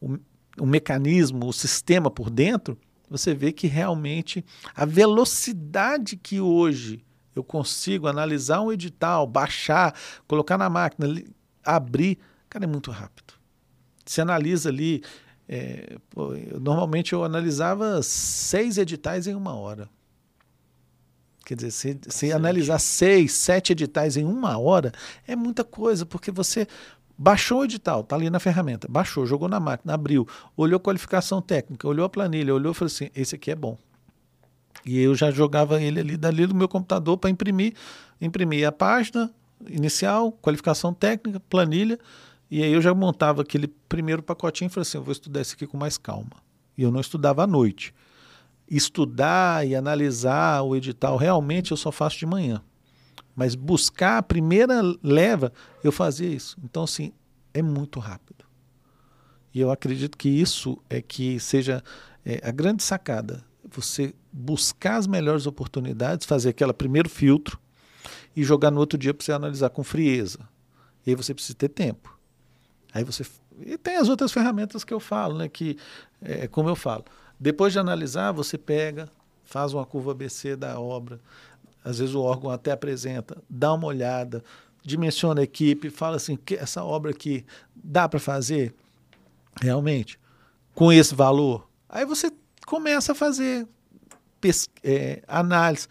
o, 0.00 0.08
o, 0.08 0.18
o 0.60 0.66
mecanismo, 0.66 1.46
o 1.46 1.52
sistema 1.52 2.10
por 2.10 2.30
dentro, 2.30 2.78
você 3.10 3.34
vê 3.34 3.52
que 3.52 3.66
realmente 3.66 4.44
a 4.74 4.86
velocidade 4.86 6.16
que 6.16 6.40
hoje 6.40 7.04
eu 7.34 7.44
consigo 7.44 8.06
analisar 8.06 8.60
um 8.62 8.72
edital, 8.72 9.26
baixar, 9.26 9.94
colocar 10.26 10.56
na 10.56 10.70
máquina, 10.70 11.22
abrir, 11.64 12.18
cara, 12.48 12.64
é 12.64 12.68
muito 12.68 12.90
rápido. 12.90 13.34
Você 14.04 14.20
analisa 14.20 14.68
ali 14.68 15.02
é, 15.54 15.98
pô, 16.08 16.34
eu, 16.34 16.58
normalmente 16.58 17.12
eu 17.12 17.22
analisava 17.22 18.02
seis 18.02 18.78
editais 18.78 19.26
em 19.26 19.34
uma 19.34 19.54
hora. 19.54 19.86
Quer 21.44 21.56
dizer, 21.56 21.70
se, 21.70 22.00
se 22.08 22.32
analisar 22.32 22.78
seis, 22.78 23.32
sete 23.32 23.72
editais 23.72 24.16
em 24.16 24.24
uma 24.24 24.56
hora, 24.58 24.92
é 25.26 25.36
muita 25.36 25.62
coisa, 25.62 26.06
porque 26.06 26.30
você 26.30 26.66
baixou 27.18 27.60
o 27.60 27.64
edital, 27.64 28.00
está 28.00 28.16
ali 28.16 28.30
na 28.30 28.40
ferramenta, 28.40 28.88
baixou, 28.88 29.26
jogou 29.26 29.46
na 29.46 29.60
máquina, 29.60 29.92
abriu, 29.92 30.26
olhou 30.56 30.78
a 30.78 30.80
qualificação 30.80 31.42
técnica, 31.42 31.86
olhou 31.86 32.06
a 32.06 32.08
planilha, 32.08 32.54
olhou 32.54 32.72
e 32.72 32.74
falou 32.74 32.86
assim: 32.90 33.10
esse 33.14 33.34
aqui 33.34 33.50
é 33.50 33.54
bom. 33.54 33.76
E 34.86 34.98
eu 34.98 35.14
já 35.14 35.30
jogava 35.30 35.82
ele 35.82 36.00
ali 36.00 36.16
dali 36.16 36.46
do 36.46 36.54
meu 36.54 36.66
computador 36.66 37.18
para 37.18 37.28
imprimir. 37.28 37.74
Imprimir 38.18 38.66
a 38.66 38.72
página 38.72 39.30
inicial, 39.68 40.32
qualificação 40.32 40.94
técnica, 40.94 41.38
planilha 41.40 41.98
e 42.54 42.62
aí 42.62 42.70
eu 42.70 42.82
já 42.82 42.92
montava 42.92 43.40
aquele 43.40 43.66
primeiro 43.66 44.22
pacotinho 44.22 44.66
e 44.66 44.68
falei 44.68 44.82
assim, 44.82 44.98
eu 44.98 45.02
vou 45.02 45.12
estudar 45.12 45.40
esse 45.40 45.54
aqui 45.54 45.66
com 45.66 45.78
mais 45.78 45.96
calma. 45.96 46.32
E 46.76 46.82
eu 46.82 46.90
não 46.90 47.00
estudava 47.00 47.44
à 47.44 47.46
noite. 47.46 47.94
Estudar 48.68 49.66
e 49.66 49.74
analisar 49.74 50.60
o 50.60 50.76
edital 50.76 51.16
realmente 51.16 51.70
eu 51.70 51.78
só 51.78 51.90
faço 51.90 52.18
de 52.18 52.26
manhã. 52.26 52.62
Mas 53.34 53.54
buscar 53.54 54.18
a 54.18 54.22
primeira 54.22 54.82
leva, 55.02 55.50
eu 55.82 55.90
fazia 55.90 56.28
isso. 56.28 56.58
Então, 56.62 56.82
assim, 56.82 57.14
é 57.54 57.62
muito 57.62 57.98
rápido. 57.98 58.44
E 59.54 59.58
eu 59.58 59.70
acredito 59.70 60.18
que 60.18 60.28
isso 60.28 60.76
é 60.90 61.00
que 61.00 61.40
seja 61.40 61.82
é, 62.22 62.38
a 62.46 62.50
grande 62.50 62.82
sacada. 62.82 63.42
Você 63.64 64.14
buscar 64.30 64.96
as 64.96 65.06
melhores 65.06 65.46
oportunidades, 65.46 66.26
fazer 66.26 66.50
aquele 66.50 66.74
primeiro 66.74 67.08
filtro 67.08 67.58
e 68.36 68.44
jogar 68.44 68.70
no 68.70 68.78
outro 68.78 68.98
dia 68.98 69.14
para 69.14 69.24
você 69.24 69.32
analisar 69.32 69.70
com 69.70 69.82
frieza. 69.82 70.40
E 71.06 71.08
aí 71.08 71.16
você 71.16 71.32
precisa 71.32 71.56
ter 71.56 71.70
tempo. 71.70 72.20
Aí 72.92 73.04
você. 73.04 73.24
E 73.60 73.78
tem 73.78 73.96
as 73.96 74.08
outras 74.08 74.32
ferramentas 74.32 74.84
que 74.84 74.92
eu 74.92 75.00
falo, 75.00 75.38
né? 75.38 75.48
Que, 75.48 75.76
é, 76.20 76.46
como 76.46 76.68
eu 76.68 76.76
falo, 76.76 77.04
depois 77.38 77.72
de 77.72 77.78
analisar, 77.78 78.32
você 78.32 78.58
pega, 78.58 79.08
faz 79.44 79.72
uma 79.72 79.84
curva 79.86 80.12
ABC 80.12 80.56
da 80.56 80.78
obra. 80.78 81.20
Às 81.84 81.98
vezes 81.98 82.14
o 82.14 82.20
órgão 82.20 82.50
até 82.50 82.70
apresenta, 82.70 83.42
dá 83.48 83.72
uma 83.72 83.86
olhada, 83.86 84.44
dimensiona 84.84 85.40
a 85.40 85.44
equipe, 85.44 85.90
fala 85.90 86.16
assim: 86.16 86.36
que 86.36 86.54
essa 86.54 86.84
obra 86.84 87.10
aqui 87.10 87.44
dá 87.74 88.08
para 88.08 88.20
fazer 88.20 88.74
realmente 89.60 90.18
com 90.74 90.92
esse 90.92 91.14
valor. 91.14 91.68
Aí 91.88 92.04
você 92.04 92.30
começa 92.66 93.12
a 93.12 93.14
fazer 93.14 93.66
é, 94.84 95.22
análise. 95.26 95.88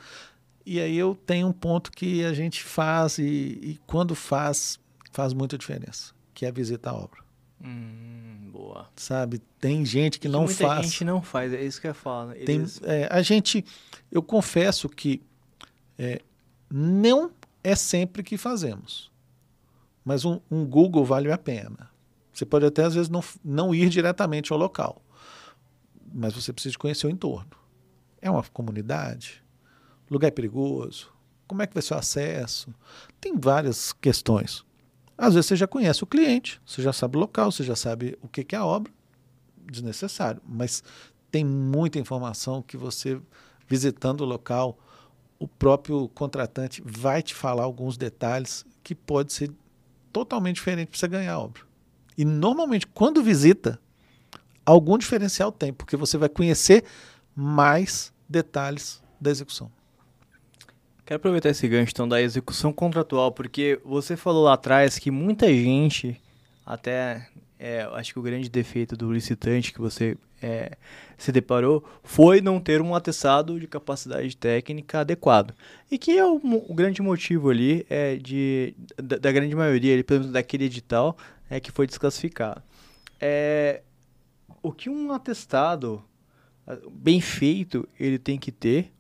E 0.64 0.80
aí 0.80 0.96
eu 0.96 1.16
tenho 1.26 1.48
um 1.48 1.52
ponto 1.52 1.92
que 1.92 2.24
a 2.24 2.34
gente 2.34 2.64
faz 2.64 3.18
e, 3.18 3.24
e 3.24 3.80
quando 3.88 4.14
faz, 4.14 4.80
faz 5.12 5.34
muita 5.34 5.58
diferença 5.58 6.14
que 6.42 6.46
é 6.48 6.52
visitar 6.52 6.90
a 6.90 6.96
obra. 6.96 7.20
Hum, 7.64 8.50
boa. 8.52 8.90
Sabe? 8.96 9.38
Tem 9.60 9.86
gente 9.86 10.14
que, 10.14 10.28
que 10.28 10.28
não 10.28 10.46
muita 10.46 10.66
faz. 10.66 10.80
A 10.80 10.82
gente 10.82 11.06
não 11.06 11.22
faz, 11.22 11.54
é 11.54 11.64
isso 11.64 11.80
que 11.80 11.88
eu 11.88 11.94
falo. 11.94 12.32
Eles... 12.34 12.80
Tem, 12.80 12.90
é, 12.92 13.08
a 13.12 13.22
gente, 13.22 13.64
eu 14.12 14.24
confesso 14.24 14.90
que 14.90 15.22
é, 16.00 16.20
não 16.68 17.32
é 17.64 17.76
sempre 17.76 18.24
que 18.24 18.40
fazemos, 18.40 19.12
mas 20.04 20.26
um, 20.26 20.40
um, 20.50 20.66
Google 20.66 21.06
vale 21.06 21.32
a 21.32 21.38
pena. 21.38 21.92
Você 22.34 22.44
pode 22.44 22.66
até 22.66 22.86
às 22.86 22.96
vezes 22.96 23.10
não, 23.10 23.24
não 23.46 23.76
ir 23.76 23.88
diretamente 23.90 24.52
ao 24.52 24.58
local, 24.58 25.00
mas 26.12 26.34
você 26.34 26.52
precisa 26.52 26.76
conhecer 26.76 27.06
o 27.06 27.12
entorno. 27.12 27.52
É 28.20 28.32
uma 28.32 28.42
comunidade? 28.46 29.44
O 30.10 30.14
lugar 30.16 30.30
é 30.30 30.32
perigoso? 30.32 31.14
Como 31.46 31.62
é 31.62 31.68
que 31.68 31.74
vai 31.76 31.84
ser 31.84 31.94
o 31.94 31.98
acesso? 31.98 32.74
Tem 33.20 33.38
várias 33.38 33.94
questões. 33.94 34.66
Às 35.18 35.34
vezes 35.34 35.48
você 35.48 35.56
já 35.56 35.68
conhece 35.68 36.04
o 36.04 36.08
cliente, 36.08 36.62
você 36.66 36.82
já 36.82 36.92
sabe 36.92 37.18
o 37.18 37.20
local, 37.20 37.52
você 37.52 37.64
já 37.64 37.76
sabe 37.76 38.18
o 38.22 38.28
que 38.28 38.56
é 38.56 38.58
a 38.58 38.66
obra, 38.66 38.92
desnecessário. 39.70 40.42
Mas 40.46 40.84
tem 41.30 41.46
muita 41.46 42.00
informação 42.00 42.62
que 42.62 42.76
você, 42.76 43.20
visitando 43.68 44.22
o 44.22 44.26
local, 44.26 44.78
o 45.40 45.48
próprio 45.48 46.10
contratante 46.10 46.82
vai 46.86 47.22
te 47.22 47.34
falar 47.34 47.64
alguns 47.64 47.98
detalhes 47.98 48.66
que 48.84 48.94
pode 48.94 49.34
ser 49.34 49.52
totalmente 50.12 50.56
diferente 50.56 50.90
para 50.90 51.00
você 51.00 51.08
ganhar 51.08 51.34
a 51.34 51.40
obra. 51.40 51.62
E 52.18 52.26
normalmente, 52.26 52.86
quando 52.86 53.24
visita, 53.24 53.80
algum 54.66 54.98
diferencial 54.98 55.52
tem, 55.52 55.72
porque 55.72 55.96
você 55.96 56.18
vai 56.18 56.30
conhecer 56.30 56.84
mais 57.36 58.14
detalhes 58.28 59.02
da 59.20 59.32
execução. 59.32 59.72
Quero 61.12 61.20
aproveitar 61.20 61.50
esse 61.50 61.68
gancho 61.68 61.92
então 61.92 62.08
da 62.08 62.22
execução 62.22 62.72
contratual, 62.72 63.34
porque 63.34 63.82
você 63.84 64.16
falou 64.16 64.46
lá 64.46 64.54
atrás 64.54 64.98
que 64.98 65.12
muita 65.12 65.46
gente, 65.50 66.16
até 66.66 67.28
é, 67.60 67.82
acho 67.96 68.14
que 68.14 68.20
o 68.20 68.22
grande 68.22 68.48
defeito 68.48 68.96
do 68.96 69.12
licitante 69.12 69.74
que 69.74 69.82
você 69.82 70.18
é, 70.42 70.78
se 71.18 71.30
deparou 71.34 71.84
foi 72.02 72.40
não 72.40 72.62
ter 72.62 72.82
um 72.82 72.96
atestado 72.96 73.60
de 73.60 73.68
capacidade 73.68 74.38
técnica 74.38 75.02
adequado. 75.02 75.54
E 75.92 75.98
que 75.98 76.18
é 76.18 76.26
o, 76.26 76.40
o 76.70 76.74
grande 76.74 77.02
motivo 77.02 77.50
ali 77.50 77.86
é 77.90 78.16
de, 78.16 78.74
da, 78.96 79.18
da, 79.18 79.34
grande 79.34 79.54
maioria, 79.54 79.94
ali, 79.94 80.04
pelo 80.04 80.22
menos 80.22 80.32
daquele 80.32 80.64
edital, 80.64 81.18
é 81.50 81.60
que 81.60 81.74
foi 81.74 81.86
desclassificado. 81.86 82.64
É, 83.20 83.82
o 84.64 84.72
que 84.72 84.90
um 84.90 85.12
atestado 85.12 86.02
bem 86.92 87.20
feito 87.20 87.88
ele 88.00 88.18
tem 88.18 88.38
que 88.38 88.52
ter, 88.52 88.92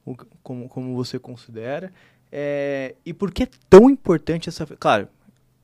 como, 0.43 0.68
como 0.68 0.95
você 0.95 1.20
considera, 1.20 1.91
é, 2.32 2.95
e 3.05 3.14
por 3.14 3.32
que 3.32 3.43
é 3.43 3.49
tão 3.70 3.89
importante 3.89 4.49
essa... 4.49 4.66
Claro, 4.66 5.07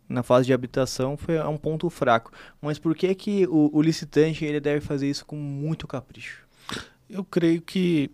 na 0.08 0.24
fase 0.24 0.48
de 0.48 0.54
habitação 0.54 1.18
foi 1.18 1.40
um 1.40 1.58
ponto 1.58 1.90
fraco, 1.90 2.32
mas 2.62 2.80
por 2.80 2.96
que, 2.96 3.14
que 3.16 3.48
o, 3.48 3.76
o 3.76 3.82
licitante 3.82 4.46
ele 4.46 4.60
deve 4.60 4.82
fazer 4.82 5.10
isso 5.10 5.26
com 5.26 5.36
muito 5.36 5.88
capricho? 5.88 6.46
Eu 7.10 7.24
creio 7.24 7.62
que, 7.62 8.10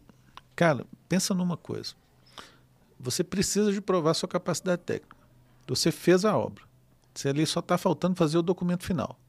cara, 0.55 0.86
pensa 1.09 1.34
numa 1.34 1.57
coisa. 1.57 1.93
Você 2.99 3.23
precisa 3.23 3.71
de 3.71 3.81
provar 3.81 4.13
sua 4.13 4.29
capacidade 4.29 4.81
técnica. 4.84 5.15
Você 5.67 5.91
fez 5.91 6.25
a 6.25 6.38
obra. 6.38 6.63
Você 7.13 7.29
ali 7.29 7.45
só 7.45 7.59
está 7.59 7.77
faltando 7.77 8.15
fazer 8.15 8.38
o 8.38 8.43
documento 8.43 8.84
final. 8.84 9.19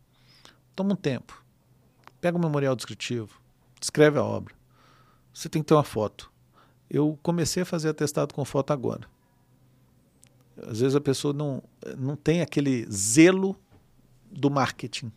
Toma 0.75 0.93
um 0.93 0.97
tempo. 0.97 1.43
Pega 2.21 2.37
o 2.37 2.41
memorial 2.41 2.75
descritivo, 2.75 3.41
descreve 3.81 4.19
a 4.19 4.25
obra. 4.25 4.55
Você 5.33 5.49
tem 5.49 5.63
que 5.63 5.69
ter 5.69 5.75
uma 5.75 5.85
foto. 5.85 6.31
Eu 6.89 7.19
comecei 7.23 7.63
a 7.63 7.67
fazer 7.67 7.89
atestado 7.89 8.35
com 8.35 8.45
foto 8.45 8.73
agora. 8.73 9.09
Às 10.69 10.81
vezes 10.81 10.95
a 10.95 11.01
pessoa 11.01 11.35
não, 11.35 11.63
não 11.99 12.15
tem 12.15 12.41
aquele 12.41 12.87
zelo 12.91 13.57
do 14.31 14.51
marketing. 14.51 15.11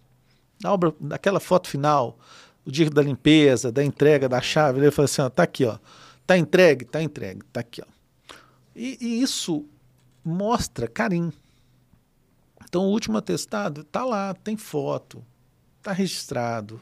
Na 0.62 0.74
obra, 0.74 0.94
naquela 1.00 1.40
foto 1.40 1.68
final, 1.68 2.18
o 2.66 2.72
dia 2.72 2.90
da 2.90 3.02
limpeza, 3.02 3.72
da 3.72 3.84
entrega 3.84 4.28
da 4.28 4.42
chave, 4.42 4.80
ele 4.80 4.92
fala 4.92 5.06
assim, 5.06 5.22
ó, 5.22 5.30
tá 5.30 5.44
aqui, 5.44 5.66
ó. 5.66 5.78
Tá 6.26 6.38
entregue, 6.38 6.84
tá 6.84 7.02
entregue, 7.02 7.44
tá 7.54 7.60
aqui, 7.60 7.82
ó. 7.82 8.34
E, 8.76 8.98
e 9.00 9.22
isso 9.22 9.66
mostra 10.24 10.88
carinho. 10.88 11.32
Então 12.68 12.84
o 12.84 12.90
último 12.90 13.18
atestado 13.18 13.84
tá 13.84 14.04
lá, 14.04 14.34
tem 14.34 14.58
foto, 14.58 15.24
tá 15.82 15.94
registrado, 15.94 16.82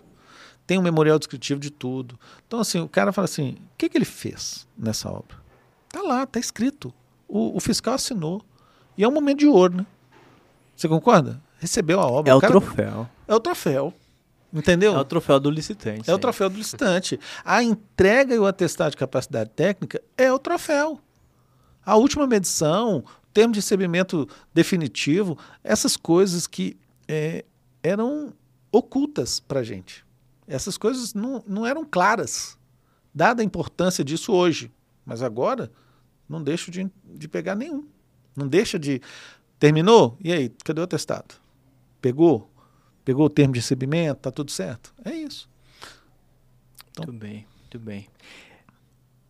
tem 0.66 0.78
um 0.78 0.82
memorial 0.82 1.20
descritivo 1.20 1.60
de 1.60 1.70
tudo. 1.70 2.20
Então, 2.48 2.60
assim, 2.60 2.80
o 2.80 2.90
cara 2.90 3.12
fala 3.12 3.26
assim: 3.26 3.52
o 3.52 3.78
que, 3.78 3.90
que 3.90 3.98
ele 3.98 4.06
fez 4.06 4.68
nessa 4.78 5.10
obra? 5.10 5.38
Tá 5.90 6.02
lá, 6.02 6.26
tá 6.26 6.40
escrito. 6.40 6.94
O, 7.28 7.56
o, 7.56 7.60
fiscal 7.60 7.94
assinou. 7.94 8.42
E 8.98 9.04
é 9.04 9.08
um 9.08 9.12
momento 9.12 9.40
de 9.40 9.48
ouro, 9.48 9.78
né? 9.78 9.86
Você 10.76 10.88
concorda? 10.88 11.42
Recebeu 11.60 12.00
a 12.00 12.06
obra. 12.06 12.32
É 12.32 12.36
o, 12.36 12.38
o 12.38 12.42
cara... 12.42 12.52
troféu. 12.52 13.10
É 13.28 13.36
o 13.36 13.40
troféu. 13.40 13.94
Entendeu? 14.54 14.96
É 14.96 15.00
o 15.00 15.04
troféu 15.04 15.40
do 15.40 15.50
licitante. 15.50 16.10
É 16.10 16.14
o 16.14 16.18
troféu 16.18 16.50
do 16.50 16.58
licitante. 16.58 17.20
A 17.44 17.62
entrega 17.62 18.34
e 18.34 18.40
o 18.40 18.46
atestado 18.46 18.92
de 18.92 18.98
capacidade 18.98 19.50
técnica 19.50 20.02
é 20.18 20.32
o 20.32 20.40
troféu. 20.40 21.00
A 21.86 21.98
última 21.98 22.26
medição, 22.26 23.04
termo 23.34 23.54
de 23.54 23.60
recebimento 23.60 24.28
definitivo, 24.54 25.38
essas 25.62 25.98
coisas 25.98 26.48
que 26.48 26.78
é, 27.08 27.44
eram 27.84 28.34
ocultas 28.72 29.42
para 29.42 29.62
gente. 29.62 30.05
Essas 30.48 30.78
coisas 30.78 31.14
não, 31.14 31.44
não 31.48 31.66
eram 31.66 31.84
claras, 31.84 32.58
dada 33.14 33.42
a 33.42 33.46
importância 33.46 34.04
disso 34.04 34.34
hoje. 34.34 34.72
Mas 35.06 35.22
agora, 35.22 35.72
não 36.28 36.44
deixo 36.44 36.72
de, 36.72 36.90
de 37.04 37.28
pegar 37.28 37.56
nenhum. 37.56 37.88
Não 38.36 38.48
deixa 38.48 38.78
de. 38.78 39.02
Terminou? 39.58 40.18
E 40.22 40.32
aí, 40.32 40.50
cadê 40.64 40.82
o 40.82 40.84
atestado? 40.84 41.36
Pegou? 42.02 42.52
Pegou 43.04 43.26
o 43.26 43.30
termo 43.30 43.54
de 43.54 43.60
recebimento? 43.60 44.22
Tá 44.22 44.32
tudo 44.32 44.52
certo? 44.52 44.94
É 45.04 45.14
isso. 45.14 45.50
Então, 46.92 47.06
muito 47.06 47.20
bem, 47.20 47.48
muito 47.62 47.80
bem. 47.80 48.08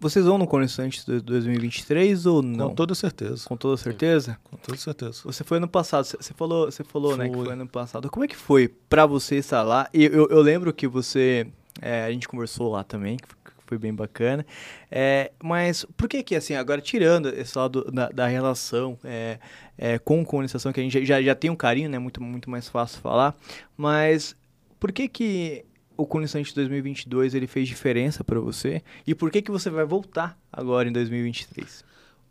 Vocês 0.05 0.23
vão 0.23 0.37
no 0.37 0.45
Conestante 0.45 1.03
de 1.03 1.19
2023 1.19 2.27
ou 2.27 2.43
não? 2.43 2.69
Com 2.69 2.75
toda 2.75 2.93
certeza. 2.93 3.43
Com 3.47 3.57
toda 3.57 3.75
certeza? 3.75 4.37
Com 4.43 4.55
toda 4.55 4.77
certeza. 4.77 5.21
Você 5.23 5.43
foi 5.43 5.57
ano 5.57 5.67
passado, 5.67 6.05
você 6.05 6.31
falou, 6.31 6.65
você 6.65 6.83
falou 6.83 7.17
né, 7.17 7.27
que 7.27 7.33
foi 7.33 7.51
ano 7.51 7.67
passado. 7.67 8.07
Como 8.11 8.23
é 8.23 8.27
que 8.27 8.35
foi 8.35 8.67
para 8.67 9.07
você 9.07 9.37
estar 9.37 9.63
lá? 9.63 9.89
E 9.91 10.03
eu, 10.03 10.27
eu 10.29 10.41
lembro 10.41 10.71
que 10.71 10.87
você, 10.87 11.47
é, 11.81 12.03
a 12.03 12.11
gente 12.11 12.27
conversou 12.27 12.71
lá 12.71 12.83
também, 12.83 13.17
que 13.17 13.27
foi 13.65 13.79
bem 13.79 13.91
bacana. 13.91 14.45
É, 14.91 15.31
mas 15.41 15.87
por 15.97 16.07
que 16.07 16.21
que, 16.21 16.35
assim, 16.35 16.53
agora 16.53 16.81
tirando 16.81 17.29
esse 17.29 17.57
lado 17.57 17.89
da, 17.91 18.07
da 18.09 18.27
relação 18.27 18.99
é, 19.03 19.39
é, 19.75 19.97
com 19.97 20.23
colonização, 20.23 20.71
que 20.71 20.79
a 20.79 20.83
gente 20.83 21.03
já, 21.03 21.19
já 21.19 21.33
tem 21.33 21.49
um 21.49 21.55
carinho, 21.55 21.89
né, 21.89 21.97
muito, 21.97 22.21
muito 22.21 22.47
mais 22.47 22.69
fácil 22.69 23.01
falar, 23.01 23.35
mas 23.75 24.35
por 24.79 24.91
que 24.91 25.07
que 25.07 25.65
o 25.97 26.05
Conistante 26.05 26.53
2022 26.53 27.33
ele 27.33 27.47
fez 27.47 27.67
diferença 27.67 28.23
para 28.23 28.39
você? 28.39 28.83
E 29.05 29.15
por 29.15 29.31
que 29.31 29.41
que 29.41 29.51
você 29.51 29.69
vai 29.69 29.85
voltar 29.85 30.37
agora 30.51 30.87
em 30.87 30.91
2023? 30.91 31.83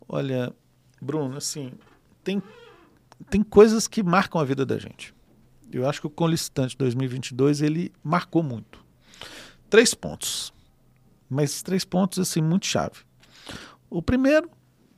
Olha, 0.07 0.53
Bruno, 1.01 1.37
assim, 1.37 1.71
tem, 2.23 2.41
tem 3.29 3.43
coisas 3.43 3.87
que 3.87 4.03
marcam 4.03 4.39
a 4.39 4.43
vida 4.45 4.65
da 4.65 4.77
gente. 4.77 5.13
Eu 5.71 5.87
acho 5.87 5.99
que 5.99 6.07
o 6.07 6.11
Conlistante 6.11 6.77
2022 6.77 7.61
ele 7.61 7.91
marcou 8.03 8.43
muito. 8.43 8.83
Três 9.69 9.93
pontos, 9.93 10.53
mas 11.29 11.61
três 11.61 11.83
pontos 11.83 12.19
assim 12.19 12.41
muito 12.41 12.65
chave. 12.65 12.99
O 13.89 14.01
primeiro 14.01 14.49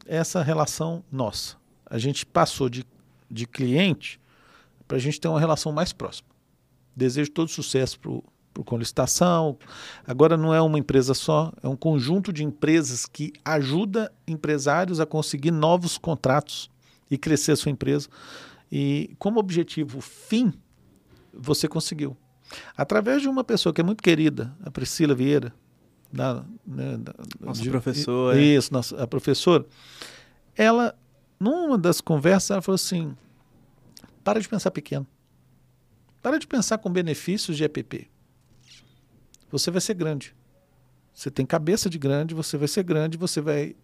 é 0.05 0.17
essa 0.17 0.41
relação 0.43 1.03
nossa. 1.11 1.57
A 1.85 1.97
gente 1.97 2.25
passou 2.25 2.69
de, 2.69 2.85
de 3.29 3.47
cliente 3.47 4.19
para 4.87 4.97
a 4.97 4.99
gente 4.99 5.19
ter 5.19 5.27
uma 5.27 5.39
relação 5.39 5.71
mais 5.71 5.93
próxima. 5.93 6.29
Desejo 6.95 7.31
todo 7.31 7.49
sucesso 7.49 7.99
para 7.99 8.11
com 8.63 8.77
licitação. 8.77 9.57
Agora 10.05 10.37
não 10.37 10.53
é 10.53 10.61
uma 10.61 10.79
empresa 10.79 11.13
só, 11.13 11.51
é 11.61 11.67
um 11.67 11.75
conjunto 11.75 12.31
de 12.31 12.43
empresas 12.43 13.05
que 13.05 13.33
ajuda 13.43 14.11
empresários 14.27 14.99
a 14.99 15.05
conseguir 15.05 15.51
novos 15.51 15.97
contratos 15.97 16.69
e 17.09 17.17
crescer 17.17 17.53
a 17.53 17.55
sua 17.55 17.71
empresa. 17.71 18.07
E 18.71 19.15
como 19.17 19.39
objetivo 19.39 20.01
fim, 20.01 20.53
você 21.33 21.67
conseguiu. 21.67 22.15
Através 22.75 23.21
de 23.21 23.27
uma 23.27 23.43
pessoa 23.43 23.73
que 23.73 23.81
é 23.81 23.83
muito 23.83 24.01
querida, 24.01 24.55
a 24.63 24.71
Priscila 24.71 25.13
Vieira, 25.13 25.53
da, 26.11 26.45
né, 26.65 26.97
da, 26.97 27.13
nossa 27.39 27.61
de, 27.61 27.69
professora. 27.69 28.39
Isso, 28.39 28.73
nossa, 28.73 29.01
a 29.01 29.07
professora. 29.07 29.65
Ela, 30.55 30.97
numa 31.39 31.77
das 31.77 31.99
conversas, 32.01 32.51
ela 32.51 32.61
falou 32.61 32.75
assim: 32.75 33.15
para 34.23 34.39
de 34.39 34.47
pensar 34.47 34.71
pequeno. 34.71 35.05
Para 36.21 36.39
de 36.39 36.47
pensar 36.47 36.77
com 36.77 36.89
benefícios 36.89 37.57
de 37.57 37.63
EPP 37.63 38.09
você 39.49 39.71
vai 39.71 39.81
ser 39.81 39.93
grande. 39.93 40.35
Você 41.13 41.31
tem 41.31 41.45
cabeça 41.45 41.89
de 41.89 41.97
grande, 41.97 42.35
você 42.35 42.57
vai 42.57 42.67
ser 42.67 42.83
grande, 42.83 43.17
você 43.17 43.41
vai 43.41 43.75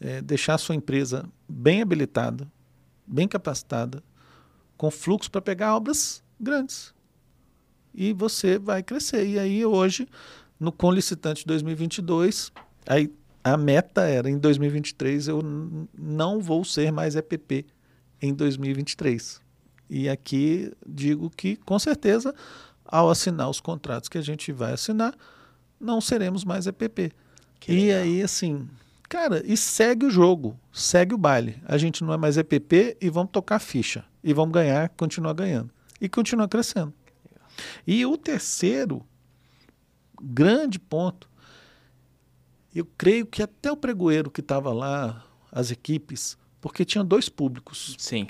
é, 0.00 0.20
deixar 0.20 0.54
a 0.54 0.58
sua 0.58 0.74
empresa 0.74 1.28
bem 1.48 1.80
habilitada, 1.82 2.50
bem 3.06 3.28
capacitada, 3.28 4.02
com 4.76 4.90
fluxo 4.90 5.30
para 5.30 5.40
pegar 5.40 5.76
obras 5.76 6.22
grandes. 6.40 6.94
E 7.94 8.12
você 8.12 8.58
vai 8.58 8.82
crescer. 8.82 9.26
E 9.26 9.38
aí, 9.38 9.64
hoje, 9.64 10.08
no 10.58 10.72
Com 10.72 10.90
Licitante 10.90 11.46
2022, 11.46 12.52
aí, 12.86 13.10
a 13.42 13.56
meta 13.56 14.02
era 14.02 14.28
em 14.28 14.38
2023 14.38 15.28
eu 15.28 15.40
não 15.96 16.40
vou 16.40 16.64
ser 16.64 16.90
mais 16.90 17.14
EPP 17.14 17.64
em 18.20 18.34
2023. 18.34 19.40
E 19.88 20.08
aqui 20.08 20.72
digo 20.84 21.30
que, 21.30 21.54
com 21.56 21.78
certeza, 21.78 22.34
ao 22.88 23.10
assinar 23.10 23.48
os 23.48 23.60
contratos 23.60 24.08
que 24.08 24.18
a 24.18 24.22
gente 24.22 24.52
vai 24.52 24.72
assinar, 24.72 25.14
não 25.80 26.00
seremos 26.00 26.44
mais 26.44 26.66
EPP. 26.66 27.12
Que 27.60 27.72
e 27.72 27.86
legal. 27.86 28.02
aí, 28.02 28.22
assim, 28.22 28.68
cara, 29.08 29.42
e 29.44 29.56
segue 29.56 30.06
o 30.06 30.10
jogo, 30.10 30.58
segue 30.72 31.14
o 31.14 31.18
baile. 31.18 31.60
A 31.66 31.78
gente 31.78 32.04
não 32.04 32.12
é 32.12 32.16
mais 32.16 32.36
EPP 32.36 32.96
e 33.00 33.10
vamos 33.10 33.30
tocar 33.32 33.58
ficha. 33.58 34.04
E 34.22 34.32
vamos 34.32 34.52
ganhar, 34.52 34.88
continuar 34.90 35.32
ganhando. 35.32 35.70
E 36.00 36.08
continuar 36.08 36.48
crescendo. 36.48 36.92
E 37.86 38.04
o 38.04 38.16
terceiro 38.16 39.04
grande 40.20 40.78
ponto, 40.78 41.28
eu 42.74 42.86
creio 42.98 43.26
que 43.26 43.42
até 43.42 43.70
o 43.70 43.76
pregoeiro 43.76 44.30
que 44.30 44.40
estava 44.40 44.72
lá, 44.72 45.24
as 45.50 45.70
equipes, 45.70 46.36
porque 46.60 46.84
tinha 46.84 47.04
dois 47.04 47.28
públicos. 47.28 47.94
Sim. 47.98 48.26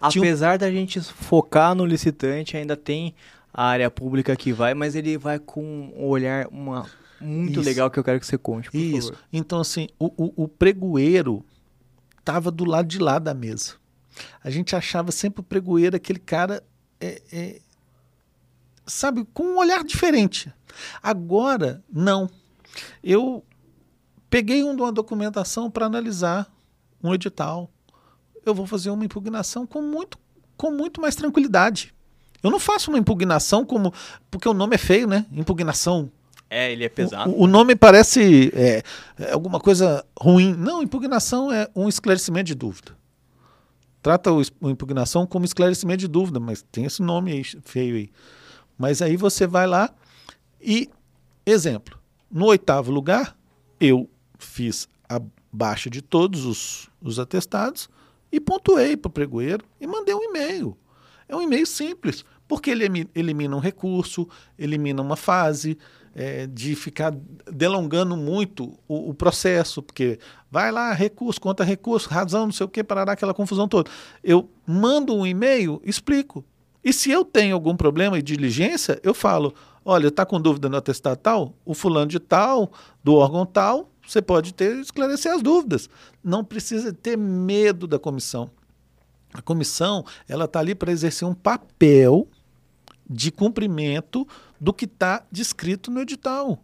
Apesar 0.00 0.58
da 0.58 0.70
gente 0.70 1.00
focar 1.00 1.74
no 1.74 1.86
licitante, 1.86 2.56
ainda 2.56 2.76
tem 2.76 3.14
a 3.52 3.64
área 3.64 3.90
pública 3.90 4.34
que 4.36 4.52
vai, 4.52 4.74
mas 4.74 4.94
ele 4.94 5.18
vai 5.18 5.38
com 5.38 5.92
um 5.96 6.06
olhar 6.06 6.46
uma, 6.48 6.86
muito 7.20 7.60
Isso. 7.60 7.68
legal 7.68 7.90
que 7.90 7.98
eu 7.98 8.04
quero 8.04 8.18
que 8.18 8.26
você 8.26 8.38
conte. 8.38 8.70
Isso. 8.72 9.08
Favor. 9.08 9.24
Então, 9.32 9.60
assim, 9.60 9.88
o, 9.98 10.06
o, 10.16 10.44
o 10.44 10.48
pregoeiro 10.48 11.44
estava 12.18 12.50
do 12.50 12.64
lado 12.64 12.88
de 12.88 12.98
lá 12.98 13.18
da 13.18 13.34
mesa. 13.34 13.74
A 14.42 14.50
gente 14.50 14.74
achava 14.74 15.12
sempre 15.12 15.40
o 15.40 15.44
pregoeiro 15.44 15.96
aquele 15.96 16.18
cara, 16.18 16.62
é, 17.00 17.22
é, 17.32 17.60
sabe, 18.86 19.26
com 19.34 19.44
um 19.44 19.58
olhar 19.58 19.84
diferente. 19.84 20.52
Agora, 21.02 21.84
não. 21.92 22.28
Eu 23.02 23.44
peguei 24.30 24.62
uma 24.62 24.92
documentação 24.92 25.70
para 25.70 25.86
analisar 25.86 26.50
um 27.02 27.14
edital. 27.14 27.70
Eu 28.44 28.54
vou 28.54 28.66
fazer 28.66 28.90
uma 28.90 29.04
impugnação 29.04 29.66
com 29.66 29.82
muito, 29.82 30.18
com 30.56 30.70
muito 30.70 31.00
mais 31.00 31.14
tranquilidade. 31.14 31.94
Eu 32.42 32.50
não 32.50 32.58
faço 32.58 32.90
uma 32.90 32.98
impugnação 32.98 33.64
como. 33.64 33.92
Porque 34.30 34.48
o 34.48 34.54
nome 34.54 34.74
é 34.74 34.78
feio, 34.78 35.06
né? 35.06 35.26
Impugnação. 35.32 36.10
É, 36.48 36.72
ele 36.72 36.84
é 36.84 36.88
pesado. 36.88 37.30
O, 37.30 37.44
o 37.44 37.46
nome 37.46 37.76
parece 37.76 38.50
é, 38.54 38.82
é 39.18 39.32
alguma 39.32 39.60
coisa 39.60 40.04
ruim. 40.18 40.54
Não, 40.54 40.82
impugnação 40.82 41.52
é 41.52 41.68
um 41.76 41.88
esclarecimento 41.88 42.46
de 42.46 42.54
dúvida. 42.54 42.96
Trata 44.02 44.32
o, 44.32 44.40
a 44.40 44.70
impugnação 44.70 45.26
como 45.26 45.44
esclarecimento 45.44 46.00
de 46.00 46.08
dúvida, 46.08 46.40
mas 46.40 46.64
tem 46.72 46.86
esse 46.86 47.02
nome 47.02 47.32
aí, 47.32 47.44
feio 47.44 47.96
aí. 47.96 48.10
Mas 48.76 49.02
aí 49.02 49.16
você 49.16 49.46
vai 49.46 49.66
lá 49.66 49.90
e, 50.60 50.90
exemplo, 51.44 51.98
no 52.30 52.46
oitavo 52.46 52.90
lugar, 52.90 53.36
eu 53.78 54.08
fiz 54.38 54.88
a 55.08 55.20
baixa 55.52 55.90
de 55.90 56.00
todos 56.00 56.46
os, 56.46 56.88
os 57.00 57.18
atestados 57.18 57.90
e 58.32 58.40
pontuei 58.40 58.96
para 58.96 59.08
o 59.08 59.12
pregoeiro 59.12 59.64
e 59.80 59.86
mandei 59.86 60.14
um 60.14 60.22
e-mail. 60.22 60.76
É 61.30 61.36
um 61.36 61.42
e-mail 61.42 61.64
simples, 61.64 62.24
porque 62.48 62.70
ele 62.70 63.08
elimina 63.14 63.54
um 63.54 63.60
recurso, 63.60 64.28
elimina 64.58 65.00
uma 65.00 65.14
fase 65.14 65.78
é, 66.12 66.48
de 66.48 66.74
ficar 66.74 67.14
delongando 67.46 68.16
muito 68.16 68.76
o, 68.88 69.10
o, 69.10 69.14
processo, 69.14 69.80
porque 69.80 70.18
vai 70.50 70.72
lá, 70.72 70.92
recurso, 70.92 71.40
conta 71.40 71.62
recurso, 71.62 72.08
razão, 72.08 72.46
não 72.46 72.52
sei 72.52 72.66
o 72.66 72.68
que, 72.68 72.82
parará 72.82 73.12
aquela 73.12 73.32
confusão 73.32 73.68
toda. 73.68 73.88
Eu 74.24 74.50
mando 74.66 75.14
um 75.14 75.24
e-mail, 75.24 75.80
explico. 75.84 76.44
E 76.82 76.92
se 76.92 77.12
eu 77.12 77.24
tenho 77.24 77.54
algum 77.54 77.76
problema 77.76 78.16
de 78.16 78.34
diligência, 78.34 78.98
eu 79.04 79.14
falo: 79.14 79.54
olha, 79.84 80.08
está 80.08 80.26
com 80.26 80.40
dúvida 80.40 80.68
no 80.68 80.76
atestado 80.76 81.16
tal? 81.18 81.54
O 81.64 81.74
fulano 81.74 82.08
de 82.08 82.18
tal, 82.18 82.72
do 83.04 83.14
órgão 83.14 83.46
tal, 83.46 83.88
você 84.04 84.20
pode 84.20 84.52
ter 84.52 84.80
esclarecer 84.80 85.32
as 85.32 85.42
dúvidas. 85.42 85.88
Não 86.24 86.42
precisa 86.42 86.92
ter 86.92 87.16
medo 87.16 87.86
da 87.86 88.00
comissão. 88.00 88.50
A 89.32 89.42
comissão 89.42 90.04
ela 90.28 90.44
está 90.44 90.60
ali 90.60 90.74
para 90.74 90.92
exercer 90.92 91.26
um 91.26 91.34
papel 91.34 92.28
de 93.08 93.30
cumprimento 93.30 94.26
do 94.60 94.72
que 94.72 94.84
está 94.84 95.24
descrito 95.30 95.90
no 95.90 96.00
edital. 96.00 96.62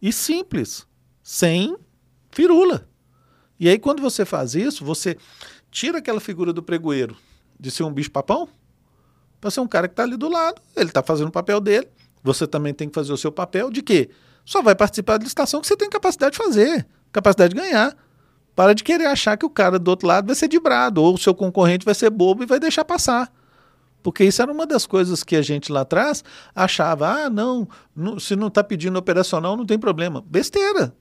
E 0.00 0.12
simples, 0.12 0.86
sem 1.22 1.76
firula. 2.30 2.88
E 3.58 3.68
aí, 3.68 3.78
quando 3.78 4.02
você 4.02 4.24
faz 4.24 4.54
isso, 4.54 4.84
você 4.84 5.16
tira 5.70 5.98
aquela 5.98 6.20
figura 6.20 6.52
do 6.52 6.62
pregoeiro 6.62 7.16
de 7.58 7.70
ser 7.70 7.84
um 7.84 7.92
bicho-papão 7.92 8.48
para 9.40 9.50
ser 9.50 9.60
um 9.60 9.68
cara 9.68 9.88
que 9.88 9.92
está 9.92 10.02
ali 10.02 10.16
do 10.16 10.28
lado. 10.28 10.60
Ele 10.76 10.88
está 10.90 11.02
fazendo 11.02 11.28
o 11.28 11.32
papel 11.32 11.60
dele. 11.60 11.88
Você 12.22 12.46
também 12.46 12.74
tem 12.74 12.88
que 12.88 12.94
fazer 12.94 13.12
o 13.12 13.16
seu 13.16 13.30
papel 13.30 13.70
de 13.70 13.82
quê? 13.82 14.10
Só 14.44 14.60
vai 14.60 14.74
participar 14.74 15.18
da 15.18 15.24
licitação 15.24 15.60
que 15.60 15.66
você 15.66 15.76
tem 15.76 15.88
capacidade 15.88 16.36
de 16.36 16.38
fazer, 16.38 16.86
capacidade 17.12 17.54
de 17.54 17.60
ganhar. 17.60 17.96
Para 18.54 18.74
de 18.74 18.84
querer 18.84 19.06
achar 19.06 19.36
que 19.36 19.44
o 19.44 19.50
cara 19.50 19.78
do 19.78 19.88
outro 19.88 20.06
lado 20.06 20.26
vai 20.26 20.36
ser 20.36 20.48
dibrado, 20.48 21.02
ou 21.02 21.14
o 21.14 21.18
seu 21.18 21.34
concorrente 21.34 21.84
vai 21.84 21.94
ser 21.94 22.10
bobo 22.10 22.42
e 22.42 22.46
vai 22.46 22.60
deixar 22.60 22.84
passar. 22.84 23.32
Porque 24.02 24.22
isso 24.22 24.42
era 24.42 24.52
uma 24.52 24.66
das 24.66 24.86
coisas 24.86 25.24
que 25.24 25.34
a 25.34 25.42
gente 25.42 25.72
lá 25.72 25.80
atrás 25.80 26.22
achava: 26.54 27.08
ah, 27.08 27.30
não, 27.30 27.66
não 27.96 28.18
se 28.18 28.36
não 28.36 28.48
está 28.48 28.62
pedindo 28.62 28.98
operacional, 28.98 29.56
não 29.56 29.64
tem 29.64 29.78
problema. 29.78 30.22
Besteira. 30.26 30.94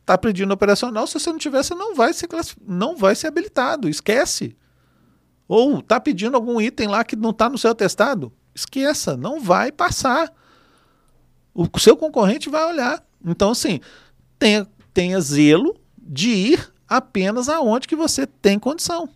Está 0.00 0.18
pedindo 0.18 0.52
operacional, 0.52 1.06
se 1.06 1.14
você 1.14 1.30
não 1.30 1.38
tiver, 1.38 1.62
você 1.62 1.74
não 1.74 1.94
vai 1.94 2.12
ser, 2.12 2.28
não 2.66 2.96
vai 2.96 3.14
ser 3.14 3.28
habilitado. 3.28 3.88
Esquece. 3.88 4.56
Ou 5.46 5.78
está 5.78 6.00
pedindo 6.00 6.34
algum 6.34 6.60
item 6.60 6.88
lá 6.88 7.04
que 7.04 7.14
não 7.14 7.30
está 7.30 7.48
no 7.48 7.56
seu 7.56 7.70
atestado? 7.70 8.32
Esqueça, 8.52 9.16
não 9.16 9.40
vai 9.40 9.70
passar. 9.70 10.32
O 11.54 11.66
seu 11.78 11.96
concorrente 11.96 12.50
vai 12.50 12.64
olhar. 12.64 13.04
Então, 13.24 13.50
assim, 13.50 13.78
tenha, 14.38 14.66
tenha 14.92 15.20
zelo 15.20 15.76
de 15.96 16.30
ir 16.30 16.72
apenas 16.90 17.48
aonde 17.48 17.86
que 17.86 17.94
você 17.94 18.26
tem 18.26 18.58
condição. 18.58 19.08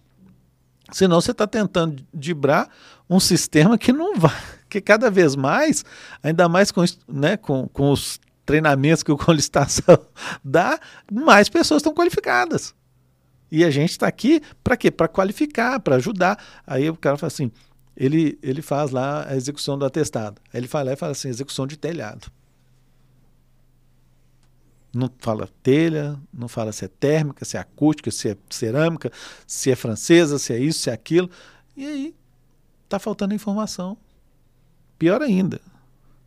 Senão 0.93 1.20
você 1.20 1.33
está 1.33 1.45
tentando 1.45 2.07
dibrar 2.14 2.70
um 3.11 3.18
sistema 3.18 3.77
que 3.77 3.93
não 3.93 4.16
vai, 4.16 4.41
que 4.70 4.81
cada 4.81 5.11
vez 5.11 5.35
mais, 5.35 5.85
ainda 6.22 6.49
mais 6.49 6.70
com, 6.70 6.85
né, 7.09 7.37
com, 7.37 7.66
com 7.68 7.91
os 7.91 8.20
treinamentos 8.47 9.03
que 9.03 9.11
o 9.11 9.18
Colicitação 9.18 9.99
dá, 10.45 10.79
mais 11.12 11.49
pessoas 11.49 11.81
estão 11.81 11.93
qualificadas. 11.93 12.72
E 13.51 13.64
a 13.64 13.70
gente 13.70 13.91
está 13.91 14.07
aqui 14.07 14.41
para 14.62 14.77
quê? 14.77 14.91
Para 14.91 15.09
qualificar, 15.09 15.81
para 15.81 15.97
ajudar. 15.97 16.43
Aí 16.66 16.89
o 16.89 16.97
cara 16.97 17.16
fala 17.16 17.29
assim, 17.29 17.53
ele, 17.97 18.39
ele 18.43 18.62
faz 18.62 18.91
lá 18.91 19.27
a 19.29 19.37
execução 19.37 19.79
do 19.79 19.85
atestado. 19.85 20.41
Aí 20.53 20.61
ele 20.61 20.68
fala 20.68 20.93
e 20.93 20.97
fala 20.97 21.12
assim, 21.12 21.29
execução 21.29 21.66
de 21.66 21.77
telhado. 21.77 22.31
Não 24.95 25.11
fala 25.18 25.49
telha, 25.62 26.18
não 26.32 26.47
fala 26.47 26.72
se 26.72 26.84
é 26.84 26.88
térmica, 26.88 27.45
se 27.45 27.57
é 27.57 27.61
acústica, 27.61 28.11
se 28.11 28.30
é 28.30 28.36
cerâmica, 28.49 29.11
se 29.47 29.70
é 29.70 29.76
francesa, 29.76 30.38
se 30.38 30.53
é 30.53 30.59
isso, 30.59 30.80
se 30.80 30.90
é 30.90 30.92
aquilo. 30.92 31.28
E 31.76 31.84
aí 31.84 32.14
está 32.84 32.99
faltando 32.99 33.34
informação. 33.34 33.97
Pior 34.99 35.20
ainda, 35.20 35.61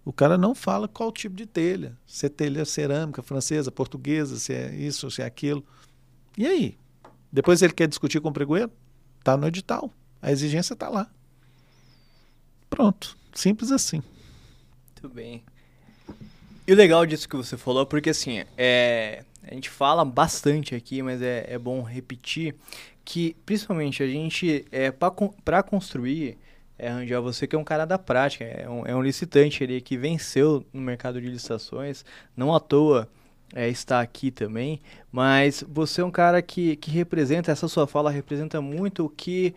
o 0.03 0.11
cara 0.11 0.37
não 0.37 0.53
fala 0.53 0.87
qual 0.87 1.11
tipo 1.11 1.35
de 1.35 1.45
telha. 1.45 1.97
Se 2.05 2.25
é 2.25 2.29
telha 2.29 2.65
cerâmica, 2.65 3.21
francesa, 3.21 3.71
portuguesa, 3.71 4.37
se 4.37 4.53
é 4.53 4.75
isso, 4.75 5.09
se 5.09 5.21
é 5.21 5.25
aquilo. 5.25 5.65
E 6.37 6.45
aí? 6.45 6.77
Depois 7.31 7.61
ele 7.61 7.73
quer 7.73 7.87
discutir 7.87 8.19
com 8.21 8.29
o 8.29 8.33
pregoeiro? 8.33 8.71
Está 9.19 9.35
no 9.35 9.47
edital. 9.47 9.93
A 10.21 10.31
exigência 10.31 10.73
está 10.73 10.89
lá. 10.89 11.09
Pronto. 12.69 13.17
Simples 13.33 13.71
assim. 13.71 14.01
Muito 14.93 15.13
bem. 15.13 15.43
E 16.67 16.73
o 16.73 16.75
legal 16.75 17.05
disso 17.05 17.29
que 17.29 17.35
você 17.37 17.55
falou, 17.55 17.85
porque 17.85 18.09
assim, 18.09 18.43
é, 18.57 19.23
a 19.41 19.53
gente 19.53 19.69
fala 19.69 20.03
bastante 20.03 20.75
aqui, 20.75 21.01
mas 21.01 21.21
é, 21.21 21.45
é 21.47 21.57
bom 21.57 21.81
repetir 21.81 22.55
que, 23.05 23.37
principalmente, 23.45 24.03
a 24.03 24.07
gente, 24.07 24.65
é, 24.69 24.91
para 24.91 25.63
construir, 25.63 26.37
é, 26.77 26.91
você 27.21 27.47
que 27.47 27.55
é 27.55 27.59
um 27.59 27.63
cara 27.63 27.85
da 27.85 27.97
prática, 27.97 28.43
é 28.43 28.67
um, 28.67 28.85
é 28.85 28.93
um 28.93 29.01
licitante 29.01 29.63
ali 29.63 29.79
que 29.79 29.97
venceu 29.97 30.61
no 30.73 30.81
mercado 30.81 31.21
de 31.21 31.29
licitações, 31.29 32.03
não 32.35 32.53
à 32.53 32.59
toa 32.59 33.07
é, 33.55 33.69
está 33.69 34.01
aqui 34.01 34.29
também, 34.29 34.81
mas 35.09 35.63
você 35.69 36.01
é 36.01 36.03
um 36.03 36.11
cara 36.11 36.41
que, 36.41 36.75
que 36.75 36.91
representa, 36.91 37.49
essa 37.49 37.69
sua 37.69 37.87
fala 37.87 38.11
representa 38.11 38.59
muito 38.59 39.05
o 39.05 39.09
que 39.09 39.55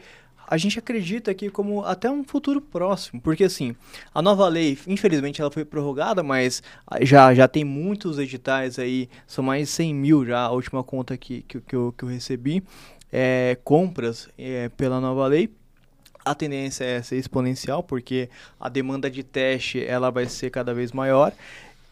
a 0.51 0.57
gente 0.57 0.80
acredita 0.80 1.30
aqui 1.30 1.48
como 1.48 1.84
até 1.84 2.11
um 2.11 2.24
futuro 2.24 2.61
próximo, 2.61 3.20
porque 3.20 3.44
assim, 3.44 3.76
a 4.12 4.20
nova 4.20 4.48
lei, 4.48 4.76
infelizmente, 4.88 5.40
ela 5.40 5.51
foi 5.51 5.64
prorrogada, 5.64 6.24
mas 6.24 6.61
já, 7.03 7.32
já 7.32 7.46
tem 7.46 7.64
muitos 7.64 8.18
editais 8.18 8.76
aí, 8.76 9.09
são 9.28 9.44
mais 9.44 9.68
de 9.68 9.74
100 9.74 9.94
mil 9.94 10.26
já, 10.26 10.40
a 10.40 10.51
última 10.51 10.82
conta 10.82 11.16
que, 11.16 11.42
que, 11.42 11.61
que, 11.61 11.76
eu, 11.76 11.94
que 11.96 12.03
eu 12.03 12.09
recebi, 12.09 12.64
é, 13.12 13.57
compras 13.62 14.28
é, 14.36 14.68
pela 14.70 15.01
nova 15.01 15.24
lei. 15.28 15.55
A 16.22 16.34
tendência 16.34 16.84
é 16.84 17.01
ser 17.01 17.16
exponencial, 17.16 17.82
porque 17.82 18.28
a 18.59 18.68
demanda 18.68 19.09
de 19.09 19.22
teste 19.22 19.82
ela 19.82 20.11
vai 20.11 20.26
ser 20.26 20.51
cada 20.51 20.74
vez 20.74 20.92
maior. 20.92 21.32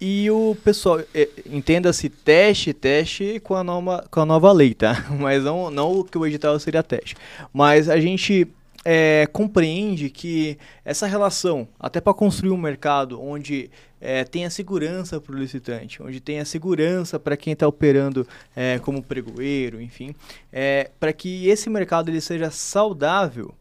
E 0.01 0.30
o 0.30 0.57
pessoal, 0.62 1.01
é, 1.12 1.28
entenda-se 1.46 2.09
teste, 2.09 2.72
teste 2.72 3.40
com 3.40 3.57
a, 3.57 3.64
nova, 3.64 4.07
com 4.11 4.20
a 4.20 4.26
nova 4.26 4.53
lei, 4.53 4.72
tá? 4.72 5.07
Mas 5.18 5.42
não, 5.42 5.70
não 5.70 6.05
que 6.05 6.16
o 6.16 6.24
edital 6.24 6.59
seria 6.61 6.82
teste. 6.84 7.16
Mas 7.53 7.88
a 7.88 7.99
gente 7.99 8.46
é, 8.84 9.28
compreende 9.32 10.09
que 10.09 10.57
essa 10.84 11.07
relação, 11.07 11.66
até 11.80 12.01
para 12.01 12.14
construir 12.14 12.53
um 12.53 12.57
mercado 12.57 13.20
onde 13.20 13.70
é, 14.01 14.22
tenha 14.24 14.49
segurança 14.51 15.20
para 15.20 15.34
o 15.34 15.38
licitante, 15.38 16.03
onde 16.03 16.20
tenha 16.20 16.44
segurança 16.44 17.18
para 17.18 17.36
quem 17.36 17.53
está 17.53 17.66
operando 17.66 18.26
é, 18.55 18.78
como 18.78 19.03
pregoeiro, 19.03 19.80
enfim, 19.80 20.14
é, 20.53 20.90
para 21.01 21.12
que 21.12 21.49
esse 21.49 21.68
mercado 21.68 22.09
ele 22.09 22.20
seja 22.20 22.51
saudável, 22.51 23.53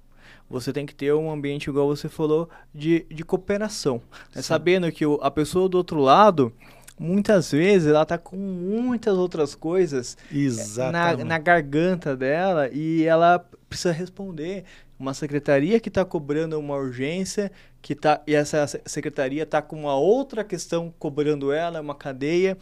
você 0.49 0.71
tem 0.71 0.85
que 0.85 0.95
ter 0.95 1.13
um 1.13 1.31
ambiente, 1.31 1.69
igual 1.69 1.87
você 1.87 2.07
falou, 2.07 2.49
de, 2.73 3.05
de 3.09 3.23
cooperação. 3.23 4.01
Né? 4.35 4.41
Sabendo 4.41 4.91
que 4.91 5.05
o, 5.05 5.19
a 5.21 5.29
pessoa 5.29 5.67
do 5.67 5.77
outro 5.77 5.99
lado, 5.99 6.53
muitas 6.99 7.51
vezes, 7.51 7.89
ela 7.89 8.05
tá 8.05 8.17
com 8.17 8.37
muitas 8.37 9.17
outras 9.17 9.55
coisas 9.55 10.17
na, 10.91 11.17
na 11.17 11.37
garganta 11.37 12.15
dela 12.15 12.69
e 12.71 13.03
ela 13.03 13.45
precisa 13.69 13.91
responder 13.91 14.63
uma 14.99 15.13
secretaria 15.13 15.79
que 15.79 15.89
está 15.89 16.03
cobrando 16.03 16.59
uma 16.59 16.75
urgência, 16.75 17.51
que 17.81 17.93
tá, 17.93 18.21
e 18.25 18.33
essa 18.33 18.65
secretaria 18.85 19.43
está 19.43 19.61
com 19.61 19.79
uma 19.81 19.95
outra 19.95 20.43
questão 20.43 20.93
cobrando 20.97 21.51
ela, 21.51 21.79
uma 21.79 21.93
cadeia, 21.93 22.57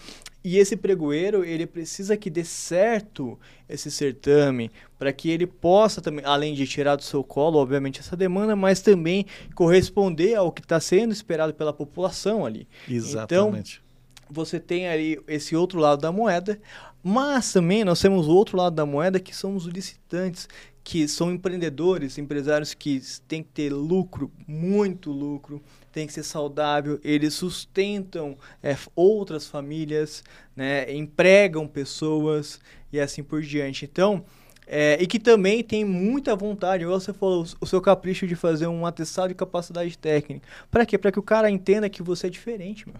e 0.48 0.60
esse 0.60 0.78
pregoeiro, 0.78 1.44
ele 1.44 1.66
precisa 1.66 2.16
que 2.16 2.30
dê 2.30 2.44
certo 2.44 3.36
esse 3.68 3.90
certame, 3.90 4.72
para 4.96 5.12
que 5.12 5.32
ele 5.32 5.48
possa 5.48 6.04
também, 6.04 6.24
além 6.24 6.54
de 6.54 6.68
tirar 6.68 6.96
do 6.96 7.02
seu 7.02 7.24
colo, 7.24 7.58
obviamente, 7.58 8.00
essa 8.00 8.16
demanda, 8.16 8.56
mas 8.56 8.80
também 8.80 9.26
corresponder 9.56 10.36
ao 10.36 10.52
que 10.52 10.62
está 10.62 10.80
sendo 10.80 11.12
esperado 11.12 11.52
pela 11.52 11.74
população 11.74 12.46
ali. 12.46 12.68
Exatamente. 12.88 13.82
Então, 13.82 14.30
você 14.30 14.60
tem 14.60 14.88
ali 14.88 15.20
esse 15.28 15.56
outro 15.56 15.80
lado 15.80 16.04
da 16.04 16.12
moeda, 16.12 16.62
mas 17.02 17.52
também 17.52 17.84
nós 17.84 18.00
temos 18.00 18.28
o 18.28 18.32
outro 18.36 18.56
lado 18.56 18.76
da 18.76 18.86
moeda 18.86 19.20
que 19.20 19.36
são 19.36 19.56
os 19.56 19.66
licitantes, 19.66 20.48
que 20.84 21.08
são 21.08 21.32
empreendedores, 21.32 22.20
empresários 22.20 22.76
que 22.76 23.02
têm 23.28 23.42
que 23.42 23.50
ter 23.50 23.74
lucro, 23.74 24.32
muito 24.48 25.12
lucro, 25.12 25.60
tem 25.96 26.06
que 26.06 26.12
ser 26.12 26.24
saudável, 26.24 27.00
eles 27.02 27.34
sustentam 27.34 28.38
é, 28.62 28.76
outras 28.94 29.48
famílias, 29.48 30.26
né, 30.54 30.94
empregam 30.94 31.66
pessoas 31.66 32.60
e 32.92 33.00
assim 33.00 33.24
por 33.24 33.42
diante. 33.42 33.86
Então, 33.86 34.26
é, 34.68 34.98
e 35.02 35.08
que 35.08 35.18
também 35.18 35.64
tem 35.64 35.86
muita 35.86 36.36
vontade, 36.36 36.84
igual 36.84 37.00
você 37.00 37.14
falou, 37.14 37.46
o 37.62 37.66
seu 37.66 37.80
capricho 37.80 38.28
de 38.28 38.36
fazer 38.36 38.68
um 38.68 38.86
atestado 38.86 39.30
de 39.30 39.36
capacidade 39.36 39.98
técnica. 39.98 40.46
Para 40.70 40.86
quê? 40.86 40.98
Para 40.98 41.14
que 41.14 41.20
o 41.20 41.24
cara 41.24 41.50
entenda 41.50 41.90
que 41.90 42.04
você 42.04 42.28
é 42.28 42.30
diferente, 42.30 42.86
meu. 42.86 43.00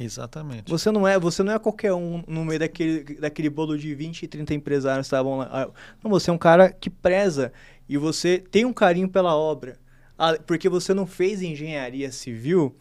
Exatamente. 0.00 0.68
Você 0.68 0.90
não 0.90 1.06
é, 1.06 1.20
você 1.20 1.44
não 1.44 1.52
é 1.52 1.58
qualquer 1.58 1.92
um 1.92 2.24
no 2.26 2.44
meio 2.44 2.58
daquele, 2.58 3.14
daquele 3.14 3.48
bolo 3.48 3.78
de 3.78 3.94
20, 3.94 4.26
30 4.26 4.54
empresários 4.54 5.06
que 5.06 5.14
estavam 5.14 5.38
lá. 5.38 5.48
Ah, 5.52 5.68
não, 6.02 6.10
você 6.10 6.30
é 6.30 6.32
um 6.32 6.38
cara 6.38 6.72
que 6.72 6.90
preza 6.90 7.52
e 7.88 7.96
você 7.96 8.38
tem 8.38 8.64
um 8.64 8.72
carinho 8.72 9.08
pela 9.08 9.36
obra. 9.36 9.78
Ah, 10.18 10.36
porque 10.46 10.68
você 10.68 10.92
não 10.92 11.06
fez 11.06 11.40
engenharia 11.40 12.10
civil 12.10 12.74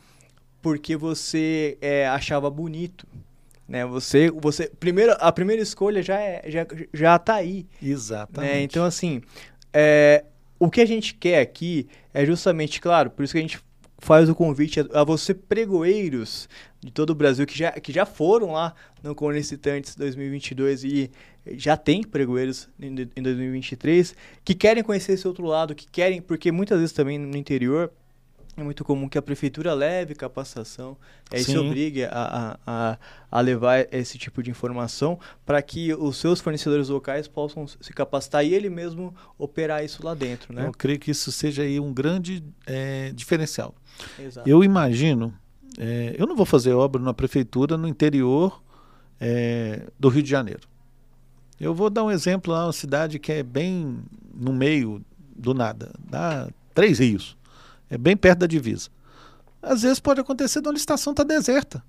porque 0.61 0.97
você 0.97 1.77
é, 1.79 2.07
achava 2.07 2.49
bonito. 2.49 3.07
Né? 3.67 3.85
Você, 3.85 4.31
você, 4.31 4.71
primeiro, 4.79 5.15
a 5.19 5.31
primeira 5.31 5.61
escolha 5.61 6.01
já, 6.01 6.19
é, 6.19 6.43
já, 6.47 6.65
já 6.93 7.19
tá 7.19 7.35
aí. 7.35 7.67
Exatamente. 7.81 8.53
Né? 8.53 8.61
Então, 8.63 8.83
assim, 8.83 9.21
é, 9.73 10.23
o 10.59 10.69
que 10.69 10.81
a 10.81 10.85
gente 10.85 11.13
quer 11.13 11.39
aqui 11.39 11.87
é 12.13 12.25
justamente, 12.25 12.81
claro, 12.81 13.11
por 13.11 13.23
isso 13.23 13.33
que 13.33 13.39
a 13.39 13.41
gente 13.41 13.59
faz 13.97 14.29
o 14.29 14.35
convite 14.35 14.79
a, 14.79 15.01
a 15.01 15.03
você 15.03 15.33
pregoeiros 15.33 16.47
de 16.79 16.91
todo 16.91 17.11
o 17.11 17.15
Brasil 17.15 17.45
que 17.45 17.57
já, 17.57 17.71
que 17.71 17.91
já 17.91 18.05
foram 18.05 18.51
lá 18.51 18.73
no 19.03 19.15
Conlicitantes 19.15 19.95
2022 19.95 20.83
e 20.83 21.11
já 21.53 21.75
tem 21.75 22.03
pregoeiros 22.03 22.69
em, 22.79 23.09
em 23.15 23.21
2023 23.21 24.15
que 24.43 24.53
querem 24.53 24.83
conhecer 24.83 25.13
esse 25.13 25.27
outro 25.27 25.45
lado, 25.45 25.73
que 25.73 25.87
querem, 25.87 26.21
porque 26.21 26.51
muitas 26.51 26.79
vezes 26.79 26.93
também 26.93 27.17
no 27.17 27.37
interior 27.37 27.91
é 28.57 28.63
muito 28.63 28.83
comum 28.83 29.07
que 29.07 29.19
a 29.19 29.21
prefeitura 29.21 29.71
leve 29.75 30.15
capacitação, 30.15 30.97
aí 31.31 31.43
se 31.43 31.55
obrigue 31.55 32.05
a, 32.05 32.57
a, 32.65 32.97
a, 33.31 33.39
levar 33.41 33.87
esse 33.93 34.17
tipo 34.17 34.41
de 34.41 34.49
informação 34.49 35.19
para 35.45 35.61
que 35.61 35.93
os 35.93 36.17
seus 36.17 36.41
fornecedores 36.41 36.89
locais 36.89 37.27
possam 37.27 37.67
se 37.67 37.93
capacitar 37.93 38.43
e 38.43 38.55
ele 38.55 38.67
mesmo 38.67 39.13
operar 39.37 39.85
isso 39.85 40.03
lá 40.03 40.15
dentro, 40.15 40.51
né? 40.53 40.65
Eu 40.65 40.71
creio 40.71 40.97
que 40.97 41.11
isso 41.11 41.31
seja 41.31 41.61
aí 41.61 41.79
um 41.79 41.93
grande 41.93 42.43
é, 42.65 43.11
diferencial. 43.13 43.75
Exato. 44.19 44.49
Eu 44.49 44.63
imagino, 44.63 45.31
é, 45.77 46.15
eu 46.17 46.25
não 46.25 46.35
vou 46.35 46.45
fazer 46.45 46.73
obra 46.73 46.99
na 46.99 47.13
prefeitura 47.13 47.77
no 47.77 47.87
interior 47.87 48.63
é, 49.21 49.83
do 49.99 50.09
Rio 50.09 50.23
de 50.23 50.29
Janeiro. 50.31 50.67
Eu 51.59 51.75
vou 51.75 51.91
dar 51.91 52.03
um 52.03 52.09
exemplo 52.09 52.51
lá, 52.51 52.65
uma 52.65 52.73
cidade 52.73 53.19
que 53.19 53.31
é 53.31 53.43
bem 53.43 53.99
no 54.33 54.51
meio 54.51 54.99
do 55.35 55.53
nada, 55.53 55.91
dá 55.99 56.49
três 56.73 56.97
rios, 56.97 57.36
é 57.89 57.97
bem 57.97 58.15
perto 58.17 58.39
da 58.39 58.47
divisa. 58.47 58.89
Às 59.61 59.81
vezes 59.81 59.99
pode 59.99 60.21
acontecer 60.21 60.61
de 60.61 60.67
uma 60.67 60.73
licitação 60.73 61.11
estar 61.11 61.25
tá 61.25 61.33
deserta. 61.33 61.83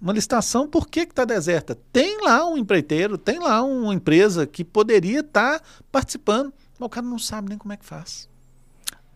Uma 0.00 0.12
licitação, 0.12 0.68
por 0.68 0.88
que 0.88 1.00
está 1.00 1.24
deserta? 1.24 1.76
Tem 1.92 2.22
lá 2.22 2.48
um 2.48 2.56
empreiteiro, 2.56 3.18
tem 3.18 3.38
lá 3.40 3.62
uma 3.62 3.92
empresa 3.92 4.46
que 4.46 4.64
poderia 4.64 5.20
estar 5.20 5.58
tá 5.58 5.64
participando, 5.90 6.52
mas 6.78 6.86
o 6.86 6.88
cara 6.88 7.06
não 7.06 7.18
sabe 7.18 7.48
nem 7.48 7.58
como 7.58 7.72
é 7.72 7.76
que 7.76 7.84
faz. 7.84 8.28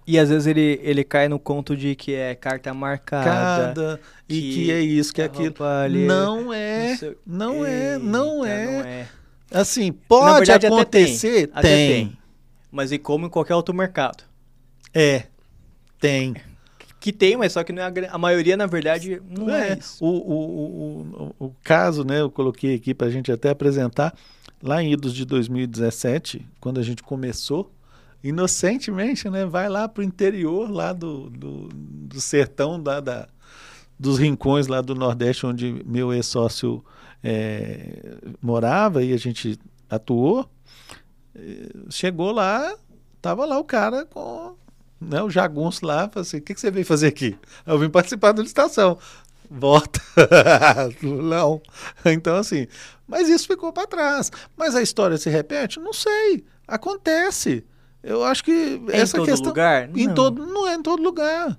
E 0.05 0.19
às 0.19 0.29
vezes 0.29 0.49
ele, 0.49 0.81
ele 0.83 1.05
cai 1.05 1.29
no 1.29 1.39
conto 1.39 1.77
de 1.77 1.95
que 1.95 2.13
é 2.13 2.35
carta 2.35 2.75
marcada. 2.75 3.75
Cada, 3.75 4.01
que 4.27 4.35
e 4.35 4.55
que 4.55 4.73
é 4.73 4.81
isso, 4.81 5.15
que 5.15 5.23
é 5.23 5.27
aquilo. 5.27 5.65
Ali, 5.65 6.05
não 6.05 6.53
é, 6.53 6.99
não, 7.25 7.65
é, 7.65 7.99
não 7.99 8.45
é, 8.45 8.67
não 8.67 8.85
é. 8.85 9.09
Assim, 9.53 9.93
pode 9.93 10.47
verdade, 10.47 10.67
acontecer, 10.67 11.51
até 11.53 11.69
tem, 11.69 11.77
tem. 11.77 12.07
Até 12.07 12.09
tem. 12.09 12.19
Mas 12.73 12.91
e 12.91 12.99
como 12.99 13.27
em 13.27 13.31
qualquer 13.31 13.55
outro 13.55 13.73
mercado. 13.73 14.25
É, 14.93 15.27
tem. 16.03 16.35
Que 16.99 17.13
tem, 17.13 17.37
mas 17.37 17.53
só 17.53 17.65
que 17.65 17.73
não 17.73 17.83
é 17.83 17.87
a, 17.87 18.15
a 18.15 18.19
maioria, 18.19 18.57
na 18.57 18.67
verdade, 18.67 19.23
não 19.29 19.49
é, 19.49 19.71
é 19.71 19.79
isso. 19.79 20.05
O, 20.05 20.09
o, 20.09 21.35
o, 21.39 21.47
o, 21.47 21.57
caso, 21.63 22.05
né, 22.05 22.21
eu 22.21 22.31
coloquei 22.31 22.75
aqui 22.75 22.93
para 22.93 23.07
a 23.07 23.11
gente 23.11 23.31
até 23.31 23.51
apresentar, 23.51 24.15
lá 24.61 24.83
em 24.83 24.93
idos 24.93 25.15
de 25.15 25.25
2017, 25.25 26.47
quando 26.61 26.79
a 26.79 26.83
gente 26.83 27.03
começou, 27.03 27.73
inocentemente, 28.23 29.31
né, 29.31 29.47
vai 29.47 29.69
lá 29.69 29.89
para 29.89 30.01
o 30.01 30.05
interior 30.05 30.71
lá 30.71 30.93
do, 30.93 31.31
do, 31.31 31.69
do 31.73 32.21
sertão 32.21 32.81
da, 32.81 33.01
da, 33.01 33.29
dos 33.99 34.19
rincões 34.19 34.67
lá 34.67 34.81
do 34.81 34.95
Nordeste, 34.95 35.47
onde 35.47 35.83
meu 35.85 36.13
ex-sócio 36.13 36.85
é, 37.23 38.17
morava 38.41 39.03
e 39.03 39.13
a 39.13 39.17
gente 39.17 39.59
atuou. 39.91 40.49
É, 41.35 41.69
chegou 41.91 42.31
lá, 42.31 42.77
tava 43.21 43.45
lá 43.45 43.59
o 43.59 43.65
cara 43.65 44.05
com 44.07 44.62
né, 45.03 45.23
o 45.23 45.31
jagunço 45.31 45.85
lá, 45.85 46.09
falou 46.09 46.23
assim, 46.23 46.39
o 46.39 46.43
que, 46.43 46.55
que 46.55 46.61
você 46.61 46.71
veio 46.71 46.87
fazer 46.87 47.09
aqui? 47.09 47.37
Eu 47.67 47.79
vim 47.79 47.89
participar 47.89 48.33
da 48.33 48.43
licitação. 48.43 48.99
Volta. 49.51 50.01
Não. 51.03 51.61
Então, 52.07 52.37
assim, 52.37 52.67
mas 53.07 53.29
isso 53.29 53.47
ficou 53.47 53.73
para 53.73 53.87
trás. 53.87 54.31
Mas 54.57 54.75
a 54.75 54.81
história 54.81 55.19
se 55.19 55.29
repete? 55.29 55.79
Não 55.79 55.93
sei. 55.93 56.45
Acontece. 56.67 57.65
Eu 58.03 58.25
acho 58.25 58.43
que 58.43 58.81
é 58.89 59.01
essa 59.01 59.19
em 59.19 59.27
todo 59.27 59.45
Lugar? 59.45 59.89
Não. 59.89 59.99
Em 59.99 60.15
todo 60.15 60.47
Não 60.47 60.67
é 60.67 60.75
em 60.75 60.83
todo 60.83 61.03
lugar. 61.03 61.59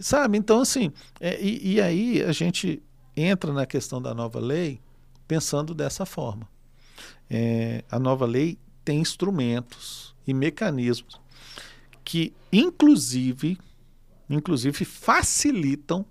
Sabe? 0.00 0.38
Então, 0.38 0.60
assim, 0.60 0.92
é, 1.20 1.40
e, 1.40 1.74
e 1.74 1.80
aí 1.80 2.22
a 2.22 2.32
gente 2.32 2.82
entra 3.16 3.52
na 3.52 3.66
questão 3.66 4.00
da 4.00 4.14
nova 4.14 4.38
lei 4.40 4.80
pensando 5.26 5.74
dessa 5.74 6.04
forma. 6.04 6.48
É, 7.28 7.84
a 7.90 7.98
nova 7.98 8.26
lei 8.26 8.58
tem 8.84 8.98
instrumentos 8.98 10.14
e 10.26 10.34
mecanismos 10.34 11.20
que, 12.10 12.34
inclusive, 12.52 13.56
inclusive 14.28 14.84
facilitam 14.84 16.04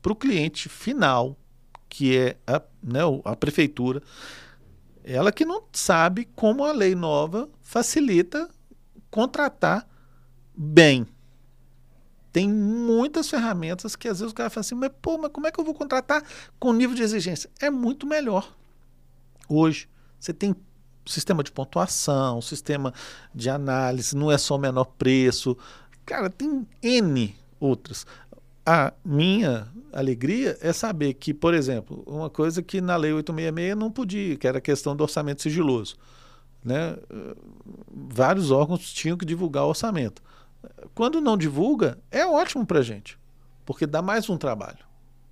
para 0.00 0.12
o 0.12 0.14
cliente 0.14 0.68
final, 0.68 1.36
que 1.88 2.16
é 2.16 2.36
a, 2.46 2.62
né, 2.80 3.00
a 3.24 3.34
prefeitura, 3.34 4.00
ela 5.02 5.32
que 5.32 5.44
não 5.44 5.64
sabe 5.72 6.28
como 6.36 6.62
a 6.62 6.70
lei 6.70 6.94
nova 6.94 7.50
facilita 7.60 8.48
contratar 9.10 9.88
bem. 10.56 11.04
Tem 12.32 12.48
muitas 12.48 13.28
ferramentas 13.28 13.96
que 13.96 14.06
às 14.06 14.20
vezes 14.20 14.30
o 14.30 14.36
cara 14.36 14.50
fala 14.50 14.60
assim, 14.60 14.76
mas 14.76 14.92
pô, 15.02 15.18
mas 15.18 15.32
como 15.32 15.48
é 15.48 15.50
que 15.50 15.58
eu 15.58 15.64
vou 15.64 15.74
contratar 15.74 16.22
com 16.60 16.72
nível 16.72 16.94
de 16.94 17.02
exigência? 17.02 17.50
É 17.60 17.68
muito 17.70 18.06
melhor. 18.06 18.56
Hoje, 19.48 19.88
você 20.20 20.32
tem 20.32 20.54
sistema 21.10 21.42
de 21.42 21.52
pontuação, 21.52 22.40
sistema 22.40 22.92
de 23.34 23.50
análise, 23.50 24.16
não 24.16 24.30
é 24.30 24.38
só 24.38 24.56
o 24.56 24.58
menor 24.58 24.84
preço. 24.84 25.56
Cara, 26.06 26.30
tem 26.30 26.66
N 26.82 27.34
outras. 27.58 28.06
A 28.64 28.92
minha 29.04 29.68
alegria 29.92 30.56
é 30.60 30.72
saber 30.72 31.14
que, 31.14 31.34
por 31.34 31.54
exemplo, 31.54 32.02
uma 32.06 32.30
coisa 32.30 32.62
que 32.62 32.80
na 32.80 32.96
Lei 32.96 33.12
866 33.12 33.76
não 33.76 33.90
podia, 33.90 34.36
que 34.36 34.46
era 34.46 34.58
a 34.58 34.60
questão 34.60 34.94
do 34.94 35.02
orçamento 35.02 35.42
sigiloso 35.42 35.96
né, 36.64 36.96
vários 37.90 38.50
órgãos 38.50 38.92
tinham 38.92 39.16
que 39.16 39.24
divulgar 39.24 39.64
o 39.64 39.68
orçamento. 39.68 40.22
Quando 40.94 41.20
não 41.20 41.36
divulga, 41.36 41.98
é 42.10 42.26
ótimo 42.26 42.66
para 42.66 42.80
a 42.80 42.82
gente, 42.82 43.18
porque 43.64 43.86
dá 43.86 44.02
mais 44.02 44.28
um 44.28 44.36
trabalho. 44.36 44.89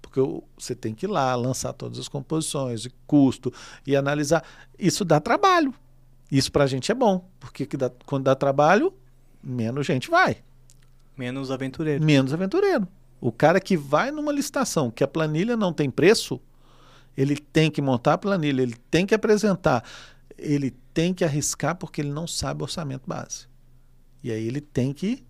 Porque 0.09 0.42
você 0.56 0.74
tem 0.74 0.94
que 0.94 1.06
ir 1.06 1.09
lá, 1.09 1.34
lançar 1.34 1.72
todas 1.72 1.98
as 1.98 2.09
composições, 2.09 2.84
e 2.84 2.92
custo, 3.06 3.52
e 3.86 3.94
analisar. 3.96 4.44
Isso 4.78 5.04
dá 5.04 5.20
trabalho. 5.20 5.74
Isso 6.30 6.52
para 6.52 6.64
a 6.64 6.66
gente 6.66 6.90
é 6.90 6.94
bom, 6.94 7.26
porque 7.40 7.66
dá, 7.76 7.90
quando 8.04 8.24
dá 8.24 8.34
trabalho, 8.34 8.92
menos 9.42 9.86
gente 9.86 10.11
vai. 10.11 10.38
Menos 11.16 11.50
aventureiro. 11.50 12.04
Menos 12.04 12.32
aventureiro. 12.32 12.86
O 13.20 13.32
cara 13.32 13.61
que 13.61 13.76
vai 13.76 14.11
numa 14.11 14.32
licitação 14.32 14.90
que 14.90 15.02
a 15.02 15.09
planilha 15.09 15.56
não 15.56 15.72
tem 15.72 15.90
preço, 15.90 16.40
ele 17.16 17.36
tem 17.36 17.70
que 17.70 17.82
montar 17.82 18.14
a 18.14 18.18
planilha, 18.18 18.62
ele 18.62 18.76
tem 18.90 19.04
que 19.04 19.14
apresentar 19.14 19.82
ele 20.38 20.70
tem 20.94 21.12
que 21.12 21.24
arriscar 21.24 21.74
porque 21.74 22.00
ele 22.00 22.12
não 22.12 22.26
sabe 22.26 22.62
orçamento 22.62 23.02
base. 23.06 23.48
E 24.22 24.30
aí 24.30 24.46
ele 24.46 24.61
tem 24.61 24.92
que 24.92 25.24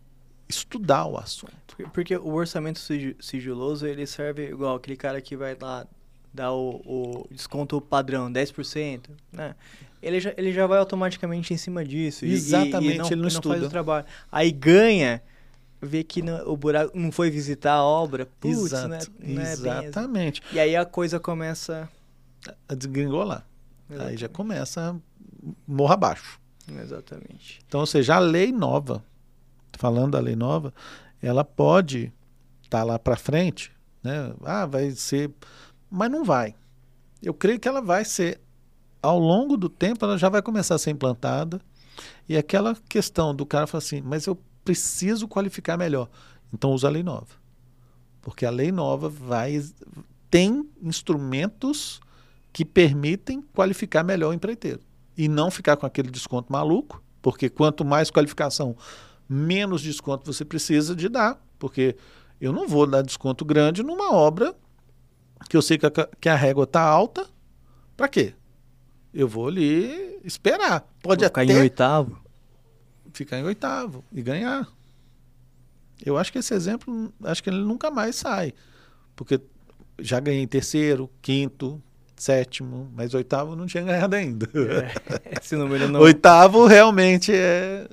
estudar 0.48 1.06
o 1.06 1.18
assunto. 1.18 1.76
Porque 1.92 2.16
o 2.16 2.32
orçamento 2.32 2.80
sigiloso, 3.20 3.86
ele 3.86 4.06
serve 4.06 4.48
igual 4.48 4.76
aquele 4.76 4.96
cara 4.96 5.20
que 5.20 5.36
vai 5.36 5.56
lá 5.60 5.86
dar 6.32 6.52
o, 6.52 6.82
o 6.84 7.28
desconto 7.30 7.80
padrão, 7.80 8.30
10%, 8.30 9.10
né? 9.32 9.54
Ele 10.00 10.20
já, 10.20 10.32
ele 10.36 10.52
já 10.52 10.66
vai 10.66 10.78
automaticamente 10.78 11.52
em 11.52 11.56
cima 11.56 11.84
disso. 11.84 12.24
Exatamente, 12.24 12.92
e, 12.92 12.94
e 12.94 12.98
não, 12.98 13.06
ele 13.06 13.14
não, 13.16 13.22
não 13.22 13.28
estuda. 13.28 13.54
faz 13.54 13.66
o 13.66 13.68
trabalho. 13.68 14.06
Aí 14.30 14.52
ganha, 14.52 15.22
vê 15.80 16.04
que 16.04 16.22
não, 16.22 16.48
o 16.48 16.56
buraco 16.56 16.96
não 16.96 17.10
foi 17.10 17.30
visitar 17.30 17.74
a 17.74 17.82
obra, 17.82 18.26
putz, 18.38 18.58
Exato, 18.58 18.88
né? 18.88 18.98
Não 19.18 19.42
é 19.42 19.52
exatamente. 19.52 20.42
Assim. 20.44 20.56
E 20.56 20.60
aí 20.60 20.76
a 20.76 20.84
coisa 20.84 21.18
começa 21.18 21.88
a 22.68 22.74
desgringolar. 22.74 23.44
Exatamente. 23.90 24.12
Aí 24.12 24.16
já 24.16 24.28
começa 24.28 24.96
morra 25.66 25.94
abaixo. 25.94 26.40
Exatamente. 26.68 27.60
Então, 27.66 27.80
ou 27.80 27.86
seja, 27.86 28.16
a 28.16 28.18
lei 28.18 28.52
nova, 28.52 29.02
falando 29.76 30.12
da 30.12 30.20
lei 30.20 30.36
nova, 30.36 30.72
ela 31.20 31.44
pode 31.44 32.12
estar 32.62 32.78
tá 32.78 32.84
lá 32.84 32.98
para 32.98 33.16
frente, 33.16 33.72
né? 34.02 34.32
Ah, 34.44 34.66
vai 34.66 34.90
ser, 34.92 35.30
mas 35.90 36.10
não 36.10 36.24
vai. 36.24 36.54
Eu 37.22 37.34
creio 37.34 37.58
que 37.58 37.68
ela 37.68 37.82
vai 37.82 38.04
ser 38.04 38.40
ao 39.02 39.18
longo 39.18 39.56
do 39.56 39.68
tempo 39.68 40.04
ela 40.04 40.18
já 40.18 40.28
vai 40.28 40.42
começar 40.42 40.74
a 40.74 40.78
ser 40.78 40.90
implantada. 40.90 41.60
E 42.28 42.36
aquela 42.36 42.76
questão 42.88 43.34
do 43.34 43.44
cara 43.46 43.66
falar 43.66 43.78
assim, 43.78 44.00
mas 44.00 44.26
eu 44.26 44.38
preciso 44.64 45.26
qualificar 45.26 45.76
melhor. 45.76 46.08
Então 46.52 46.72
usa 46.72 46.88
a 46.88 46.90
lei 46.90 47.02
nova. 47.02 47.26
Porque 48.20 48.44
a 48.44 48.50
lei 48.50 48.70
nova 48.70 49.08
vai 49.08 49.62
tem 50.30 50.68
instrumentos 50.82 52.00
que 52.52 52.64
permitem 52.64 53.42
qualificar 53.54 54.04
melhor 54.04 54.30
o 54.30 54.34
empreiteiro. 54.34 54.80
E 55.16 55.26
não 55.28 55.50
ficar 55.50 55.76
com 55.76 55.86
aquele 55.86 56.10
desconto 56.10 56.52
maluco, 56.52 57.02
porque 57.22 57.48
quanto 57.48 57.84
mais 57.84 58.10
qualificação, 58.10 58.76
menos 59.28 59.82
desconto 59.82 60.32
você 60.32 60.44
precisa 60.44 60.94
de 60.94 61.08
dar. 61.08 61.40
Porque 61.58 61.96
eu 62.40 62.52
não 62.52 62.68
vou 62.68 62.86
dar 62.86 63.02
desconto 63.02 63.44
grande 63.44 63.82
numa 63.82 64.12
obra 64.14 64.54
que 65.48 65.56
eu 65.56 65.62
sei 65.62 65.78
que 65.78 65.86
a, 65.86 65.90
que 65.90 66.28
a 66.28 66.34
régua 66.34 66.64
está 66.64 66.82
alta. 66.82 67.26
Para 67.96 68.08
quê? 68.08 68.34
eu 69.12 69.26
vou 69.26 69.48
ali 69.48 70.20
esperar. 70.24 70.80
Pode 71.02 71.20
vou 71.20 71.28
ficar 71.28 71.42
até 71.42 71.52
em 71.52 71.58
oitavo. 71.58 72.18
Ficar 73.12 73.38
em 73.38 73.44
oitavo 73.44 74.04
e 74.12 74.22
ganhar. 74.22 74.68
Eu 76.04 76.16
acho 76.16 76.30
que 76.30 76.38
esse 76.38 76.54
exemplo, 76.54 77.12
acho 77.24 77.42
que 77.42 77.50
ele 77.50 77.58
nunca 77.58 77.90
mais 77.90 78.16
sai. 78.16 78.52
Porque 79.16 79.40
já 79.98 80.20
ganhei 80.20 80.46
terceiro, 80.46 81.10
quinto, 81.20 81.82
sétimo, 82.16 82.88
mas 82.94 83.14
oitavo 83.14 83.56
não 83.56 83.66
tinha 83.66 83.82
ganhado 83.84 84.14
ainda. 84.14 84.48
É, 84.54 85.38
esse 85.40 85.56
número 85.56 85.88
não... 85.88 86.00
Oitavo 86.00 86.66
realmente 86.66 87.32
é 87.34 87.88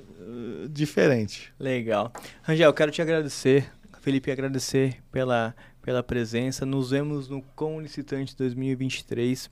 diferente. 0.70 1.52
Legal. 1.58 2.12
Rangel, 2.42 2.72
quero 2.72 2.90
te 2.90 3.02
agradecer, 3.02 3.70
Felipe, 4.00 4.30
agradecer 4.30 5.02
pela, 5.10 5.54
pela 5.82 6.02
presença. 6.02 6.66
Nos 6.66 6.90
vemos 6.90 7.28
no 7.28 7.42
Com 7.54 7.80
Licitante 7.80 8.36
2023 8.36 9.50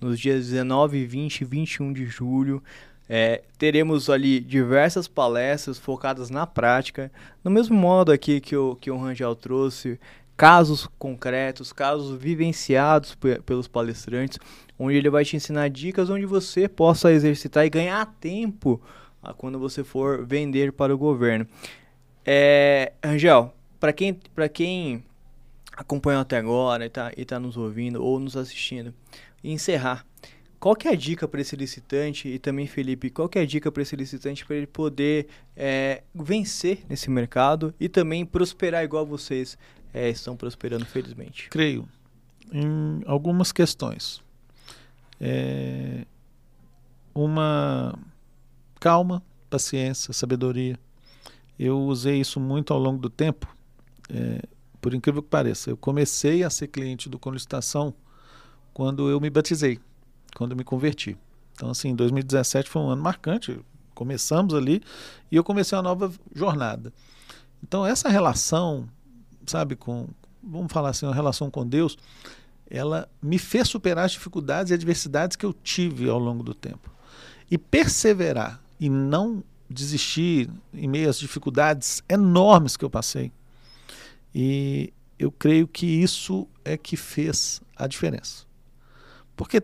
nos 0.00 0.18
dias 0.18 0.46
19, 0.46 1.06
20 1.06 1.40
e 1.40 1.44
21 1.44 1.92
de 1.92 2.06
julho. 2.06 2.62
É, 3.08 3.42
teremos 3.56 4.10
ali 4.10 4.40
diversas 4.40 5.06
palestras 5.06 5.78
focadas 5.78 6.28
na 6.28 6.46
prática, 6.46 7.10
no 7.44 7.50
mesmo 7.50 7.76
modo 7.76 8.10
aqui 8.10 8.40
que 8.40 8.56
o, 8.56 8.74
que 8.74 8.90
o 8.90 8.98
Rangel 8.98 9.36
trouxe, 9.36 9.98
casos 10.36 10.88
concretos, 10.98 11.72
casos 11.72 12.18
vivenciados 12.18 13.16
pelos 13.44 13.68
palestrantes, 13.68 14.38
onde 14.76 14.96
ele 14.96 15.08
vai 15.08 15.24
te 15.24 15.36
ensinar 15.36 15.68
dicas 15.68 16.10
onde 16.10 16.26
você 16.26 16.68
possa 16.68 17.12
exercitar 17.12 17.64
e 17.64 17.70
ganhar 17.70 18.04
tempo 18.20 18.82
quando 19.36 19.58
você 19.58 19.82
for 19.82 20.24
vender 20.26 20.72
para 20.72 20.94
o 20.94 20.98
governo. 20.98 21.46
É, 22.24 22.92
Rangel, 23.04 23.54
para 23.78 23.92
quem, 23.92 24.18
quem 24.52 25.04
acompanhou 25.76 26.22
até 26.22 26.38
agora 26.38 26.84
e 26.84 26.86
está 26.86 27.10
tá 27.26 27.38
nos 27.38 27.56
ouvindo 27.56 28.02
ou 28.02 28.18
nos 28.18 28.36
assistindo, 28.36 28.94
encerrar. 29.44 30.04
Qual 30.58 30.74
que 30.74 30.88
é 30.88 30.92
a 30.92 30.96
dica 30.96 31.28
para 31.28 31.40
esse 31.40 31.54
licitante 31.54 32.28
e 32.28 32.38
também 32.38 32.66
Felipe, 32.66 33.10
qual 33.10 33.28
que 33.28 33.38
é 33.38 33.42
a 33.42 33.46
dica 33.46 33.70
para 33.70 33.82
esse 33.82 33.94
licitante 33.94 34.44
para 34.44 34.56
ele 34.56 34.66
poder 34.66 35.28
é, 35.54 36.02
vencer 36.14 36.80
nesse 36.88 37.10
mercado 37.10 37.74
e 37.78 37.88
também 37.88 38.24
prosperar 38.24 38.82
igual 38.82 39.04
vocês 39.04 39.58
é, 39.92 40.08
estão 40.08 40.36
prosperando, 40.36 40.86
felizmente? 40.86 41.48
Creio 41.50 41.86
em 42.52 43.02
algumas 43.06 43.52
questões. 43.52 44.22
É, 45.20 46.06
uma 47.14 47.98
calma, 48.80 49.22
paciência, 49.48 50.12
sabedoria. 50.12 50.78
Eu 51.58 51.78
usei 51.80 52.20
isso 52.20 52.38
muito 52.38 52.72
ao 52.72 52.78
longo 52.78 53.00
do 53.00 53.10
tempo. 53.10 53.46
É, 54.10 54.42
por 54.80 54.94
incrível 54.94 55.22
que 55.22 55.28
pareça, 55.28 55.70
eu 55.70 55.76
comecei 55.76 56.44
a 56.44 56.50
ser 56.50 56.68
cliente 56.68 57.08
do 57.08 57.18
Conlicitação 57.18 57.94
quando 58.72 59.08
eu 59.08 59.20
me 59.20 59.30
batizei, 59.30 59.80
quando 60.36 60.52
eu 60.52 60.56
me 60.56 60.64
converti. 60.64 61.16
Então, 61.54 61.70
assim, 61.70 61.94
2017 61.94 62.68
foi 62.68 62.82
um 62.82 62.90
ano 62.90 63.02
marcante. 63.02 63.58
Começamos 63.94 64.54
ali 64.54 64.82
e 65.32 65.36
eu 65.36 65.42
comecei 65.42 65.76
uma 65.76 65.82
nova 65.82 66.12
jornada. 66.34 66.92
Então, 67.62 67.86
essa 67.86 68.10
relação, 68.10 68.86
sabe, 69.46 69.74
com, 69.74 70.06
vamos 70.42 70.70
falar 70.70 70.90
assim, 70.90 71.06
uma 71.06 71.14
relação 71.14 71.50
com 71.50 71.66
Deus, 71.66 71.96
ela 72.68 73.08
me 73.22 73.38
fez 73.38 73.68
superar 73.68 74.04
as 74.04 74.12
dificuldades 74.12 74.70
e 74.70 74.74
adversidades 74.74 75.36
que 75.36 75.46
eu 75.46 75.52
tive 75.52 76.08
ao 76.08 76.18
longo 76.18 76.42
do 76.42 76.52
tempo. 76.52 76.90
E 77.50 77.56
perseverar 77.56 78.60
e 78.78 78.88
não 78.88 79.42
desistir 79.68 80.50
em 80.72 80.88
meio 80.88 81.08
às 81.08 81.18
dificuldades 81.18 82.02
enormes 82.08 82.76
que 82.76 82.84
eu 82.84 82.90
passei. 82.90 83.32
E 84.34 84.92
eu 85.18 85.30
creio 85.32 85.66
que 85.66 85.86
isso 85.86 86.46
é 86.64 86.76
que 86.76 86.96
fez 86.96 87.60
a 87.74 87.86
diferença. 87.86 88.44
Porque 89.34 89.62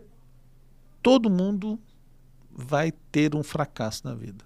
todo 1.01 1.29
mundo 1.29 1.79
vai 2.51 2.91
ter 3.11 3.35
um 3.35 3.43
fracasso 3.43 4.05
na 4.05 4.13
vida. 4.13 4.45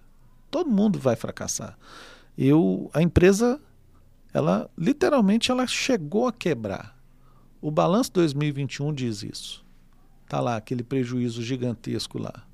Todo 0.50 0.70
mundo 0.70 1.00
vai 1.00 1.16
fracassar. 1.16 1.78
Eu, 2.38 2.90
a 2.94 3.02
empresa, 3.02 3.60
ela 4.34 4.70
literalmente 4.78 5.52
ela 5.52 5.68
chegou 5.68 6.28
a 6.28 6.34
quebrar. 6.34 6.98
O 7.62 7.72
balanço 7.72 8.12
2021 8.14 8.94
diz 8.94 9.24
isso. 9.24 9.66
Tá 10.30 10.40
lá 10.40 10.58
aquele 10.58 10.84
prejuízo 10.84 11.42
gigantesco 11.42 12.20
lá, 12.20 12.46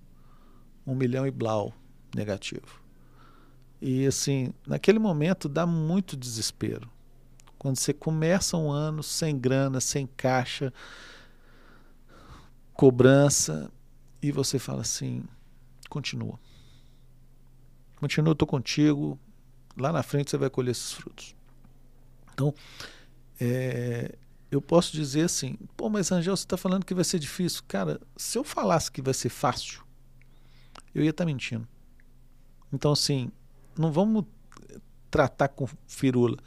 um 0.86 0.96
milhão 0.96 1.26
e 1.26 1.32
blau 1.32 1.74
negativo. 2.16 2.82
E 3.82 4.06
assim, 4.06 4.54
naquele 4.66 5.00
momento 5.00 5.50
dá 5.50 5.66
muito 5.66 6.16
desespero. 6.16 6.90
Quando 7.58 7.78
você 7.78 7.94
começa 7.94 8.58
um 8.58 8.72
ano 8.72 9.02
sem 9.02 9.38
grana, 9.38 9.80
sem 9.80 10.08
caixa, 10.08 10.74
cobrança 12.74 13.72
e 14.22 14.32
você 14.32 14.60
fala 14.60 14.82
assim: 14.82 15.24
continua. 15.90 16.40
Continua, 17.98 18.34
estou 18.34 18.48
contigo. 18.48 19.20
Lá 19.78 19.92
na 19.92 20.04
frente 20.04 20.30
você 20.30 20.38
vai 20.38 20.50
colher 20.50 20.72
esses 20.72 20.92
frutos. 20.92 21.36
Então, 22.34 22.54
é, 23.40 24.16
eu 24.52 24.62
posso 24.62 24.92
dizer 24.94 25.24
assim: 25.24 25.58
pô, 25.76 25.90
mas 25.90 26.12
Angel, 26.12 26.36
você 26.36 26.44
está 26.44 26.58
falando 26.58 26.86
que 26.86 26.94
vai 26.94 27.04
ser 27.04 27.20
difícil. 27.20 27.64
Cara, 27.68 28.00
se 28.16 28.38
eu 28.38 28.44
falasse 28.44 28.92
que 28.92 29.02
vai 29.02 29.14
ser 29.14 29.30
fácil, 29.30 29.84
eu 30.94 31.04
ia 31.04 31.10
estar 31.10 31.24
tá 31.24 31.26
mentindo. 31.26 31.68
Então, 32.74 32.92
assim, 32.92 33.30
não 33.78 33.92
vamos 33.92 34.26
tratar 35.10 35.48
com 35.48 35.68
firula. 35.88 36.38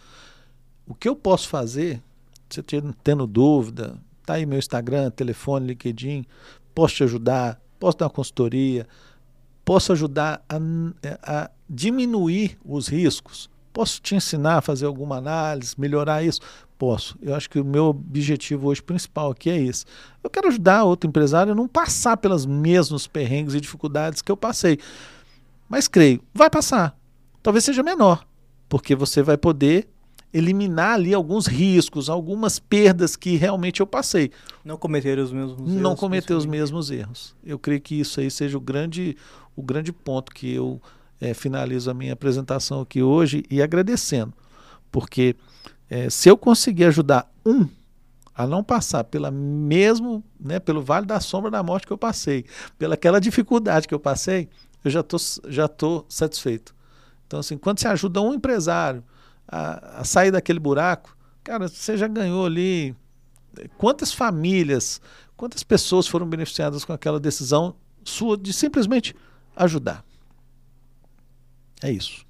O 0.87 0.95
que 0.95 1.09
eu 1.09 1.17
posso 1.17 1.49
fazer, 1.49 2.03
você 2.49 2.63
tendo 3.03 3.27
dúvida, 3.27 3.99
Tá 4.27 4.35
aí 4.35 4.45
meu 4.45 4.59
Instagram, 4.59 5.09
telefone, 5.13 5.69
LinkedIn. 5.69 6.27
Posso 6.75 6.97
te 6.97 7.05
ajudar, 7.05 7.61
posso 7.79 7.97
dar 7.97 8.07
uma 8.07 8.11
consultoria, 8.11 8.87
posso 9.65 9.93
ajudar 9.93 10.45
a, 10.49 10.59
a 11.23 11.51
diminuir 11.71 12.59
os 12.65 12.89
riscos. 12.89 13.49
Posso 13.73 14.01
te 14.01 14.17
ensinar 14.17 14.59
a 14.59 14.61
fazer 14.61 14.87
alguma 14.87 15.17
análise, 15.17 15.75
melhorar 15.79 16.25
isso? 16.25 16.41
Posso. 16.77 17.17
Eu 17.23 17.35
acho 17.35 17.49
que 17.49 17.61
o 17.61 17.65
meu 17.65 17.87
objetivo 17.87 18.69
hoje 18.69 18.83
principal 18.83 19.31
aqui 19.31 19.49
é 19.49 19.59
isso. 19.59 19.85
Eu 20.25 20.29
quero 20.29 20.49
ajudar 20.49 20.83
outro 20.83 21.09
empresário 21.09 21.53
a 21.53 21.55
não 21.55 21.69
passar 21.69 22.17
pelas 22.17 22.45
mesmos 22.45 23.07
perrengues 23.07 23.55
e 23.55 23.61
dificuldades 23.61 24.23
que 24.23 24.33
eu 24.33 24.37
passei. 24.37 24.79
Mas 25.69 25.89
creio, 25.89 26.23
vai 26.33 26.51
passar. 26.51 26.97
Talvez 27.43 27.65
seja 27.65 27.83
menor, 27.83 28.27
porque 28.69 28.95
você 28.95 29.23
vai 29.23 29.37
poder 29.37 29.89
eliminar 30.33 30.95
ali 30.95 31.15
alguns 31.15 31.47
riscos, 31.47 32.11
algumas 32.11 32.59
perdas 32.59 33.17
que 33.17 33.37
realmente 33.37 33.81
eu 33.81 33.87
passei. 33.87 34.31
Não 34.65 34.77
cometer 34.77 35.19
os 35.19 35.33
mesmos 35.33 35.59
erros. 35.59 35.83
Não 35.83 35.97
cometer 35.97 36.35
os 36.35 36.45
mesmos 36.45 36.91
erros. 36.91 37.35
Eu 37.45 37.59
creio 37.59 37.81
que 37.81 37.99
isso 37.99 38.21
aí 38.21 38.31
seja 38.31 38.59
o 38.59 38.61
grande, 38.61 39.17
o 39.55 39.63
grande 39.63 39.93
ponto 39.93 40.33
que 40.33 40.53
eu 40.53 40.81
é, 41.21 41.33
finalizo 41.33 41.91
a 41.91 41.95
minha 41.95 42.13
apresentação 42.13 42.81
aqui 42.81 43.03
hoje 43.03 43.45
e 43.51 43.63
agradecendo. 43.63 44.35
Porque 44.91 45.37
é, 45.89 46.11
se 46.11 46.29
eu 46.29 46.37
conseguir 46.37 46.85
ajudar 46.85 47.31
um 47.45 47.67
a 48.35 48.47
não 48.47 48.63
passar 48.63 49.05
pela 49.05 49.31
mesmo, 49.31 50.23
né, 50.39 50.61
pelo 50.61 50.83
vale 50.83 51.07
da 51.07 51.19
sombra 51.21 51.51
da 51.51 51.63
morte 51.63 51.87
que 51.87 51.93
eu 51.93 51.97
passei, 51.97 52.45
pela 52.79 52.95
aquela 52.95 53.19
dificuldade 53.19 53.89
que 53.89 53.95
eu 53.95 54.01
passei, 54.01 54.51
eu 54.87 54.91
já 54.91 55.03
tô, 55.03 55.17
já 55.49 55.67
tô 55.67 56.05
satisfeito. 56.09 56.73
Então, 57.27 57.41
assim, 57.41 57.59
quando 57.59 57.81
você 57.81 57.89
ajuda 57.89 58.21
um 58.21 58.33
empresário 58.33 59.03
a, 59.49 60.01
a 60.01 60.05
sair 60.05 60.31
daquele 60.31 60.61
buraco, 60.61 61.17
cara, 61.43 61.67
você 61.67 61.97
já 61.97 62.07
ganhou 62.07 62.47
ali. 62.47 62.95
Quantas 63.77 64.13
famílias, 64.13 65.01
quantas 65.37 65.65
pessoas 65.65 66.07
foram 66.07 66.29
beneficiadas 66.29 66.85
com 66.85 66.93
aquela 66.93 67.19
decisão 67.19 67.75
sua 68.05 68.37
de 68.37 68.53
simplesmente 68.53 69.13
ajudar? 69.57 70.05
É 71.83 71.91
isso. 71.91 72.25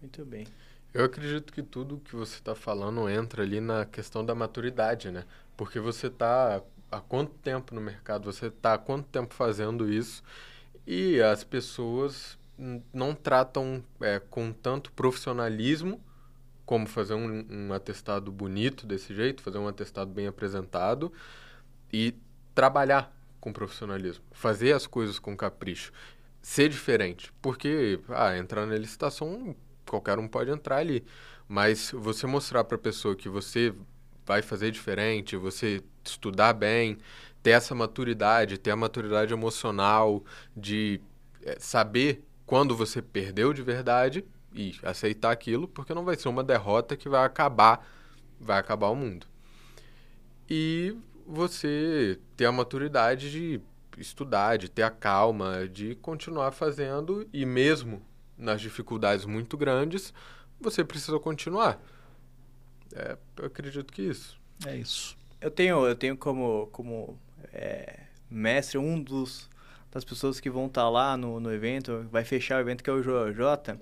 Muito 0.00 0.24
bem. 0.24 0.46
Eu 0.94 1.04
acredito 1.04 1.52
que 1.52 1.62
tudo 1.62 2.00
que 2.02 2.16
você 2.16 2.36
está 2.36 2.54
falando 2.54 3.06
entra 3.08 3.42
ali 3.42 3.60
na 3.60 3.84
questão 3.84 4.24
da 4.24 4.34
maturidade, 4.34 5.10
né? 5.10 5.24
Porque 5.58 5.78
você 5.78 6.06
está 6.06 6.62
há 6.90 7.00
quanto 7.00 7.32
tempo 7.34 7.74
no 7.74 7.82
mercado, 7.82 8.32
você 8.32 8.46
está 8.46 8.74
há 8.74 8.78
quanto 8.78 9.06
tempo 9.08 9.34
fazendo 9.34 9.92
isso 9.92 10.22
e 10.90 11.20
as 11.20 11.44
pessoas 11.44 12.38
não 12.94 13.14
tratam 13.14 13.84
é, 14.00 14.18
com 14.18 14.50
tanto 14.50 14.90
profissionalismo 14.92 16.02
como 16.64 16.86
fazer 16.86 17.12
um, 17.12 17.46
um, 17.50 17.72
atestado 17.74 18.32
bonito 18.32 18.86
desse 18.86 19.14
jeito, 19.14 19.42
fazer 19.42 19.58
um 19.58 19.68
atestado 19.68 20.10
bem 20.10 20.26
apresentado 20.26 21.12
e 21.92 22.14
trabalhar 22.54 23.14
com 23.38 23.52
profissionalismo, 23.52 24.24
fazer 24.32 24.72
as 24.72 24.86
coisas 24.86 25.18
com 25.18 25.36
capricho, 25.36 25.92
ser 26.40 26.70
diferente, 26.70 27.30
porque 27.42 28.00
ah, 28.08 28.36
entrar 28.38 28.64
na 28.64 28.76
licitação 28.76 29.54
qualquer 29.86 30.18
um 30.18 30.26
pode 30.26 30.50
entrar 30.50 30.78
ali, 30.78 31.04
mas 31.46 31.90
você 31.92 32.26
mostrar 32.26 32.64
para 32.64 32.76
a 32.76 32.80
pessoa 32.80 33.14
que 33.14 33.28
você 33.28 33.74
vai 34.24 34.40
fazer 34.40 34.70
diferente, 34.70 35.36
você 35.36 35.82
estudar 36.02 36.54
bem, 36.54 36.98
ter 37.48 37.52
essa 37.52 37.74
maturidade, 37.74 38.58
ter 38.58 38.72
a 38.72 38.76
maturidade 38.76 39.32
emocional 39.32 40.22
de 40.54 41.00
é, 41.42 41.56
saber 41.58 42.22
quando 42.44 42.76
você 42.76 43.00
perdeu 43.00 43.54
de 43.54 43.62
verdade 43.62 44.22
e 44.52 44.74
aceitar 44.82 45.30
aquilo, 45.30 45.66
porque 45.66 45.94
não 45.94 46.04
vai 46.04 46.14
ser 46.14 46.28
uma 46.28 46.44
derrota 46.44 46.94
que 46.94 47.08
vai 47.08 47.24
acabar, 47.24 47.88
vai 48.38 48.58
acabar 48.58 48.88
o 48.88 48.94
mundo. 48.94 49.26
E 50.46 50.94
você 51.26 52.20
ter 52.36 52.44
a 52.44 52.52
maturidade 52.52 53.30
de 53.30 53.62
estudar, 53.96 54.58
de 54.58 54.68
ter 54.68 54.82
a 54.82 54.90
calma, 54.90 55.66
de 55.66 55.94
continuar 55.94 56.52
fazendo 56.52 57.26
e 57.32 57.46
mesmo 57.46 58.02
nas 58.36 58.60
dificuldades 58.60 59.24
muito 59.24 59.56
grandes, 59.56 60.12
você 60.60 60.84
precisa 60.84 61.18
continuar. 61.18 61.82
É, 62.94 63.16
eu 63.38 63.46
acredito 63.46 63.90
que 63.90 64.02
isso. 64.02 64.38
É 64.66 64.76
isso. 64.76 65.16
Eu 65.40 65.50
tenho, 65.50 65.86
eu 65.86 65.94
tenho 65.94 66.14
como, 66.14 66.68
como 66.72 67.18
é, 67.52 68.00
mestre 68.30 68.78
um 68.78 69.00
dos 69.00 69.48
das 69.90 70.04
pessoas 70.04 70.38
que 70.38 70.50
vão 70.50 70.66
estar 70.66 70.82
tá 70.82 70.88
lá 70.88 71.16
no, 71.16 71.40
no 71.40 71.52
evento, 71.52 72.06
vai 72.10 72.22
fechar 72.24 72.58
o 72.58 72.60
evento, 72.60 72.84
que 72.84 72.90
é 72.90 72.92
o 72.92 73.00
JJ, 73.00 73.78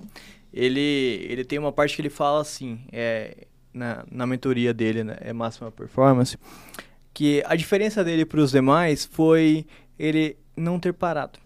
ele, 0.52 1.26
ele 1.28 1.44
tem 1.44 1.58
uma 1.58 1.72
parte 1.72 1.96
que 1.96 2.00
ele 2.00 2.10
fala 2.10 2.40
assim, 2.40 2.80
é, 2.92 3.46
na, 3.74 4.04
na 4.10 4.26
mentoria 4.26 4.72
dele, 4.72 5.02
né, 5.02 5.16
é 5.20 5.32
Máxima 5.32 5.70
Performance, 5.70 6.38
que 7.12 7.42
a 7.46 7.56
diferença 7.56 8.04
dele 8.04 8.24
para 8.24 8.40
os 8.40 8.52
demais 8.52 9.04
foi 9.04 9.66
ele 9.98 10.36
não 10.56 10.78
ter 10.78 10.92
parado. 10.92 11.38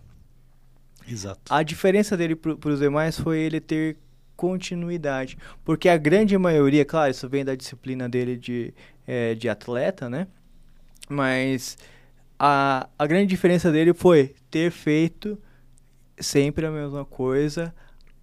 Exato. 1.08 1.40
A 1.48 1.62
diferença 1.62 2.16
dele 2.16 2.36
para 2.36 2.68
os 2.68 2.78
demais 2.78 3.18
foi 3.18 3.38
ele 3.38 3.60
ter 3.60 3.96
continuidade. 4.36 5.36
Porque 5.64 5.88
a 5.88 5.96
grande 5.96 6.36
maioria, 6.38 6.84
claro, 6.84 7.10
isso 7.10 7.28
vem 7.28 7.44
da 7.44 7.54
disciplina 7.54 8.08
dele 8.08 8.36
de, 8.36 8.72
é, 9.06 9.34
de 9.34 9.48
atleta, 9.48 10.08
né? 10.08 10.26
Mas 11.08 11.76
a, 12.42 12.88
a 12.98 13.06
grande 13.06 13.26
diferença 13.26 13.70
dele 13.70 13.92
foi 13.92 14.34
ter 14.50 14.70
feito 14.70 15.38
sempre 16.18 16.64
a 16.64 16.70
mesma 16.70 17.04
coisa. 17.04 17.74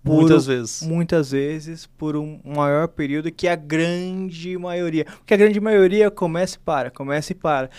muitas 0.04 0.48
vezes. 0.48 0.82
Muitas 0.82 1.32
vezes, 1.32 1.86
por 1.86 2.16
um 2.16 2.42
maior 2.44 2.88
período 2.88 3.32
que 3.32 3.48
a 3.48 3.56
grande 3.56 4.58
maioria. 4.58 5.06
Porque 5.06 5.36
a 5.36 5.38
grande 5.38 5.60
maioria 5.60 6.10
começa 6.10 6.56
e 6.56 6.60
para, 6.60 6.90
começa 6.90 7.32
e 7.32 7.36
para. 7.36 7.70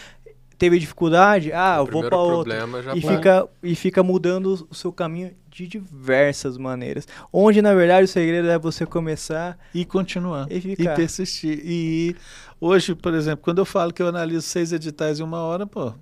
Teve 0.56 0.78
dificuldade? 0.78 1.52
Ah, 1.52 1.76
eu 1.78 1.86
vou 1.86 2.08
para 2.08 2.18
outro. 2.18 2.52
E 2.94 3.00
fica, 3.00 3.48
e 3.62 3.74
fica 3.74 4.02
mudando 4.04 4.66
o 4.70 4.74
seu 4.74 4.92
caminho 4.92 5.32
de 5.48 5.66
diversas 5.66 6.56
maneiras. 6.56 7.06
Onde, 7.32 7.60
na 7.60 7.74
verdade, 7.74 8.04
o 8.04 8.08
segredo 8.08 8.48
é 8.48 8.58
você 8.58 8.86
começar 8.86 9.58
e 9.74 9.84
continuar. 9.84 10.46
E, 10.50 10.60
ficar. 10.60 10.92
e 10.92 10.96
persistir. 10.96 11.60
E 11.64 12.16
hoje, 12.60 12.94
por 12.94 13.14
exemplo, 13.14 13.42
quando 13.42 13.58
eu 13.58 13.64
falo 13.64 13.92
que 13.92 14.02
eu 14.02 14.08
analiso 14.08 14.42
seis 14.42 14.72
editais 14.72 15.18
em 15.18 15.22
uma 15.22 15.40
hora, 15.42 15.66
pô, 15.66 15.94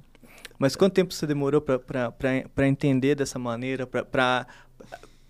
mas 0.58 0.76
quanto 0.76 0.94
tempo 0.94 1.12
você 1.12 1.26
demorou 1.26 1.60
para 1.60 2.68
entender 2.68 3.14
dessa 3.14 3.38
maneira? 3.38 3.86
Para 3.86 4.46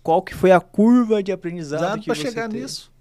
qual 0.03 0.21
que 0.21 0.33
foi 0.33 0.51
a 0.51 0.59
curva 0.59 1.21
de 1.21 1.31
aprendizado 1.31 2.03
para 2.03 2.15
chegar 2.15 2.49
teve? 2.49 2.61
nisso 2.61 2.91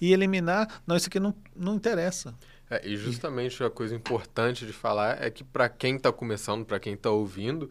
e 0.00 0.12
eliminar? 0.12 0.82
Não, 0.86 0.96
isso 0.96 1.08
aqui 1.08 1.20
não, 1.20 1.34
não 1.54 1.74
interessa. 1.74 2.34
É, 2.70 2.86
e 2.86 2.96
justamente 2.96 3.62
a 3.62 3.70
coisa 3.70 3.94
importante 3.94 4.66
de 4.66 4.72
falar 4.72 5.22
é 5.22 5.30
que 5.30 5.44
para 5.44 5.68
quem 5.68 5.96
está 5.96 6.12
começando, 6.12 6.64
para 6.64 6.80
quem 6.80 6.94
está 6.94 7.10
ouvindo, 7.10 7.70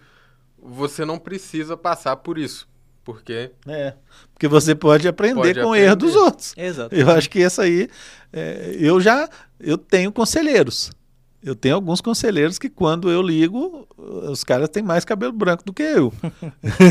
você 0.57 1.03
não 1.03 1.17
precisa 1.17 1.75
passar 1.75 2.15
por 2.17 2.37
isso. 2.37 2.67
Porque. 3.03 3.51
É. 3.67 3.95
Porque 4.33 4.47
você 4.47 4.73
pode 4.73 5.07
aprender 5.07 5.55
pode 5.55 5.61
com 5.61 5.69
o 5.69 5.75
erro 5.75 5.95
dos 5.95 6.15
outros. 6.15 6.53
Exato. 6.55 6.95
Eu 6.95 7.09
acho 7.11 7.29
que 7.29 7.41
essa 7.41 7.63
aí. 7.63 7.89
É, 8.31 8.77
eu 8.79 9.01
já. 9.01 9.29
Eu 9.59 9.77
tenho 9.77 10.11
conselheiros. 10.11 10.89
Eu 11.43 11.55
tenho 11.55 11.75
alguns 11.75 11.99
conselheiros 11.99 12.57
que 12.57 12.69
quando 12.69 13.11
eu 13.11 13.21
ligo, 13.21 13.85
os 13.97 14.45
caras 14.45 14.69
têm 14.69 14.81
mais 14.81 15.03
cabelo 15.03 15.33
branco 15.33 15.61
do 15.65 15.73
que 15.73 15.83
eu. 15.83 16.13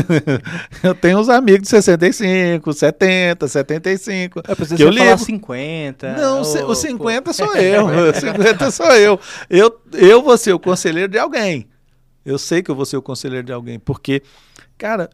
eu 0.83 0.93
tenho 0.93 1.17
uns 1.17 1.27
amigos 1.27 1.63
de 1.63 1.69
65, 1.69 2.71
70, 2.71 3.47
75. 3.47 4.39
É, 4.41 4.75
que 4.75 4.83
eu 4.83 4.89
ligo. 4.89 5.05
falar 5.05 5.17
50. 5.17 6.13
Não, 6.13 6.41
ou... 6.43 6.69
o 6.69 6.75
50 6.75 7.21
pô. 7.23 7.33
sou 7.33 7.55
eu. 7.57 7.85
o 7.87 8.13
50 8.13 8.71
sou 8.71 8.91
eu. 8.91 9.19
eu. 9.49 9.81
Eu 9.91 10.21
vou 10.21 10.37
ser 10.37 10.53
o 10.53 10.59
conselheiro 10.59 11.11
de 11.11 11.17
alguém. 11.17 11.67
Eu 12.23 12.37
sei 12.37 12.61
que 12.61 12.69
eu 12.69 12.75
vou 12.75 12.85
ser 12.85 12.97
o 12.97 13.01
conselheiro 13.01 13.45
de 13.45 13.51
alguém, 13.51 13.79
porque, 13.79 14.21
cara, 14.77 15.09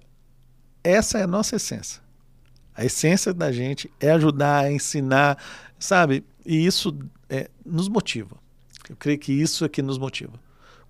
essa 0.84 1.18
é 1.18 1.24
a 1.24 1.28
nossa 1.28 1.56
essência. 1.56 2.02
A 2.76 2.84
essência 2.84 3.34
da 3.34 3.54
gente 3.54 3.90
é 4.02 4.12
ajudar, 4.12 4.70
ensinar, 4.70 5.38
sabe? 5.80 6.26
E 6.46 6.66
isso 6.66 6.94
é, 7.30 7.50
nos 7.66 7.88
motiva. 7.88 8.38
Eu 8.90 8.96
creio 8.96 9.20
que 9.20 9.32
isso 9.32 9.64
é 9.64 9.70
que 9.70 9.82
nos 9.82 9.98
motiva. 9.98 10.34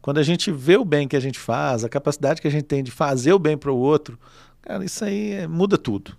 Quando 0.01 0.19
a 0.19 0.23
gente 0.23 0.51
vê 0.51 0.77
o 0.77 0.85
bem 0.85 1.07
que 1.07 1.15
a 1.15 1.19
gente 1.19 1.37
faz, 1.37 1.83
a 1.83 1.89
capacidade 1.89 2.41
que 2.41 2.47
a 2.47 2.51
gente 2.51 2.63
tem 2.63 2.83
de 2.83 2.91
fazer 2.91 3.33
o 3.33 3.39
bem 3.39 3.57
para 3.57 3.71
o 3.71 3.77
outro, 3.77 4.17
cara, 4.61 4.83
isso 4.83 5.03
aí 5.03 5.31
é, 5.33 5.47
muda 5.47 5.77
tudo. 5.77 6.15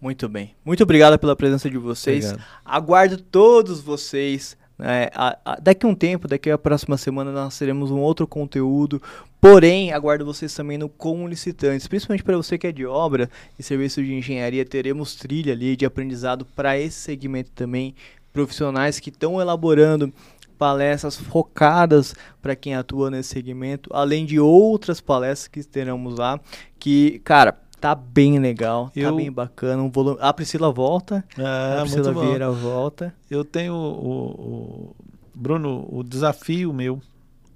Muito 0.00 0.28
bem. 0.28 0.54
Muito 0.64 0.82
obrigado 0.82 1.18
pela 1.18 1.34
presença 1.34 1.70
de 1.70 1.78
vocês. 1.78 2.26
Obrigado. 2.26 2.46
Aguardo 2.64 3.16
todos 3.16 3.80
vocês. 3.80 4.56
Né? 4.78 5.08
A, 5.14 5.38
a, 5.44 5.56
daqui 5.58 5.86
a 5.86 5.88
um 5.88 5.94
tempo, 5.94 6.28
daqui 6.28 6.50
a 6.50 6.58
próxima 6.58 6.98
semana, 6.98 7.32
nós 7.32 7.58
teremos 7.58 7.90
um 7.90 7.98
outro 7.98 8.26
conteúdo. 8.26 9.00
Porém, 9.40 9.92
aguardo 9.92 10.24
vocês 10.24 10.52
também 10.54 10.76
no 10.76 10.88
Com 10.88 11.26
Licitantes, 11.26 11.86
principalmente 11.86 12.22
para 12.22 12.36
você 12.36 12.58
que 12.58 12.66
é 12.66 12.72
de 12.72 12.84
obra 12.84 13.30
e 13.58 13.62
serviço 13.62 14.02
de 14.02 14.12
engenharia. 14.12 14.64
Teremos 14.64 15.14
trilha 15.14 15.54
ali 15.54 15.74
de 15.74 15.86
aprendizado 15.86 16.44
para 16.44 16.78
esse 16.78 16.98
segmento 16.98 17.50
também. 17.54 17.94
Profissionais 18.32 19.00
que 19.00 19.08
estão 19.08 19.40
elaborando 19.40 20.12
palestras 20.58 21.16
focadas 21.16 22.14
para 22.40 22.56
quem 22.56 22.74
atua 22.74 23.10
nesse 23.10 23.30
segmento, 23.30 23.90
além 23.92 24.24
de 24.24 24.40
outras 24.40 25.00
palestras 25.00 25.48
que 25.48 25.62
teremos 25.62 26.18
lá, 26.18 26.40
que, 26.78 27.20
cara, 27.20 27.58
tá 27.80 27.94
bem 27.94 28.38
legal, 28.38 28.86
tá 28.86 28.92
eu... 29.00 29.10
tá 29.10 29.16
bem 29.16 29.30
bacana. 29.30 29.82
Um 29.82 29.90
volume... 29.90 30.18
A 30.20 30.32
Priscila 30.32 30.72
volta, 30.72 31.24
ah, 31.38 31.78
a 31.78 31.80
Priscila 31.82 32.12
Vieira 32.12 32.50
volta. 32.50 33.14
Eu 33.30 33.44
tenho, 33.44 33.74
o, 33.74 34.30
o, 34.30 34.96
Bruno, 35.34 35.86
o 35.90 36.02
desafio 36.02 36.72
meu 36.72 37.00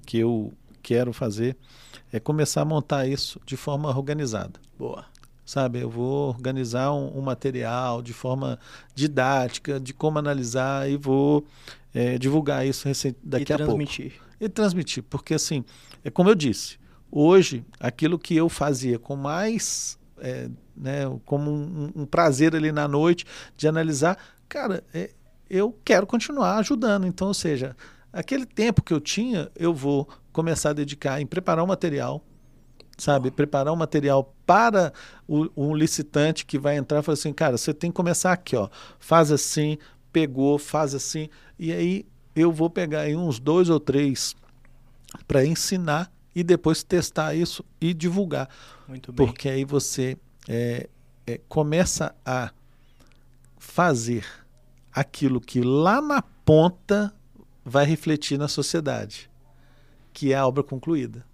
que 0.07 0.19
eu 0.19 0.53
quero 0.83 1.13
fazer 1.13 1.57
é 2.13 2.21
começar 2.21 2.63
a 2.63 2.65
montar 2.65 3.07
isso 3.07 3.41
de 3.47 3.57
forma 3.57 3.89
organizada. 3.97 4.61
Boa 4.79 5.05
sabe? 5.51 5.81
Eu 5.81 5.91
vou 5.91 6.29
organizar 6.29 6.93
um, 6.93 7.19
um, 7.19 7.21
material 7.21 8.01
de 8.03 8.13
forma 8.13 8.57
didática, 8.95 9.81
de 9.81 9.93
como 9.93 10.17
analisar 10.17 10.89
e 10.89 10.97
vou 10.97 11.45
é, 11.95 12.19
divulgar 12.19 12.67
isso 12.67 12.89
daqui 13.23 13.53
e 13.53 13.55
a 13.55 13.57
transmitir. 13.57 14.13
pouco. 14.13 14.35
E 14.41 14.49
transmitir. 14.49 15.03
Porque, 15.03 15.35
assim, 15.35 15.65
é 16.05 16.11
como 16.11 16.31
eu 16.31 16.35
disse, 16.35 16.79
hoje, 17.11 17.65
aquilo 17.79 18.19
que 18.19 18.37
eu 18.37 18.49
fazia 18.49 18.99
com 18.99 19.17
mais. 19.17 19.99
É, 20.23 20.51
né, 20.77 21.05
como 21.25 21.51
um, 21.51 21.91
um, 21.97 22.07
prazer 22.07 22.55
ali 22.55 22.71
na 22.71 22.87
noite 22.87 23.25
de 23.57 23.67
analisar, 23.67 24.19
cara, 24.47 24.85
é, 24.93 25.11
eu 25.49 25.75
quero 25.85 26.07
continuar 26.07 26.59
ajudando. 26.59 27.07
Então, 27.07 27.29
ou 27.29 27.35
seja, 27.35 27.75
aquele 28.13 28.45
tempo 28.47 28.83
que 28.83 28.93
eu 28.93 29.01
tinha, 29.01 29.51
eu 29.57 29.75
vou 29.75 30.09
começar 30.33 30.71
a 30.71 30.73
dedicar 30.75 31.21
em 31.21 31.27
preparar 31.27 31.65
o 31.65 31.67
material, 31.69 32.23
sabe? 32.97 33.31
Preparar 33.31 33.73
um 33.73 33.77
material 33.77 34.35
para 34.47 34.93
o, 35.27 35.49
um 35.57 35.75
licitante 35.75 36.45
que 36.45 36.59
vai 36.59 36.77
entrar 36.77 37.01
e 37.01 37.03
falar 37.03 37.15
assim, 37.15 37.33
cara, 37.33 37.57
você 37.57 37.75
tem 37.75 37.91
que 37.91 37.97
começar 37.97 38.33
aqui, 38.33 38.57
ó. 38.57 38.69
Faz 38.99 39.33
assim, 39.33 39.79
pegou, 40.13 40.59
faz 40.59 40.95
assim. 40.95 41.29
E 41.59 41.73
aí 41.73 42.07
eu 42.35 42.53
vou 42.53 42.71
pegar 42.71 43.03
aí 43.03 43.17
uns 43.17 43.39
dois 43.39 43.69
ou 43.69 43.81
três 43.81 44.35
para 45.27 45.45
ensinar 45.45 46.13
e 46.35 46.43
depois 46.43 46.83
testar 46.83 47.35
isso 47.35 47.65
e 47.81 47.93
divulgar. 47.93 48.49
Muito 48.87 49.13
bem. 49.13 49.27
Porque 49.27 49.49
aí 49.49 49.65
você 49.65 50.17
é, 50.49 50.89
é, 51.27 51.41
começa 51.49 52.15
a 52.25 52.53
fazer 53.59 54.25
aquilo 54.93 55.41
que 55.41 55.61
lá 55.61 56.01
na 56.01 56.23
ponta 56.23 57.15
vai 57.65 57.85
refletir 57.85 58.39
na 58.39 58.49
sociedade, 58.49 59.31
que 60.13 60.33
é 60.33 60.37
a 60.37 60.47
obra 60.47 60.63
concluída. 60.63 61.25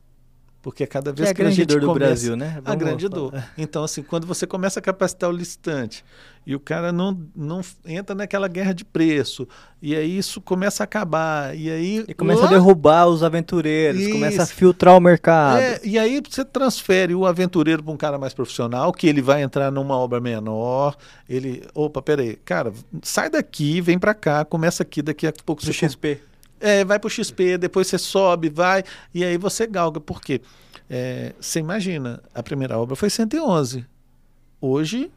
Porque 0.66 0.84
cada 0.84 1.12
vez 1.12 1.28
que, 1.28 1.30
é 1.30 1.34
que 1.34 1.42
a, 1.42 1.46
a 1.46 1.50
gente 1.52 1.68
dor 1.68 1.80
do 1.80 1.86
começa, 1.86 2.06
Brasil, 2.06 2.36
né? 2.36 2.58
Vamos 2.60 2.70
a 2.72 2.74
grande 2.74 3.08
dor. 3.08 3.32
Então, 3.56 3.84
assim, 3.84 4.02
quando 4.02 4.26
você 4.26 4.48
começa 4.48 4.80
a 4.80 4.82
capacitar 4.82 5.30
o 5.30 5.32
listante 5.32 6.04
e 6.44 6.56
o 6.56 6.58
cara 6.58 6.90
não, 6.90 7.16
não 7.36 7.60
entra 7.84 8.16
naquela 8.16 8.48
guerra 8.48 8.72
de 8.72 8.84
preço, 8.84 9.46
e 9.80 9.94
aí 9.94 10.18
isso 10.18 10.40
começa 10.40 10.82
a 10.82 10.84
acabar, 10.84 11.56
e 11.56 11.70
aí... 11.70 12.04
E 12.08 12.12
começa 12.14 12.40
lá... 12.40 12.46
a 12.48 12.50
derrubar 12.50 13.06
os 13.06 13.22
aventureiros, 13.22 14.00
isso. 14.00 14.10
começa 14.10 14.42
a 14.42 14.46
filtrar 14.46 14.96
o 14.96 15.00
mercado. 15.00 15.60
É, 15.60 15.80
e 15.84 15.96
aí 16.00 16.20
você 16.28 16.44
transfere 16.44 17.14
o 17.14 17.26
aventureiro 17.26 17.80
para 17.80 17.92
um 17.92 17.96
cara 17.96 18.18
mais 18.18 18.34
profissional, 18.34 18.92
que 18.92 19.06
ele 19.06 19.22
vai 19.22 19.42
entrar 19.42 19.70
numa 19.70 19.96
obra 19.96 20.20
menor, 20.20 20.96
ele... 21.28 21.62
Opa, 21.74 22.02
peraí, 22.02 22.34
cara, 22.44 22.72
sai 23.02 23.30
daqui, 23.30 23.80
vem 23.80 24.00
para 24.00 24.14
cá, 24.14 24.44
começa 24.44 24.82
aqui, 24.82 25.00
daqui 25.00 25.28
a 25.28 25.32
pouco... 25.44 25.64
Do 25.64 25.72
XP. 25.72 26.18
É, 26.60 26.84
vai 26.84 26.98
para 26.98 27.08
o 27.08 27.10
XP, 27.10 27.58
depois 27.58 27.86
você 27.86 27.98
sobe, 27.98 28.48
vai, 28.48 28.82
e 29.14 29.24
aí 29.24 29.36
você 29.36 29.66
galga. 29.66 30.00
Por 30.00 30.20
quê? 30.20 30.40
É, 30.88 31.34
você 31.40 31.58
imagina, 31.58 32.22
a 32.34 32.42
primeira 32.42 32.78
obra 32.78 32.96
foi 32.96 33.10
111. 33.10 33.84
Hoje 34.60 35.10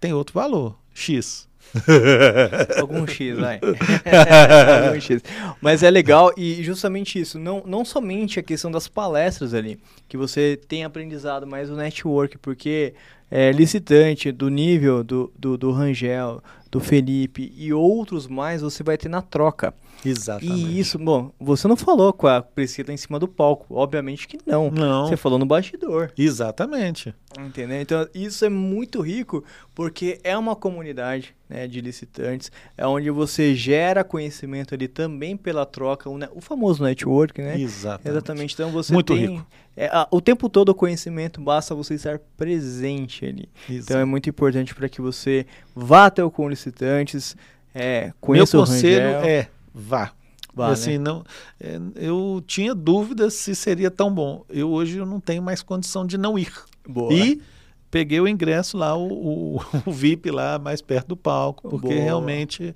tem 0.00 0.12
outro 0.12 0.34
valor, 0.34 0.78
X. 0.94 1.46
Algum 2.80 3.06
X, 3.06 3.38
vai. 3.38 3.60
Algum 4.86 5.00
X. 5.00 5.22
Mas 5.60 5.82
é 5.82 5.90
legal 5.90 6.32
e 6.36 6.62
justamente 6.62 7.20
isso, 7.20 7.38
não, 7.38 7.62
não 7.66 7.84
somente 7.84 8.38
a 8.38 8.42
questão 8.42 8.70
das 8.70 8.88
palestras 8.88 9.52
ali, 9.52 9.78
que 10.08 10.16
você 10.16 10.58
tem 10.68 10.84
aprendizado, 10.84 11.46
mas 11.46 11.68
o 11.68 11.76
network, 11.76 12.38
porque 12.38 12.94
é, 13.30 13.50
licitante 13.50 14.30
do 14.30 14.48
nível 14.48 15.02
do, 15.02 15.32
do, 15.36 15.58
do 15.58 15.72
Rangel, 15.72 16.42
do 16.70 16.80
Felipe 16.80 17.52
e 17.56 17.72
outros 17.72 18.26
mais, 18.26 18.62
você 18.62 18.82
vai 18.82 18.96
ter 18.96 19.08
na 19.08 19.22
troca. 19.22 19.74
Exatamente. 20.04 20.66
E 20.66 20.78
isso, 20.78 20.98
bom, 20.98 21.32
você 21.38 21.66
não 21.66 21.76
falou 21.76 22.12
com 22.12 22.26
a 22.26 22.42
Priscila 22.42 22.92
em 22.92 22.96
cima 22.96 23.18
do 23.18 23.26
palco. 23.26 23.66
Obviamente 23.70 24.28
que 24.28 24.38
não. 24.46 24.70
Não. 24.70 25.06
Você 25.06 25.16
falou 25.16 25.38
no 25.38 25.46
bastidor. 25.46 26.12
Exatamente. 26.16 27.14
Entendeu? 27.38 27.80
Então, 27.80 28.08
isso 28.14 28.44
é 28.44 28.48
muito 28.48 29.00
rico 29.00 29.44
porque 29.74 30.18
é 30.24 30.36
uma 30.36 30.56
comunidade 30.56 31.34
né, 31.48 31.66
de 31.66 31.80
licitantes, 31.80 32.50
é 32.76 32.86
onde 32.86 33.10
você 33.10 33.54
gera 33.54 34.02
conhecimento 34.02 34.74
ali 34.74 34.88
também 34.88 35.36
pela 35.36 35.66
troca, 35.66 36.08
o, 36.08 36.18
o 36.34 36.40
famoso 36.40 36.82
network, 36.82 37.40
né? 37.40 37.60
Exatamente. 37.60 38.08
Exatamente. 38.08 38.54
Então, 38.54 38.70
você 38.70 38.92
muito 38.92 39.14
tem 39.14 39.26
rico. 39.26 39.46
É, 39.76 39.86
a, 39.88 40.08
o 40.10 40.20
tempo 40.20 40.48
todo 40.48 40.70
o 40.70 40.74
conhecimento, 40.74 41.40
basta 41.40 41.74
você 41.74 41.94
estar 41.94 42.18
presente 42.36 43.26
ali. 43.26 43.48
Exato. 43.68 43.84
Então, 43.84 44.00
é 44.00 44.04
muito 44.04 44.30
importante 44.30 44.74
para 44.74 44.88
que 44.88 45.00
você 45.00 45.46
vá 45.74 46.06
até 46.06 46.24
o 46.24 46.30
com 46.30 46.48
licitantes, 46.48 47.36
é, 47.74 48.12
conheça 48.20 48.56
Meu 48.56 48.64
o 48.64 48.66
conselho 48.66 49.12
Rangel. 49.12 49.28
é 49.28 49.48
vá. 49.76 50.12
Vá, 50.54 50.68
assim, 50.68 50.92
né? 50.92 50.98
não, 50.98 51.22
é, 51.60 51.78
eu 51.96 52.42
tinha 52.46 52.74
dúvidas 52.74 53.34
se 53.34 53.54
seria 53.54 53.90
tão 53.90 54.10
bom. 54.12 54.42
Eu 54.48 54.70
hoje 54.70 54.96
eu 54.96 55.04
não 55.04 55.20
tenho 55.20 55.42
mais 55.42 55.62
condição 55.62 56.06
de 56.06 56.16
não 56.16 56.38
ir. 56.38 56.50
Boa. 56.88 57.12
E 57.12 57.42
peguei 57.90 58.18
o 58.20 58.26
ingresso 58.26 58.78
lá, 58.78 58.96
o, 58.96 59.56
o, 59.56 59.60
o 59.84 59.92
VIP 59.92 60.30
lá 60.30 60.58
mais 60.58 60.80
perto 60.80 61.08
do 61.08 61.16
palco, 61.16 61.68
porque 61.68 61.88
Boa. 61.88 62.00
realmente 62.00 62.74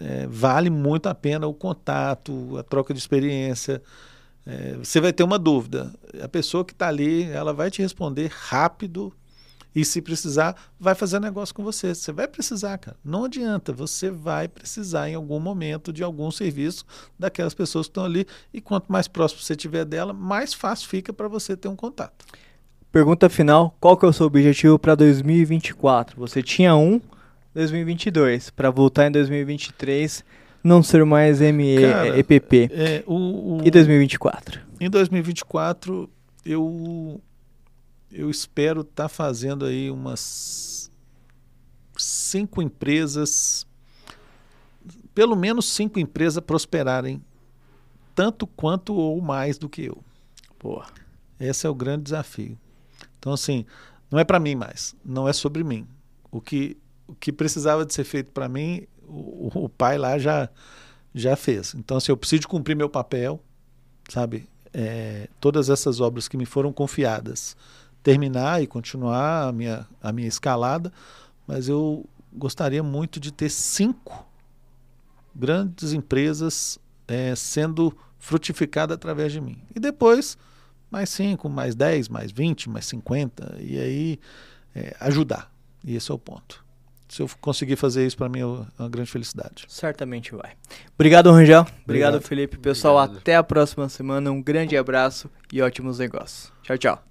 é, 0.00 0.26
vale 0.26 0.68
muito 0.68 1.08
a 1.08 1.14
pena 1.14 1.46
o 1.46 1.54
contato, 1.54 2.56
a 2.58 2.64
troca 2.64 2.92
de 2.92 2.98
experiência. 2.98 3.80
É, 4.44 4.74
você 4.74 5.00
vai 5.00 5.12
ter 5.12 5.22
uma 5.22 5.38
dúvida. 5.38 5.94
A 6.20 6.28
pessoa 6.28 6.64
que 6.64 6.72
está 6.72 6.88
ali, 6.88 7.22
ela 7.24 7.52
vai 7.52 7.70
te 7.70 7.82
responder 7.82 8.32
rápido 8.32 9.12
e 9.76 9.84
se 9.84 10.00
precisar, 10.00 10.56
vai 10.80 10.94
fazer 10.94 11.20
negócio 11.20 11.54
com 11.54 11.62
você. 11.62 11.94
Você 11.94 12.10
vai 12.10 12.26
precisar, 12.26 12.78
cara. 12.78 12.96
Não 13.04 13.24
adianta. 13.26 13.74
Você 13.74 14.10
vai 14.10 14.48
precisar 14.48 15.10
em 15.10 15.14
algum 15.14 15.38
momento 15.38 15.92
de 15.92 16.02
algum 16.02 16.30
serviço 16.30 16.84
daquelas 17.18 17.52
pessoas 17.52 17.86
que 17.86 17.90
estão 17.90 18.04
ali. 18.06 18.26
E 18.54 18.60
quanto 18.60 18.90
mais 18.90 19.06
próximo 19.06 19.42
você 19.42 19.54
tiver 19.54 19.84
dela, 19.84 20.14
mais 20.14 20.54
fácil 20.54 20.88
fica 20.88 21.12
para 21.12 21.28
você 21.28 21.54
ter 21.54 21.68
um 21.68 21.76
contato. 21.76 22.24
Pergunta 22.90 23.28
final: 23.28 23.76
qual 23.78 23.98
que 23.98 24.06
é 24.06 24.08
o 24.08 24.12
seu 24.14 24.24
objetivo 24.24 24.78
para 24.78 24.94
2024? 24.94 26.18
Você 26.18 26.42
tinha 26.42 26.74
um, 26.74 26.98
2022, 27.54 28.48
para 28.50 28.70
voltar 28.70 29.06
em 29.08 29.10
2023, 29.10 30.24
não 30.64 30.82
ser 30.82 31.04
mais 31.04 31.40
ME, 31.40 31.80
Cara, 31.80 32.18
EPP. 32.18 32.70
É, 32.72 33.04
o, 33.06 33.58
o- 33.58 33.60
E 33.62 33.70
2024? 33.70 34.60
Em 34.80 34.88
2024, 34.88 36.08
eu, 36.44 37.20
eu 38.10 38.30
espero 38.30 38.82
estar 38.82 39.08
fazendo 39.08 39.64
aí 39.64 39.90
umas 39.90 40.90
cinco 41.96 42.62
empresas, 42.62 43.66
pelo 45.14 45.36
menos 45.36 45.66
cinco 45.66 45.98
empresas 45.98 46.42
prosperarem 46.42 47.22
tanto 48.14 48.46
quanto 48.46 48.94
ou 48.94 49.20
mais 49.20 49.58
do 49.58 49.68
que 49.68 49.82
eu. 49.82 50.02
Boa. 50.58 50.86
Esse 51.38 51.66
é 51.66 51.70
o 51.70 51.74
grande 51.74 52.04
desafio. 52.04 52.58
Então, 53.18 53.32
assim, 53.32 53.66
não 54.10 54.18
é 54.18 54.24
para 54.24 54.40
mim 54.40 54.54
mais, 54.54 54.96
não 55.04 55.28
é 55.28 55.32
sobre 55.32 55.62
mim. 55.62 55.86
O 56.30 56.40
que, 56.40 56.76
o 57.06 57.14
que 57.14 57.32
precisava 57.32 57.84
de 57.84 57.92
ser 57.92 58.04
feito 58.04 58.30
para 58.30 58.48
mim, 58.48 58.86
o, 59.06 59.64
o 59.64 59.68
pai 59.68 59.98
lá 59.98 60.18
já, 60.18 60.48
já 61.14 61.36
fez. 61.36 61.74
Então, 61.74 61.96
assim, 61.98 62.10
eu 62.10 62.16
preciso 62.16 62.48
cumprir 62.48 62.74
meu 62.74 62.88
papel, 62.88 63.42
sabe? 64.08 64.48
É, 64.72 65.28
todas 65.40 65.68
essas 65.68 66.00
obras 66.00 66.28
que 66.28 66.36
me 66.36 66.46
foram 66.46 66.72
confiadas, 66.72 67.56
terminar 68.06 68.62
e 68.62 68.68
continuar 68.68 69.48
a 69.48 69.52
minha, 69.52 69.84
a 70.00 70.12
minha 70.12 70.28
escalada, 70.28 70.92
mas 71.44 71.68
eu 71.68 72.08
gostaria 72.32 72.80
muito 72.80 73.18
de 73.18 73.32
ter 73.32 73.50
cinco 73.50 74.24
grandes 75.34 75.92
empresas 75.92 76.78
é, 77.08 77.34
sendo 77.34 77.92
frutificadas 78.16 78.94
através 78.94 79.32
de 79.32 79.40
mim. 79.40 79.58
E 79.74 79.80
depois, 79.80 80.38
mais 80.88 81.10
5, 81.10 81.48
mais 81.48 81.74
10, 81.74 82.08
mais 82.08 82.30
20, 82.30 82.70
mais 82.70 82.86
50, 82.86 83.56
e 83.58 83.76
aí 83.76 84.20
é, 84.72 84.94
ajudar. 85.00 85.50
E 85.84 85.96
esse 85.96 86.08
é 86.08 86.14
o 86.14 86.18
ponto. 86.18 86.64
Se 87.08 87.22
eu 87.22 87.30
conseguir 87.40 87.74
fazer 87.74 88.06
isso, 88.06 88.16
para 88.16 88.28
mim 88.28 88.38
é 88.38 88.46
uma 88.46 88.88
grande 88.88 89.10
felicidade. 89.10 89.64
Certamente 89.66 90.32
vai. 90.32 90.52
Obrigado, 90.94 91.32
Rangel. 91.32 91.62
Obrigado, 91.62 91.80
Obrigado. 91.82 92.20
Felipe. 92.20 92.56
Pessoal, 92.56 92.98
Obrigado. 92.98 93.18
até 93.18 93.34
a 93.34 93.42
próxima 93.42 93.88
semana. 93.88 94.30
Um 94.30 94.40
grande 94.40 94.76
abraço 94.76 95.28
e 95.52 95.60
ótimos 95.60 95.98
negócios. 95.98 96.52
Tchau, 96.62 96.78
tchau. 96.78 97.05